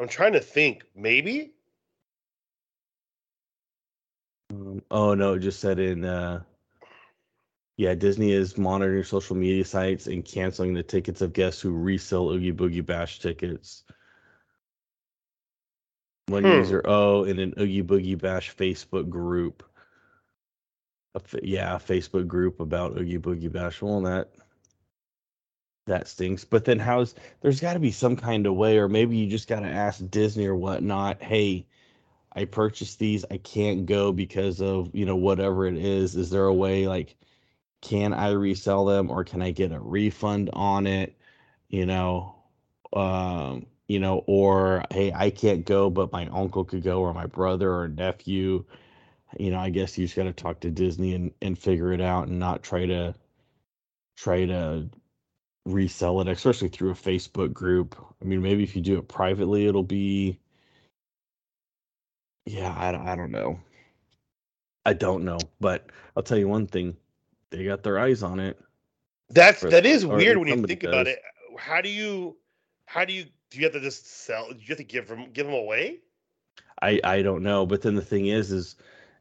I'm 0.00 0.08
trying 0.08 0.32
to 0.34 0.40
think. 0.40 0.84
Maybe? 0.94 1.52
Um, 4.52 4.82
oh 4.90 5.14
no, 5.14 5.34
it 5.34 5.40
just 5.40 5.60
said 5.60 5.78
in 5.78 6.04
uh 6.04 6.42
yeah, 7.76 7.94
Disney 7.94 8.32
is 8.32 8.58
monitoring 8.58 9.04
social 9.04 9.36
media 9.36 9.64
sites 9.64 10.06
and 10.06 10.24
canceling 10.24 10.74
the 10.74 10.82
tickets 10.82 11.20
of 11.22 11.32
guests 11.32 11.60
who 11.60 11.72
resell 11.72 12.30
Oogie 12.30 12.52
Boogie 12.52 12.84
Bash 12.84 13.18
tickets. 13.18 13.84
One 16.26 16.44
Hmm. 16.44 16.50
user 16.50 16.82
oh 16.84 17.24
in 17.24 17.38
an 17.38 17.54
Oogie 17.58 17.82
Boogie 17.82 18.20
Bash 18.20 18.54
Facebook 18.54 19.08
group. 19.08 19.62
A 21.14 21.20
yeah, 21.42 21.76
a 21.76 21.78
Facebook 21.78 22.26
group 22.26 22.60
about 22.60 22.96
Oogie 22.98 23.18
Boogie 23.18 23.52
Bash. 23.52 23.82
Well, 23.82 24.00
that 24.02 24.30
that 25.86 26.08
stinks. 26.08 26.44
But 26.44 26.64
then 26.64 26.78
how's 26.78 27.14
there's 27.40 27.60
got 27.60 27.74
to 27.74 27.80
be 27.80 27.90
some 27.90 28.16
kind 28.16 28.46
of 28.46 28.54
way, 28.54 28.78
or 28.78 28.88
maybe 28.88 29.16
you 29.16 29.28
just 29.28 29.48
got 29.48 29.60
to 29.60 29.66
ask 29.68 30.08
Disney 30.10 30.46
or 30.46 30.54
whatnot. 30.54 31.22
Hey, 31.22 31.66
I 32.32 32.44
purchased 32.44 32.98
these. 32.98 33.24
I 33.30 33.38
can't 33.38 33.86
go 33.86 34.12
because 34.12 34.60
of 34.62 34.94
you 34.94 35.04
know 35.04 35.16
whatever 35.16 35.66
it 35.66 35.76
is. 35.76 36.16
Is 36.16 36.30
there 36.30 36.44
a 36.44 36.54
way 36.54 36.86
like 36.86 37.16
can 37.82 38.14
I 38.14 38.30
resell 38.32 38.86
them 38.86 39.10
or 39.10 39.24
can 39.24 39.42
I 39.42 39.52
get 39.52 39.72
a 39.72 39.80
refund 39.80 40.50
on 40.54 40.86
it? 40.88 41.16
You 41.70 41.86
know, 41.86 42.36
um, 42.94 43.66
you 43.88 44.00
know, 44.00 44.24
or 44.28 44.84
hey, 44.92 45.12
I 45.14 45.30
can't 45.30 45.66
go, 45.66 45.90
but 45.90 46.12
my 46.12 46.26
uncle 46.28 46.64
could 46.64 46.84
go, 46.84 47.00
or 47.02 47.14
my 47.14 47.26
brother 47.26 47.72
or 47.74 47.88
nephew. 47.88 48.64
You 49.38 49.50
know, 49.52 49.60
I 49.60 49.70
guess 49.70 49.98
you 49.98 50.06
just 50.06 50.16
got 50.16 50.24
to 50.24 50.32
talk 50.34 50.60
to 50.62 50.70
Disney 50.72 51.14
and 51.14 51.32
and 51.42 51.58
figure 51.58 51.92
it 51.92 52.00
out, 52.02 52.28
and 52.28 52.38
not 52.40 52.62
try 52.64 52.86
to 52.86 53.14
try 54.16 54.46
to 54.46 54.88
resell 55.66 56.20
it, 56.22 56.28
especially 56.28 56.68
through 56.68 56.90
a 56.92 56.94
Facebook 56.94 57.52
group. 57.54 57.96
I 58.22 58.26
mean, 58.26 58.42
maybe 58.42 58.64
if 58.64 58.76
you 58.76 58.82
do 58.82 58.98
it 58.98 59.08
privately, 59.08 59.66
it'll 59.66 59.82
be. 59.84 60.40
Yeah, 62.46 62.72
I, 62.72 63.12
I 63.12 63.16
don't 63.16 63.30
know. 63.32 63.60
I 64.86 64.92
don't 64.92 65.24
know, 65.24 65.48
but 65.60 65.90
I'll 66.16 66.22
tell 66.22 66.38
you 66.38 66.46
one 66.48 66.66
thing: 66.68 66.96
they 67.52 67.64
got 67.64 67.84
their 67.84 67.98
eyes 67.98 68.22
on 68.24 68.40
it. 68.40 68.58
That's 69.30 69.62
that 69.66 69.86
is 69.86 70.04
weird 70.06 70.38
when 70.38 70.48
you 70.48 70.56
think 70.56 70.84
about 70.84 71.06
it. 71.06 71.20
How 71.58 71.80
do 71.80 71.88
you 71.88 72.36
how 72.86 73.04
do 73.04 73.12
you 73.12 73.26
do 73.50 73.58
you 73.58 73.64
have 73.64 73.74
to 73.74 73.80
just 73.80 74.06
sell 74.10 74.48
do 74.50 74.56
you 74.58 74.66
have 74.68 74.78
to 74.78 74.84
give 74.84 75.08
them 75.08 75.30
give 75.32 75.46
them 75.46 75.54
away? 75.54 76.00
I 76.82 77.00
I 77.04 77.22
don't 77.22 77.42
know, 77.42 77.66
but 77.66 77.82
then 77.82 77.94
the 77.94 78.02
thing 78.02 78.26
is, 78.26 78.52
is 78.52 78.76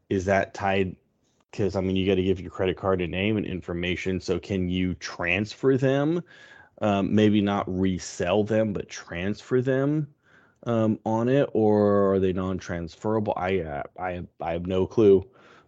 is 0.10 0.26
that 0.26 0.54
tied? 0.54 0.96
Because 1.52 1.76
I 1.76 1.82
mean, 1.82 1.96
you 1.96 2.08
got 2.08 2.16
to 2.16 2.24
give 2.24 2.42
your 2.42 2.52
credit 2.52 2.78
card 2.78 3.02
a 3.02 3.08
name 3.08 3.38
and 3.38 3.46
information. 3.46 4.20
So 4.22 4.40
can 4.40 4.70
you 4.70 4.96
transfer 4.96 5.78
them? 5.78 6.24
Um, 6.82 7.14
maybe 7.14 7.42
not 7.42 7.66
resell 7.68 8.44
them, 8.44 8.74
but 8.74 8.90
transfer 8.90 9.62
them 9.62 10.08
um, 10.66 11.00
on 11.06 11.30
it, 11.30 11.50
or 11.54 12.14
are 12.14 12.20
they 12.20 12.34
non-transferable? 12.34 13.34
I 13.38 13.60
uh, 13.60 13.84
I 14.00 14.24
I 14.42 14.54
have 14.54 14.68
no 14.68 14.88
clue. 14.88 15.26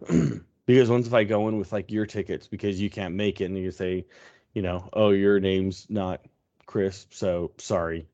because 0.66 0.90
once 0.90 1.06
if 1.06 1.14
I 1.14 1.24
go 1.24 1.48
in 1.48 1.58
with 1.58 1.72
like 1.72 1.90
your 1.90 2.06
tickets 2.06 2.46
because 2.46 2.80
you 2.80 2.90
can't 2.90 3.14
make 3.14 3.40
it, 3.40 3.46
and 3.46 3.58
you 3.58 3.70
say, 3.70 4.06
you 4.52 4.62
know, 4.62 4.88
oh 4.92 5.10
your 5.10 5.40
name's 5.40 5.86
not 5.88 6.20
Chris, 6.66 7.06
so 7.10 7.52
sorry. 7.58 8.06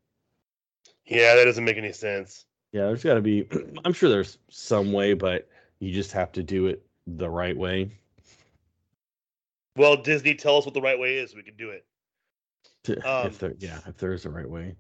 Yeah, 1.07 1.35
that 1.35 1.45
doesn't 1.45 1.65
make 1.65 1.77
any 1.77 1.93
sense. 1.93 2.47
Yeah, 2.73 2.87
there's 2.87 3.03
got 3.03 3.15
to 3.15 3.21
be. 3.21 3.49
I'm 3.85 3.93
sure 3.93 4.09
there's 4.09 4.39
some 4.49 4.93
way, 4.93 5.15
but 5.15 5.49
you 5.81 5.93
just 5.93 6.13
have 6.13 6.33
to 6.33 6.43
do 6.43 6.67
it 6.67 6.87
the 7.07 7.29
right 7.29 7.57
way. 7.57 7.91
Well, 9.77 9.97
Disney, 9.97 10.35
tell 10.35 10.57
us 10.59 10.65
what 10.65 10.75
the 10.75 10.81
right 10.81 10.99
way 10.99 11.17
is. 11.17 11.35
We 11.35 11.43
can 11.43 11.57
do 11.57 11.71
it. 11.71 11.85
Um, 13.05 13.27
if 13.27 13.39
there, 13.39 13.55
yeah, 13.59 13.79
if 13.87 13.99
there 13.99 14.13
is 14.13 14.25
a 14.25 14.31
right 14.31 14.49
way. 14.49 14.75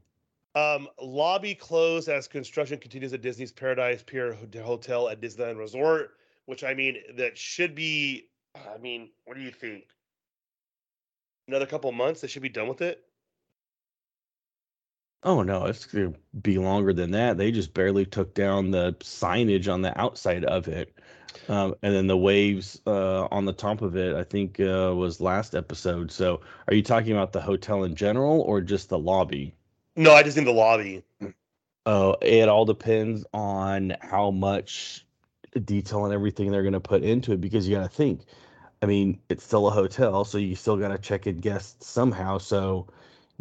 Um, 0.55 0.89
lobby 1.01 1.55
closed 1.55 2.09
as 2.09 2.27
construction 2.27 2.79
continues 2.79 3.13
at 3.13 3.21
Disney's 3.21 3.53
Paradise 3.53 4.03
Pier 4.03 4.37
Hotel 4.63 5.09
at 5.09 5.21
Disneyland 5.21 5.59
Resort. 5.59 6.13
Which 6.47 6.65
I 6.65 6.75
mean, 6.75 6.99
that 7.17 7.39
should 7.39 7.75
be. 7.75 8.29
I 8.55 8.79
mean, 8.79 9.11
what 9.25 9.37
do 9.37 9.43
you 9.43 9.51
think? 9.53 9.85
Another 11.47 11.67
couple 11.67 11.91
months, 11.93 12.21
they 12.21 12.29
should 12.29 12.43
be 12.43 12.49
done 12.49 12.69
with 12.69 12.81
it. 12.83 13.05
Oh 15.23 15.43
no, 15.43 15.67
it's 15.67 15.85
gonna 15.85 16.15
be 16.41 16.59
longer 16.59 16.93
than 16.93 17.11
that. 17.13 17.37
They 17.37 17.51
just 17.53 17.75
barely 17.75 18.07
took 18.07 18.35
down 18.35 18.71
the 18.71 18.95
signage 19.01 19.73
on 19.73 19.83
the 19.83 19.99
outside 20.01 20.45
of 20.45 20.67
it, 20.67 20.95
um, 21.49 21.75
and 21.83 21.95
then 21.95 22.07
the 22.07 22.17
waves 22.17 22.81
uh, 22.87 23.27
on 23.31 23.45
the 23.45 23.53
top 23.53 23.83
of 23.83 23.97
it. 23.97 24.15
I 24.17 24.25
think 24.25 24.59
uh, 24.61 24.95
was 24.97 25.21
last 25.21 25.55
episode. 25.55 26.11
So, 26.11 26.41
are 26.69 26.75
you 26.75 26.83
talking 26.83 27.13
about 27.13 27.33
the 27.33 27.41
hotel 27.41 27.85
in 27.85 27.95
general 27.95 28.41
or 28.41 28.63
just 28.63 28.89
the 28.89 28.99
lobby? 28.99 29.55
No, 29.97 30.15
I 30.15 30.23
just 30.23 30.39
need 30.39 30.47
the 30.47 30.53
lobby. 30.53 31.05
Oh, 31.85 32.17
it 32.23 32.49
all 32.49 32.65
depends 32.65 33.25
on 33.35 33.97
how 34.01 34.31
much 34.31 35.07
detail 35.59 36.05
and 36.05 36.15
everything 36.15 36.51
they're 36.51 36.63
going 36.63 36.73
to 36.75 36.81
put 36.81 37.03
into 37.03 37.33
it 37.33 37.41
because 37.41 37.69
you 37.69 37.77
got 37.77 37.83
to 37.83 37.89
think. 37.89 38.23
I 38.83 38.87
mean, 38.87 39.21
it's 39.29 39.45
still 39.45 39.67
a 39.69 39.71
hotel, 39.71 40.25
so 40.25 40.39
you 40.39 40.55
still 40.57 40.77
got 40.77 40.89
to 40.89 40.99
check 40.99 41.27
in 41.27 41.39
guests 41.39 41.87
somehow. 41.87 42.39
So, 42.39 42.87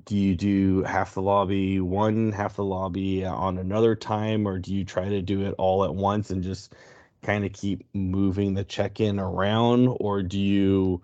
do 0.06 0.16
you 0.16 0.36
do 0.36 0.84
half 0.84 1.14
the 1.14 1.22
lobby 1.22 1.80
one, 1.82 2.32
half 2.32 2.56
the 2.56 2.64
lobby 2.64 3.26
on 3.26 3.58
another 3.58 3.96
time, 3.96 4.48
or 4.48 4.58
do 4.60 4.74
you 4.74 4.84
try 4.86 5.10
to 5.10 5.22
do 5.22 5.42
it 5.46 5.56
all 5.58 5.84
at 5.84 5.94
once 5.96 6.30
and 6.32 6.42
just 6.44 6.74
kind 7.22 7.46
of 7.46 7.54
keep 7.54 7.86
moving 7.94 8.54
the 8.54 8.64
check 8.64 9.00
in 9.00 9.20
around, 9.20 9.88
or 10.00 10.24
do 10.24 10.40
you 10.40 11.02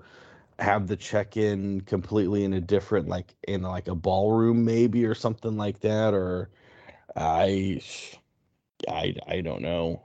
have 0.60 0.88
the 0.88 0.96
check 0.98 1.38
in 1.38 1.82
completely 1.82 2.44
in 2.46 2.54
a 2.54 2.62
different, 2.62 3.08
like 3.10 3.36
in 3.48 3.62
like 3.64 3.88
a 3.88 3.96
ballroom 3.96 4.66
maybe 4.66 5.06
or 5.06 5.16
something 5.16 5.58
like 5.58 5.80
that, 5.82 6.14
or 6.14 6.50
I, 7.16 7.82
I, 8.88 9.16
I 9.28 9.42
don't 9.42 9.62
know. 9.62 10.02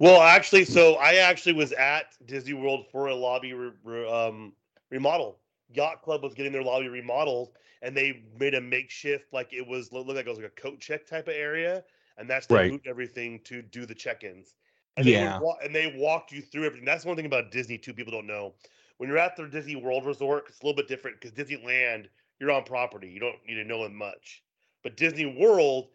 Well, 0.00 0.22
actually, 0.22 0.64
so 0.64 0.94
I 0.94 1.16
actually 1.16 1.52
was 1.52 1.72
at 1.72 2.16
Disney 2.26 2.54
World 2.54 2.86
for 2.90 3.08
a 3.08 3.14
lobby 3.14 3.52
re- 3.52 3.72
re- 3.84 4.08
um, 4.10 4.54
remodel. 4.90 5.38
Yacht 5.74 6.02
Club 6.02 6.22
was 6.22 6.34
getting 6.34 6.52
their 6.52 6.62
lobby 6.62 6.88
remodeled, 6.88 7.50
and 7.82 7.94
they 7.94 8.24
made 8.38 8.54
a 8.54 8.60
makeshift, 8.62 9.32
like 9.32 9.52
it 9.52 9.66
was 9.66 9.92
looked 9.92 10.08
like 10.08 10.26
it 10.26 10.28
was 10.28 10.38
like 10.38 10.46
a 10.46 10.60
coat 10.60 10.80
check 10.80 11.06
type 11.06 11.28
of 11.28 11.34
area, 11.34 11.84
and 12.16 12.28
that's 12.28 12.46
they 12.46 12.56
Right. 12.56 12.70
moved 12.70 12.86
everything 12.88 13.40
to 13.44 13.60
do 13.62 13.84
the 13.84 13.94
check-ins. 13.94 14.56
And 14.96 15.06
they 15.06 15.12
Yeah. 15.12 15.38
wa- 15.38 15.58
and 15.62 15.74
they 15.74 15.94
walked 15.96 16.32
you 16.32 16.40
through 16.40 16.64
everything. 16.64 16.86
That's 16.86 17.04
one 17.04 17.14
thing 17.16 17.26
about 17.26 17.50
Disney 17.52 17.78
too. 17.78 17.92
People 17.94 18.12
don't 18.12 18.26
know 18.26 18.54
when 18.96 19.08
you're 19.08 19.18
at 19.18 19.36
their 19.36 19.46
Disney 19.46 19.76
World 19.76 20.04
Resort, 20.04 20.44
it's 20.48 20.60
a 20.60 20.66
little 20.66 20.76
bit 20.76 20.88
different 20.88 21.20
because 21.20 21.32
Disneyland, 21.32 22.06
you're 22.38 22.50
on 22.50 22.64
property. 22.64 23.08
You 23.08 23.20
don't 23.20 23.36
need 23.46 23.54
to 23.54 23.64
know 23.64 23.84
it 23.84 23.92
much. 23.92 24.42
But 24.82 24.96
Disney 24.96 25.26
World, 25.26 25.88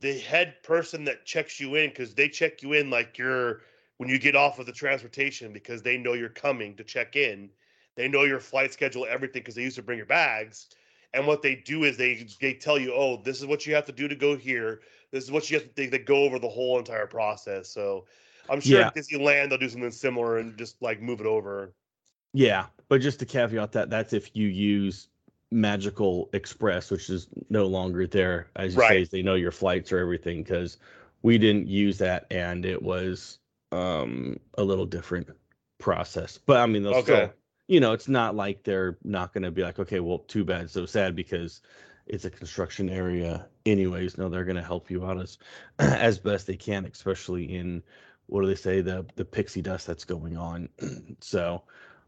the 0.00 0.18
head 0.18 0.62
person 0.62 1.04
that 1.04 1.24
checks 1.24 1.60
you 1.60 1.74
in, 1.76 1.90
because 1.90 2.14
they 2.14 2.28
check 2.28 2.62
you 2.62 2.72
in 2.74 2.90
like 2.90 3.18
you're 3.18 3.62
when 3.98 4.08
you 4.08 4.18
get 4.18 4.36
off 4.36 4.58
of 4.58 4.66
the 4.66 4.72
transportation 4.72 5.52
because 5.52 5.82
they 5.82 5.96
know 5.98 6.12
you're 6.12 6.28
coming 6.28 6.76
to 6.76 6.84
check 6.84 7.16
in. 7.16 7.50
They 7.96 8.08
know 8.08 8.22
your 8.22 8.40
flight 8.40 8.72
schedule, 8.72 9.06
everything, 9.08 9.42
because 9.42 9.56
they 9.56 9.62
used 9.62 9.76
to 9.76 9.82
bring 9.82 9.96
your 9.98 10.06
bags. 10.06 10.68
And 11.14 11.26
what 11.26 11.42
they 11.42 11.56
do 11.56 11.84
is 11.84 11.96
they 11.96 12.26
they 12.40 12.54
tell 12.54 12.78
you, 12.78 12.92
oh, 12.94 13.20
this 13.24 13.40
is 13.40 13.46
what 13.46 13.66
you 13.66 13.74
have 13.74 13.86
to 13.86 13.92
do 13.92 14.08
to 14.08 14.14
go 14.14 14.36
here. 14.36 14.82
This 15.10 15.24
is 15.24 15.32
what 15.32 15.50
you 15.50 15.58
have 15.58 15.68
to. 15.68 15.74
They, 15.74 15.86
they 15.86 15.98
go 15.98 16.22
over 16.24 16.38
the 16.38 16.48
whole 16.48 16.78
entire 16.78 17.06
process. 17.06 17.68
So 17.68 18.06
I'm 18.48 18.60
sure 18.60 18.80
Yeah. 18.80 18.86
at 18.86 18.94
Disneyland 18.94 19.48
they'll 19.48 19.58
do 19.58 19.68
something 19.68 19.90
similar 19.90 20.38
and 20.38 20.56
just 20.56 20.80
like 20.82 21.00
move 21.02 21.20
it 21.20 21.26
over. 21.26 21.74
Yeah, 22.32 22.66
but 22.88 23.00
just 23.00 23.18
to 23.20 23.26
caveat 23.26 23.72
that, 23.72 23.90
that's 23.90 24.12
if 24.12 24.36
you 24.36 24.48
use 24.48 25.08
Magical 25.50 26.28
Express, 26.32 26.90
which 26.90 27.08
is 27.10 27.28
no 27.50 27.66
longer 27.66 28.06
there, 28.06 28.48
as 28.56 28.74
you 28.74 28.80
say, 28.80 29.00
Right. 29.00 29.02
is 29.02 29.10
they 29.10 29.22
know 29.22 29.34
your 29.34 29.50
flights 29.52 29.92
or 29.92 29.98
everything. 29.98 30.42
Because 30.42 30.78
we 31.22 31.38
didn't 31.38 31.68
use 31.68 31.98
that, 31.98 32.26
and 32.30 32.64
it 32.64 32.82
was 32.82 33.38
um, 33.72 34.38
a 34.56 34.64
little 34.64 34.86
different 34.86 35.28
process. 35.78 36.38
But 36.38 36.58
I 36.58 36.66
mean, 36.66 36.82
they'll 36.82 36.94
Okay. 36.94 37.30
still, 37.30 37.34
you 37.66 37.80
know, 37.80 37.92
it's 37.92 38.08
not 38.08 38.34
like 38.36 38.62
they're 38.64 38.98
not 39.04 39.32
going 39.32 39.44
to 39.44 39.50
be 39.50 39.62
like, 39.62 39.78
okay, 39.78 40.00
well, 40.00 40.18
too 40.20 40.44
bad, 40.44 40.70
so 40.70 40.86
sad, 40.86 41.14
because 41.16 41.60
it's 42.06 42.24
a 42.24 42.30
construction 42.30 42.88
area, 42.88 43.46
anyways. 43.66 44.18
No, 44.18 44.28
they're 44.28 44.44
going 44.44 44.56
to 44.56 44.62
help 44.62 44.90
you 44.90 45.04
out 45.04 45.20
as 45.20 45.38
as 45.78 46.18
best 46.18 46.46
they 46.46 46.56
can, 46.56 46.84
especially 46.86 47.54
in 47.56 47.82
what 48.26 48.42
do 48.42 48.46
they 48.46 48.54
say 48.54 48.80
the 48.80 49.06
the 49.16 49.24
pixie 49.24 49.62
dust 49.62 49.86
that's 49.86 50.04
going 50.04 50.36
on. 50.36 50.68
so 51.20 51.62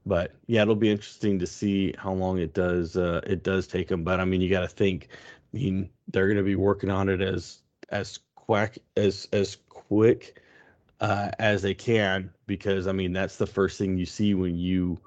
but 0.07 0.36
yeah, 0.46 0.62
it'll 0.62 0.74
be 0.76 0.90
interesting 0.90 1.38
to 1.38 1.46
see 1.46 1.94
how 1.98 2.12
long 2.12 2.38
it 2.38 2.55
does 2.55 2.96
uh, 2.96 3.20
it 3.26 3.42
does 3.44 3.66
take 3.66 3.88
them. 3.88 4.05
But 4.05 4.20
I 4.20 4.24
mean, 4.24 4.40
you 4.40 4.51
got 4.51 4.62
to 4.62 4.68
think. 4.68 5.09
I 5.55 5.57
mean, 5.59 5.90
they're 6.09 6.26
going 6.26 6.36
to 6.38 6.42
be 6.44 6.57
working 6.57 6.90
on 6.90 7.09
it 7.09 7.20
as 7.20 7.61
as 7.90 8.18
quack 8.36 8.78
as 8.96 9.28
as 9.32 9.57
quick 9.68 10.40
uh, 11.01 11.30
as 11.38 11.62
they 11.62 11.74
can 11.74 12.30
because 12.46 12.86
I 12.86 12.92
mean 12.92 13.12
that's 13.12 13.36
the 13.36 13.46
first 13.46 13.78
thing 13.78 13.98
you 13.98 14.07
see 14.07 14.34
when 14.34 14.57
you 14.59 15.01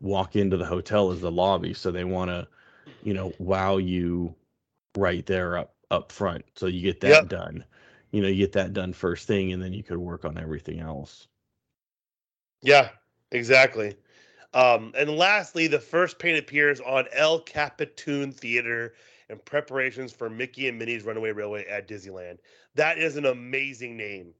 walk 0.00 0.36
into 0.36 0.56
the 0.56 0.66
hotel 0.66 1.10
is 1.12 1.20
the 1.20 1.30
lobby. 1.30 1.74
So 1.74 1.90
they 1.90 2.04
want 2.04 2.30
to, 2.30 2.48
you 3.02 3.14
know, 3.14 3.34
wow 3.38 3.78
you 3.78 4.34
right 4.96 5.26
there 5.26 5.58
up 5.58 5.74
up 5.90 6.12
front. 6.12 6.44
So 6.56 6.66
you 6.66 6.82
get 6.82 7.00
that 7.02 7.28
Yep. 7.28 7.28
done. 7.28 7.64
You 8.12 8.22
know, 8.22 8.28
you 8.28 8.38
get 8.38 8.52
that 8.52 8.72
done 8.74 8.92
first 8.92 9.26
thing, 9.26 9.52
and 9.52 9.62
then 9.62 9.72
you 9.72 9.82
could 9.82 9.98
work 9.98 10.24
on 10.24 10.38
everything 10.38 10.80
else. 10.80 11.28
Yeah, 12.62 12.90
exactly. 13.32 13.96
Um, 14.54 14.92
and 14.96 15.10
lastly, 15.10 15.66
the 15.66 15.80
first 15.80 16.18
paint 16.18 16.38
appears 16.38 16.80
on 16.80 17.06
El 17.12 17.40
CapiTOON 17.40 18.32
Theater 18.34 18.94
in 19.28 19.38
preparations 19.38 20.12
for 20.12 20.30
Mickey 20.30 20.68
and 20.68 20.78
Minnie's 20.78 21.04
Runaway 21.04 21.32
Railway 21.32 21.66
at 21.66 21.88
Disneyland. 21.88 22.38
That 22.74 22.98
is 22.98 23.16
an 23.16 23.26
amazing 23.26 23.96
name. 23.96 24.34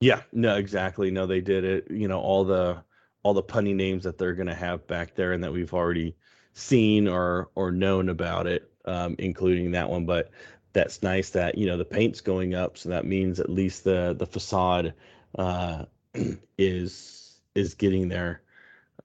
Yeah, 0.00 0.22
no, 0.32 0.56
exactly. 0.56 1.10
No, 1.10 1.26
they 1.26 1.40
did 1.40 1.64
it. 1.64 1.90
You 1.90 2.08
know, 2.08 2.20
all 2.20 2.44
the 2.44 2.82
all 3.22 3.34
the 3.34 3.42
punny 3.42 3.74
names 3.74 4.02
that 4.02 4.18
they're 4.18 4.34
gonna 4.34 4.54
have 4.54 4.86
back 4.88 5.14
there 5.14 5.32
and 5.32 5.44
that 5.44 5.52
we've 5.52 5.72
already 5.72 6.16
seen 6.54 7.06
or 7.06 7.50
or 7.54 7.70
known 7.70 8.08
about 8.08 8.46
it, 8.46 8.70
um, 8.84 9.14
including 9.18 9.70
that 9.72 9.88
one. 9.88 10.04
But 10.04 10.30
that's 10.72 11.02
nice 11.02 11.30
that, 11.30 11.56
you 11.56 11.66
know, 11.66 11.76
the 11.76 11.84
paint's 11.84 12.20
going 12.20 12.54
up, 12.54 12.78
so 12.78 12.88
that 12.88 13.04
means 13.04 13.38
at 13.38 13.50
least 13.50 13.84
the 13.84 14.16
the 14.18 14.26
facade 14.26 14.94
uh 15.38 15.84
is 16.58 17.21
is 17.54 17.74
getting 17.74 18.08
there. 18.08 18.42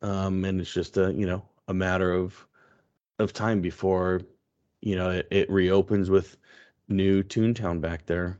Um, 0.02 0.44
and 0.46 0.60
it's 0.62 0.74
just 0.74 0.98
a, 0.98 1.14
you 1.14 1.26
know, 1.26 1.44
a 1.68 1.74
matter 1.74 2.12
of 2.14 2.48
of 3.20 3.34
time 3.34 3.62
before, 3.62 4.22
you 4.82 4.96
know, 4.96 5.10
it, 5.12 5.28
it 5.32 5.50
reopens 5.50 6.10
with 6.10 6.38
new 6.88 7.24
Toontown 7.24 7.82
back 7.82 8.06
there. 8.06 8.40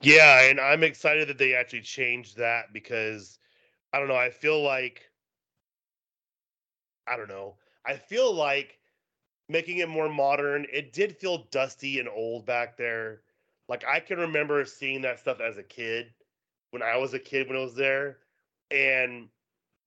Yeah, 0.00 0.42
and 0.48 0.60
I'm 0.60 0.82
excited 0.82 1.28
that 1.28 1.38
they 1.38 1.54
actually 1.54 1.82
changed 1.82 2.36
that 2.38 2.72
because 2.72 3.38
I 3.92 3.98
don't 3.98 4.08
know, 4.08 4.16
I 4.16 4.30
feel 4.30 4.62
like 4.62 5.10
I 7.06 7.16
don't 7.16 7.28
know. 7.28 7.56
I 7.84 7.96
feel 7.96 8.32
like 8.32 8.80
making 9.48 9.78
it 9.78 9.88
more 9.88 10.08
modern, 10.08 10.66
it 10.72 10.92
did 10.92 11.16
feel 11.16 11.46
dusty 11.50 11.98
and 11.98 12.08
old 12.08 12.46
back 12.46 12.76
there. 12.76 13.22
Like 13.68 13.84
I 13.86 14.00
can 14.00 14.18
remember 14.18 14.64
seeing 14.64 15.02
that 15.02 15.18
stuff 15.20 15.40
as 15.40 15.58
a 15.58 15.62
kid 15.62 16.12
when 16.70 16.82
I 16.82 16.96
was 16.96 17.14
a 17.14 17.18
kid 17.18 17.48
when 17.48 17.56
I 17.56 17.62
was 17.62 17.74
there. 17.74 18.18
And 18.70 19.28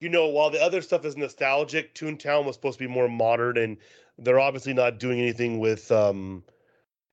you 0.00 0.08
know, 0.08 0.28
while 0.28 0.50
the 0.50 0.62
other 0.62 0.80
stuff 0.80 1.04
is 1.04 1.16
nostalgic, 1.16 1.94
Toontown 1.94 2.44
was 2.46 2.56
supposed 2.56 2.78
to 2.78 2.84
be 2.86 2.92
more 2.92 3.08
modern 3.08 3.58
and 3.58 3.76
they're 4.18 4.40
obviously 4.40 4.72
not 4.72 4.98
doing 4.98 5.18
anything 5.18 5.58
with 5.58 5.90
um 5.92 6.44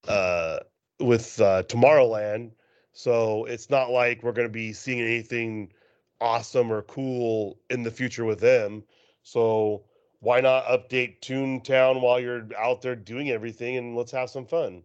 uh 0.08 0.60
with 1.00 1.40
uh 1.42 1.64
Tomorrowland. 1.64 2.52
So 2.94 3.46
it's 3.46 3.70
not 3.70 3.92
like 3.92 4.24
we're 4.24 4.32
going 4.32 4.48
to 4.48 4.52
be 4.52 4.74
seeing 4.74 5.00
anything 5.00 5.72
awesome 6.20 6.72
or 6.72 6.82
cool 6.82 7.60
in 7.70 7.84
the 7.84 7.92
future 7.92 8.26
with 8.26 8.40
them. 8.40 8.84
So 9.22 9.84
why 10.20 10.42
not 10.42 10.66
update 10.66 11.20
Toontown 11.22 12.02
while 12.02 12.20
you're 12.20 12.48
out 12.58 12.82
there 12.82 12.96
doing 12.96 13.30
everything 13.30 13.78
and 13.78 13.96
let's 13.96 14.12
have 14.12 14.30
some 14.30 14.46
fun. 14.46 14.84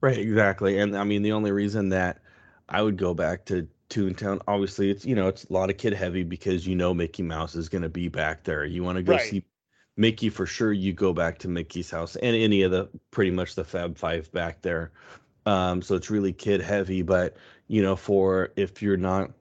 Right, 0.00 0.18
exactly. 0.18 0.78
And 0.78 0.96
I 0.96 1.04
mean, 1.04 1.22
the 1.22 1.32
only 1.32 1.52
reason 1.52 1.90
that 1.90 2.20
I 2.68 2.82
would 2.82 2.96
go 2.96 3.14
back 3.14 3.46
to 3.46 3.68
Toontown, 3.90 4.40
obviously, 4.48 4.90
it's 4.90 5.04
you 5.04 5.14
know, 5.14 5.28
it's 5.28 5.44
a 5.44 5.52
lot 5.52 5.68
of 5.70 5.76
kid 5.76 5.92
heavy 5.92 6.22
because 6.22 6.66
you 6.66 6.76
know 6.76 6.94
Mickey 6.94 7.22
Mouse 7.22 7.54
is 7.56 7.68
going 7.68 7.82
to 7.82 7.88
be 7.88 8.08
back 8.08 8.44
there. 8.44 8.64
You 8.64 8.82
want 8.84 8.96
to 8.96 9.02
go 9.02 9.12
Right. 9.14 9.20
see 9.20 9.44
Mickey 9.96 10.30
for 10.30 10.46
sure. 10.46 10.72
You 10.72 10.92
go 10.92 11.12
back 11.12 11.38
to 11.40 11.48
Mickey's 11.48 11.90
house 11.90 12.16
and 12.16 12.34
any 12.36 12.62
of 12.62 12.70
the 12.70 12.88
pretty 13.10 13.30
much 13.32 13.54
the 13.54 13.64
Fab 13.64 13.98
Five 13.98 14.30
back 14.32 14.62
there. 14.62 14.92
Um, 15.46 15.82
so 15.82 15.94
it's 15.96 16.10
really 16.10 16.32
kid 16.32 16.60
heavy. 16.60 17.02
But 17.02 17.36
you 17.66 17.82
know, 17.82 17.96
for 17.96 18.52
if 18.56 18.80
you're 18.80 18.96
not, 18.96 19.32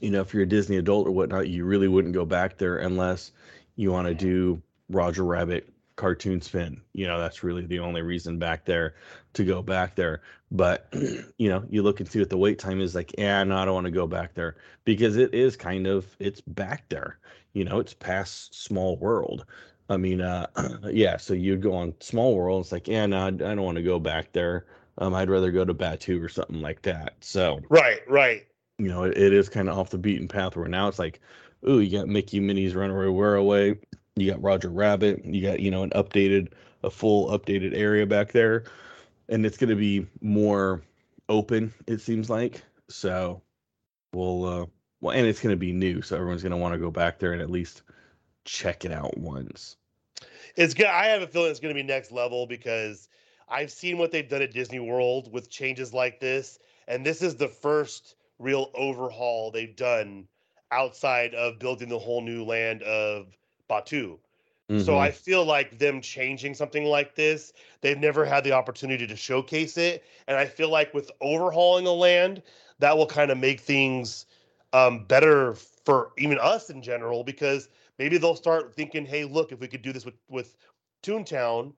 you 0.00 0.10
know, 0.10 0.20
if 0.20 0.34
you're 0.34 0.42
a 0.42 0.48
Disney 0.48 0.76
adult 0.76 1.06
or 1.06 1.12
whatnot, 1.12 1.48
you 1.48 1.64
really 1.64 1.88
wouldn't 1.88 2.14
go 2.14 2.24
back 2.24 2.58
there 2.58 2.78
unless 2.78 3.32
you 3.76 3.92
want 3.92 4.08
to 4.08 4.14
do 4.14 4.60
Roger 4.90 5.24
Rabbit 5.24 5.72
cartoon 5.96 6.40
spin. 6.40 6.80
You 6.92 7.06
know, 7.06 7.18
that's 7.18 7.42
really 7.42 7.64
the 7.66 7.78
only 7.78 8.02
reason 8.02 8.38
back 8.38 8.64
there 8.64 8.94
to 9.36 9.44
go 9.44 9.62
back 9.62 9.94
there. 9.96 10.22
But 10.50 10.88
you 11.38 11.48
know, 11.48 11.64
you 11.70 11.82
look 11.82 12.00
and 12.00 12.08
see 12.08 12.18
what 12.20 12.30
the 12.30 12.36
wait 12.38 12.58
time 12.58 12.80
is 12.80 12.94
like, 12.94 13.14
yeah, 13.18 13.42
no, 13.44 13.56
I 13.56 13.64
don't 13.64 13.74
want 13.74 13.86
to 13.86 13.90
go 13.90 14.06
back 14.06 14.34
there 14.34 14.56
because 14.84 15.16
it 15.16 15.34
is 15.34 15.56
kind 15.56 15.86
of 15.86 16.06
it's 16.18 16.40
back 16.40 16.88
there. 16.88 17.18
You 17.52 17.64
know, 17.64 17.78
it's 17.80 17.94
past 17.94 18.54
small 18.54 18.96
world. 18.98 19.46
I 19.88 19.96
mean, 19.96 20.20
uh 20.20 20.46
yeah, 20.90 21.16
so 21.16 21.34
you'd 21.34 21.62
go 21.62 21.74
on 21.74 21.94
small 22.00 22.34
world, 22.36 22.64
it's 22.64 22.72
like, 22.72 22.88
yeah, 22.88 23.06
no, 23.06 23.26
I 23.26 23.30
don't 23.30 23.62
want 23.62 23.76
to 23.76 23.82
go 23.82 23.98
back 23.98 24.32
there. 24.32 24.66
Um, 24.98 25.14
I'd 25.14 25.30
rather 25.30 25.50
go 25.52 25.64
to 25.64 25.74
Batuu 25.74 26.22
or 26.22 26.28
something 26.28 26.60
like 26.62 26.82
that. 26.82 27.14
So, 27.20 27.60
Right, 27.68 28.00
right. 28.08 28.46
you 28.78 28.88
know, 28.88 29.04
it, 29.04 29.16
it 29.16 29.32
is 29.32 29.48
kind 29.48 29.68
of 29.68 29.78
off 29.78 29.90
the 29.90 29.98
beaten 29.98 30.28
path 30.28 30.56
where 30.56 30.68
now 30.68 30.88
it's 30.88 30.98
like, 30.98 31.20
ooh, 31.68 31.80
you 31.80 31.98
got 31.98 32.08
Mickey, 32.08 32.40
Minnie's 32.40 32.74
Runaway 32.74 33.06
Railway, 33.06 33.78
you 34.16 34.30
got 34.30 34.42
Roger 34.42 34.68
Rabbit, 34.70 35.24
you 35.24 35.42
got, 35.42 35.60
you 35.60 35.70
know, 35.70 35.82
an 35.82 35.90
updated, 35.90 36.52
a 36.82 36.90
full 36.90 37.28
updated 37.36 37.74
area 37.76 38.06
back 38.06 38.32
there. 38.32 38.64
And 39.28 39.44
it's 39.44 39.56
going 39.56 39.70
to 39.70 39.76
be 39.76 40.06
more 40.20 40.82
open, 41.28 41.72
it 41.86 42.00
seems 42.00 42.30
like. 42.30 42.62
So 42.88 43.42
we'll, 44.12 44.44
uh, 44.44 44.66
well, 45.00 45.16
and 45.16 45.26
it's 45.26 45.40
going 45.40 45.52
to 45.52 45.58
be 45.58 45.72
new. 45.72 46.02
So 46.02 46.16
everyone's 46.16 46.42
going 46.42 46.52
to 46.52 46.56
want 46.56 46.74
to 46.74 46.78
go 46.78 46.90
back 46.90 47.18
there 47.18 47.32
and 47.32 47.42
at 47.42 47.50
least 47.50 47.82
check 48.44 48.84
it 48.84 48.92
out 48.92 49.16
once. 49.18 49.76
It's 50.54 50.72
good. 50.72 50.86
I 50.86 51.06
have 51.06 51.22
a 51.22 51.26
feeling 51.26 51.50
it's 51.50 51.60
going 51.60 51.74
to 51.74 51.80
be 51.80 51.86
next 51.86 52.12
level 52.12 52.46
because 52.46 53.08
I've 53.48 53.70
seen 53.70 53.98
what 53.98 54.10
they've 54.10 54.28
done 54.28 54.42
at 54.42 54.52
Disney 54.52 54.80
World 54.80 55.32
with 55.32 55.50
changes 55.50 55.92
like 55.92 56.18
this, 56.18 56.58
and 56.88 57.04
this 57.04 57.22
is 57.22 57.36
the 57.36 57.48
first 57.48 58.16
real 58.38 58.70
overhaul 58.74 59.50
they've 59.50 59.76
done 59.76 60.26
outside 60.72 61.34
of 61.34 61.58
building 61.58 61.88
the 61.88 61.98
whole 61.98 62.22
new 62.22 62.44
land 62.44 62.82
of 62.82 63.36
Batuu. 63.70 64.18
So 64.74 64.96
Mhm. 64.96 64.98
I 64.98 65.10
feel 65.10 65.44
like 65.44 65.78
them 65.78 66.00
changing 66.02 66.54
something 66.54 66.84
like 66.84 67.14
this, 67.14 67.52
they've 67.80 67.98
never 67.98 68.24
had 68.24 68.44
the 68.44 68.52
opportunity 68.52 69.06
to 69.06 69.16
showcase 69.16 69.76
it, 69.78 70.04
and 70.26 70.36
I 70.36 70.46
feel 70.46 70.68
like 70.70 70.92
with 70.92 71.10
overhauling 71.20 71.86
a 71.86 71.92
land, 71.92 72.42
that 72.78 72.96
will 72.96 73.06
kind 73.06 73.30
of 73.30 73.38
make 73.38 73.60
things 73.60 74.26
um, 74.72 75.04
better 75.06 75.54
for 75.54 76.12
even 76.18 76.38
us 76.38 76.68
in 76.68 76.82
general 76.82 77.24
because 77.24 77.68
maybe 77.98 78.18
they'll 78.18 78.36
start 78.36 78.74
thinking, 78.74 79.06
hey, 79.06 79.24
look, 79.24 79.52
if 79.52 79.60
we 79.60 79.68
could 79.68 79.82
do 79.82 79.92
this 79.92 80.04
with 80.04 80.16
with 80.28 80.56
Toontown, 81.02 81.74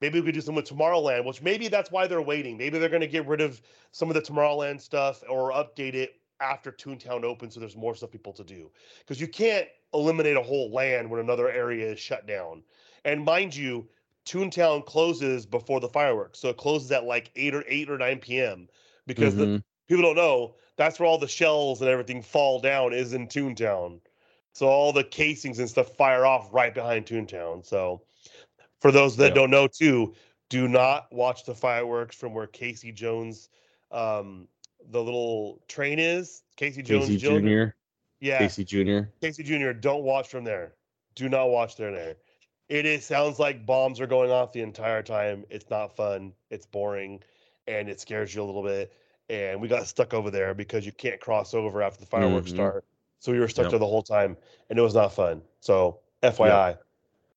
maybe 0.00 0.20
we 0.20 0.26
could 0.26 0.34
do 0.34 0.40
some 0.40 0.54
with 0.54 0.66
Tomorrowland, 0.68 1.24
which 1.24 1.42
maybe 1.42 1.68
that's 1.68 1.90
why 1.90 2.06
they're 2.06 2.22
waiting. 2.22 2.56
Maybe 2.56 2.78
they're 2.78 2.88
going 2.88 3.00
to 3.02 3.06
get 3.06 3.26
rid 3.26 3.40
of 3.40 3.62
some 3.92 4.08
of 4.10 4.14
the 4.14 4.22
Tomorrowland 4.22 4.80
stuff 4.80 5.22
or 5.28 5.52
update 5.52 5.94
it 5.94 6.20
after 6.40 6.72
Toontown 6.72 7.24
opens 7.24 7.54
so 7.54 7.60
there's 7.60 7.76
more 7.76 7.94
stuff 7.94 8.10
people 8.10 8.32
to 8.32 8.44
do. 8.44 8.72
Because 8.98 9.20
you 9.20 9.28
can't 9.28 9.68
eliminate 9.94 10.36
a 10.36 10.42
whole 10.42 10.70
land 10.70 11.10
when 11.10 11.20
another 11.20 11.50
area 11.50 11.92
is 11.92 11.98
shut 11.98 12.26
down. 12.26 12.62
And 13.04 13.24
mind 13.24 13.54
you, 13.54 13.88
Toontown 14.26 14.86
closes 14.86 15.46
before 15.46 15.80
the 15.80 15.88
fireworks. 15.88 16.38
So 16.38 16.48
it 16.50 16.56
closes 16.56 16.92
at 16.92 17.04
like 17.04 17.30
8 17.36 17.54
or 17.54 17.64
8 17.66 17.90
or 17.90 17.98
9 17.98 18.18
p.m. 18.20 18.68
because 19.06 19.34
the 19.34 19.46
Mhm. 19.46 19.62
people 19.88 20.02
don't 20.02 20.16
know 20.16 20.54
that's 20.76 20.98
where 20.98 21.08
all 21.08 21.18
the 21.18 21.28
shells 21.28 21.80
and 21.80 21.90
everything 21.90 22.22
fall 22.22 22.58
down 22.60 22.92
is 22.92 23.12
in 23.12 23.26
Toontown. 23.28 24.00
So 24.52 24.66
all 24.68 24.92
the 24.92 25.04
casings 25.04 25.58
and 25.58 25.68
stuff 25.68 25.96
fire 25.96 26.24
off 26.24 26.52
right 26.52 26.74
behind 26.74 27.06
Toontown. 27.06 27.64
So 27.66 28.02
for 28.80 28.90
those 28.92 29.16
that 29.16 29.28
Yeah. 29.28 29.34
don't 29.34 29.50
know 29.50 29.66
too, 29.66 30.14
do 30.48 30.68
not 30.68 31.12
watch 31.12 31.44
the 31.44 31.54
fireworks 31.54 32.16
from 32.16 32.34
where 32.34 32.46
Casey 32.46 32.92
Jones 32.92 33.48
um 33.90 34.48
the 34.90 35.02
little 35.02 35.62
train 35.68 35.98
is. 35.98 36.42
Casey 36.56 36.82
Jones 36.82 37.06
Casey 37.08 37.18
Jr. 37.18 37.74
Yeah. 38.22 38.38
Casey 38.38 38.64
Jr. 38.64 39.00
Casey 39.20 39.42
Jr. 39.42 39.72
Don't 39.72 40.04
watch 40.04 40.28
from 40.28 40.44
there. 40.44 40.74
Do 41.16 41.28
not 41.28 41.50
watch 41.50 41.76
there. 41.76 41.90
There. 41.90 42.14
It 42.68 42.86
is 42.86 43.04
sounds 43.04 43.40
like 43.40 43.66
bombs 43.66 44.00
are 44.00 44.06
going 44.06 44.30
off 44.30 44.52
the 44.52 44.62
entire 44.62 45.02
time. 45.02 45.44
It's 45.50 45.68
not 45.68 45.96
fun. 45.96 46.32
It's 46.48 46.64
boring, 46.64 47.20
and 47.66 47.88
it 47.88 48.00
scares 48.00 48.32
you 48.32 48.42
a 48.42 48.44
little 48.44 48.62
bit. 48.62 48.92
And 49.28 49.60
we 49.60 49.66
got 49.66 49.88
stuck 49.88 50.14
over 50.14 50.30
there 50.30 50.54
because 50.54 50.86
you 50.86 50.92
can't 50.92 51.20
cross 51.20 51.52
over 51.52 51.82
after 51.82 52.00
the 52.00 52.06
fireworks 52.06 52.52
Mhm. 52.52 52.54
start. 52.54 52.84
So 53.18 53.32
we 53.32 53.40
were 53.40 53.48
stuck 53.48 53.64
Yep. 53.64 53.70
there 53.72 53.80
the 53.80 53.86
whole 53.86 54.02
time, 54.04 54.36
and 54.70 54.78
it 54.78 54.82
was 54.82 54.94
not 54.94 55.12
fun. 55.12 55.42
So 55.58 55.98
FYI. 56.22 56.76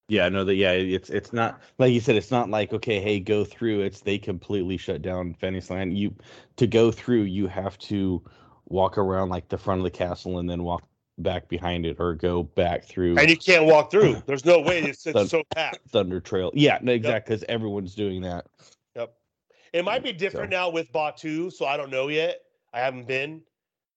Yeah, 0.08 0.30
no, 0.30 0.44
that 0.44 0.54
yeah, 0.54 0.74
it's 0.74 1.10
it's 1.10 1.34
not 1.34 1.60
like 1.80 1.92
you 1.94 2.00
said. 2.00 2.16
It's 2.16 2.30
not 2.32 2.52
like 2.52 2.74
okay, 2.74 3.00
hey, 3.00 3.20
go 3.20 3.44
through. 3.44 3.82
It's 3.82 4.02
they 4.02 4.20
completely 4.20 4.78
shut 4.78 5.02
down 5.02 5.34
Fantasyland. 5.34 5.98
You 5.98 6.14
to 6.58 6.68
go 6.68 6.92
through, 6.92 7.24
you 7.24 7.48
have 7.48 7.76
to 7.80 8.24
walk 8.68 8.98
around 8.98 9.30
like 9.30 9.48
the 9.50 9.58
front 9.58 9.80
of 9.80 9.84
the 9.84 9.92
castle 9.92 10.40
and 10.40 10.50
then 10.50 10.64
walk 10.64 10.84
back 11.18 11.48
behind 11.48 11.86
it, 11.86 11.98
or 12.00 12.14
go 12.14 12.44
back 12.44 12.84
through 12.84 13.18
And 13.18 13.30
you 13.30 13.38
can't 13.38 13.66
walk 13.66 13.90
through. 13.90 14.22
There's 14.26 14.46
no 14.46 14.60
way. 14.60 14.82
It's, 14.82 15.06
it's 15.06 15.30
so 15.30 15.44
packed. 15.56 15.90
Thunder 15.90 16.20
Trail. 16.20 16.52
Yeah, 16.54 16.80
no, 16.82 16.92
exactly, 16.92 17.36
because 17.36 17.46
everyone's 17.48 17.96
doing 17.96 18.22
that. 18.24 18.46
Yep. 18.96 19.14
It 19.74 19.86
might 19.86 20.04
be 20.04 20.12
different 20.12 20.50
now 20.52 20.70
with 20.70 20.92
Batuu, 20.92 21.52
so 21.52 21.66
I 21.66 21.78
don't 21.78 21.90
know 21.90 22.08
yet. 22.08 22.42
I 22.74 22.80
haven't 22.80 23.08
been. 23.08 23.42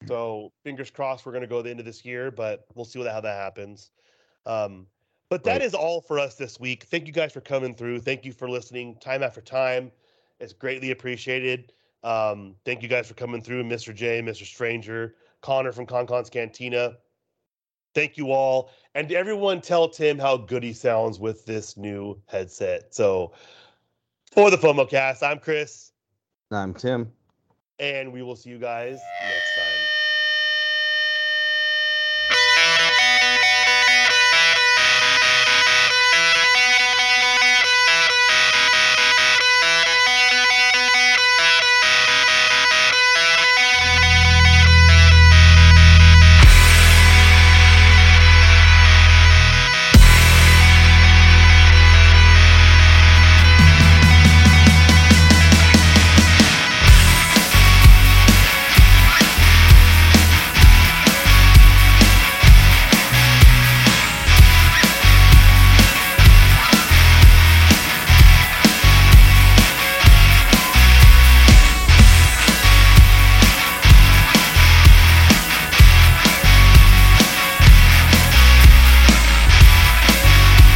So 0.07 0.53
fingers 0.63 0.91
crossed 0.91 1.27
we're 1.27 1.33
gonna 1.33 1.47
go 1.47 1.61
the 1.61 1.71
end 1.71 1.81
of 1.81 1.87
this 1.87 2.05
year, 2.05 2.31
but 2.31 2.67
we'll 2.75 2.85
see 2.85 2.99
what 2.99 3.11
how 3.11 3.21
that 3.21 3.37
happens. 3.37 3.91
Um, 4.47 4.87
but 5.29 5.45
that 5.45 5.55
Right. 5.55 5.63
is 5.63 5.75
all 5.75 6.01
for 6.01 6.19
us 6.19 6.37
this 6.37 6.59
week. 6.59 6.85
Thank 6.85 7.07
you 7.07 7.13
guys 7.13 7.33
for 7.33 7.41
coming 7.41 7.75
through. 7.75 8.01
Thank 8.01 8.25
you 8.25 8.33
for 8.33 8.49
listening 8.49 8.97
time 9.01 9.23
after 9.23 9.41
time. 9.41 9.93
It's 10.41 10.53
greatly 10.53 10.93
appreciated. 10.93 11.73
Um, 12.05 12.55
thank 12.65 12.83
you 12.83 12.89
guys 12.89 13.09
for 13.09 13.15
coming 13.15 13.43
through, 13.43 13.65
Mr. 13.65 13.95
J, 13.95 14.23
Mr. 14.23 14.45
Stranger, 14.45 15.15
Connor 15.41 15.73
from 15.73 15.87
ConCon's 15.87 16.31
Cantina. 16.31 16.97
Thank 17.95 18.17
you 18.17 18.31
all. 18.31 18.71
And 18.95 19.11
everyone 19.13 19.61
tell 19.61 19.89
Tim 19.89 20.19
how 20.19 20.37
good 20.37 20.63
he 20.63 20.73
sounds 20.73 21.19
with 21.19 21.45
this 21.45 21.77
new 21.77 22.21
headset. 22.27 22.95
So 22.95 23.33
for 24.33 24.51
the 24.51 24.57
FOMO 24.57 24.89
cast, 24.89 25.23
I'm 25.23 25.39
Chris, 25.39 25.93
I'm 26.51 26.75
Tim. 26.75 27.11
and 27.79 28.13
we 28.13 28.23
will 28.23 28.37
see 28.37 28.51
you 28.51 28.59
guys 28.59 28.99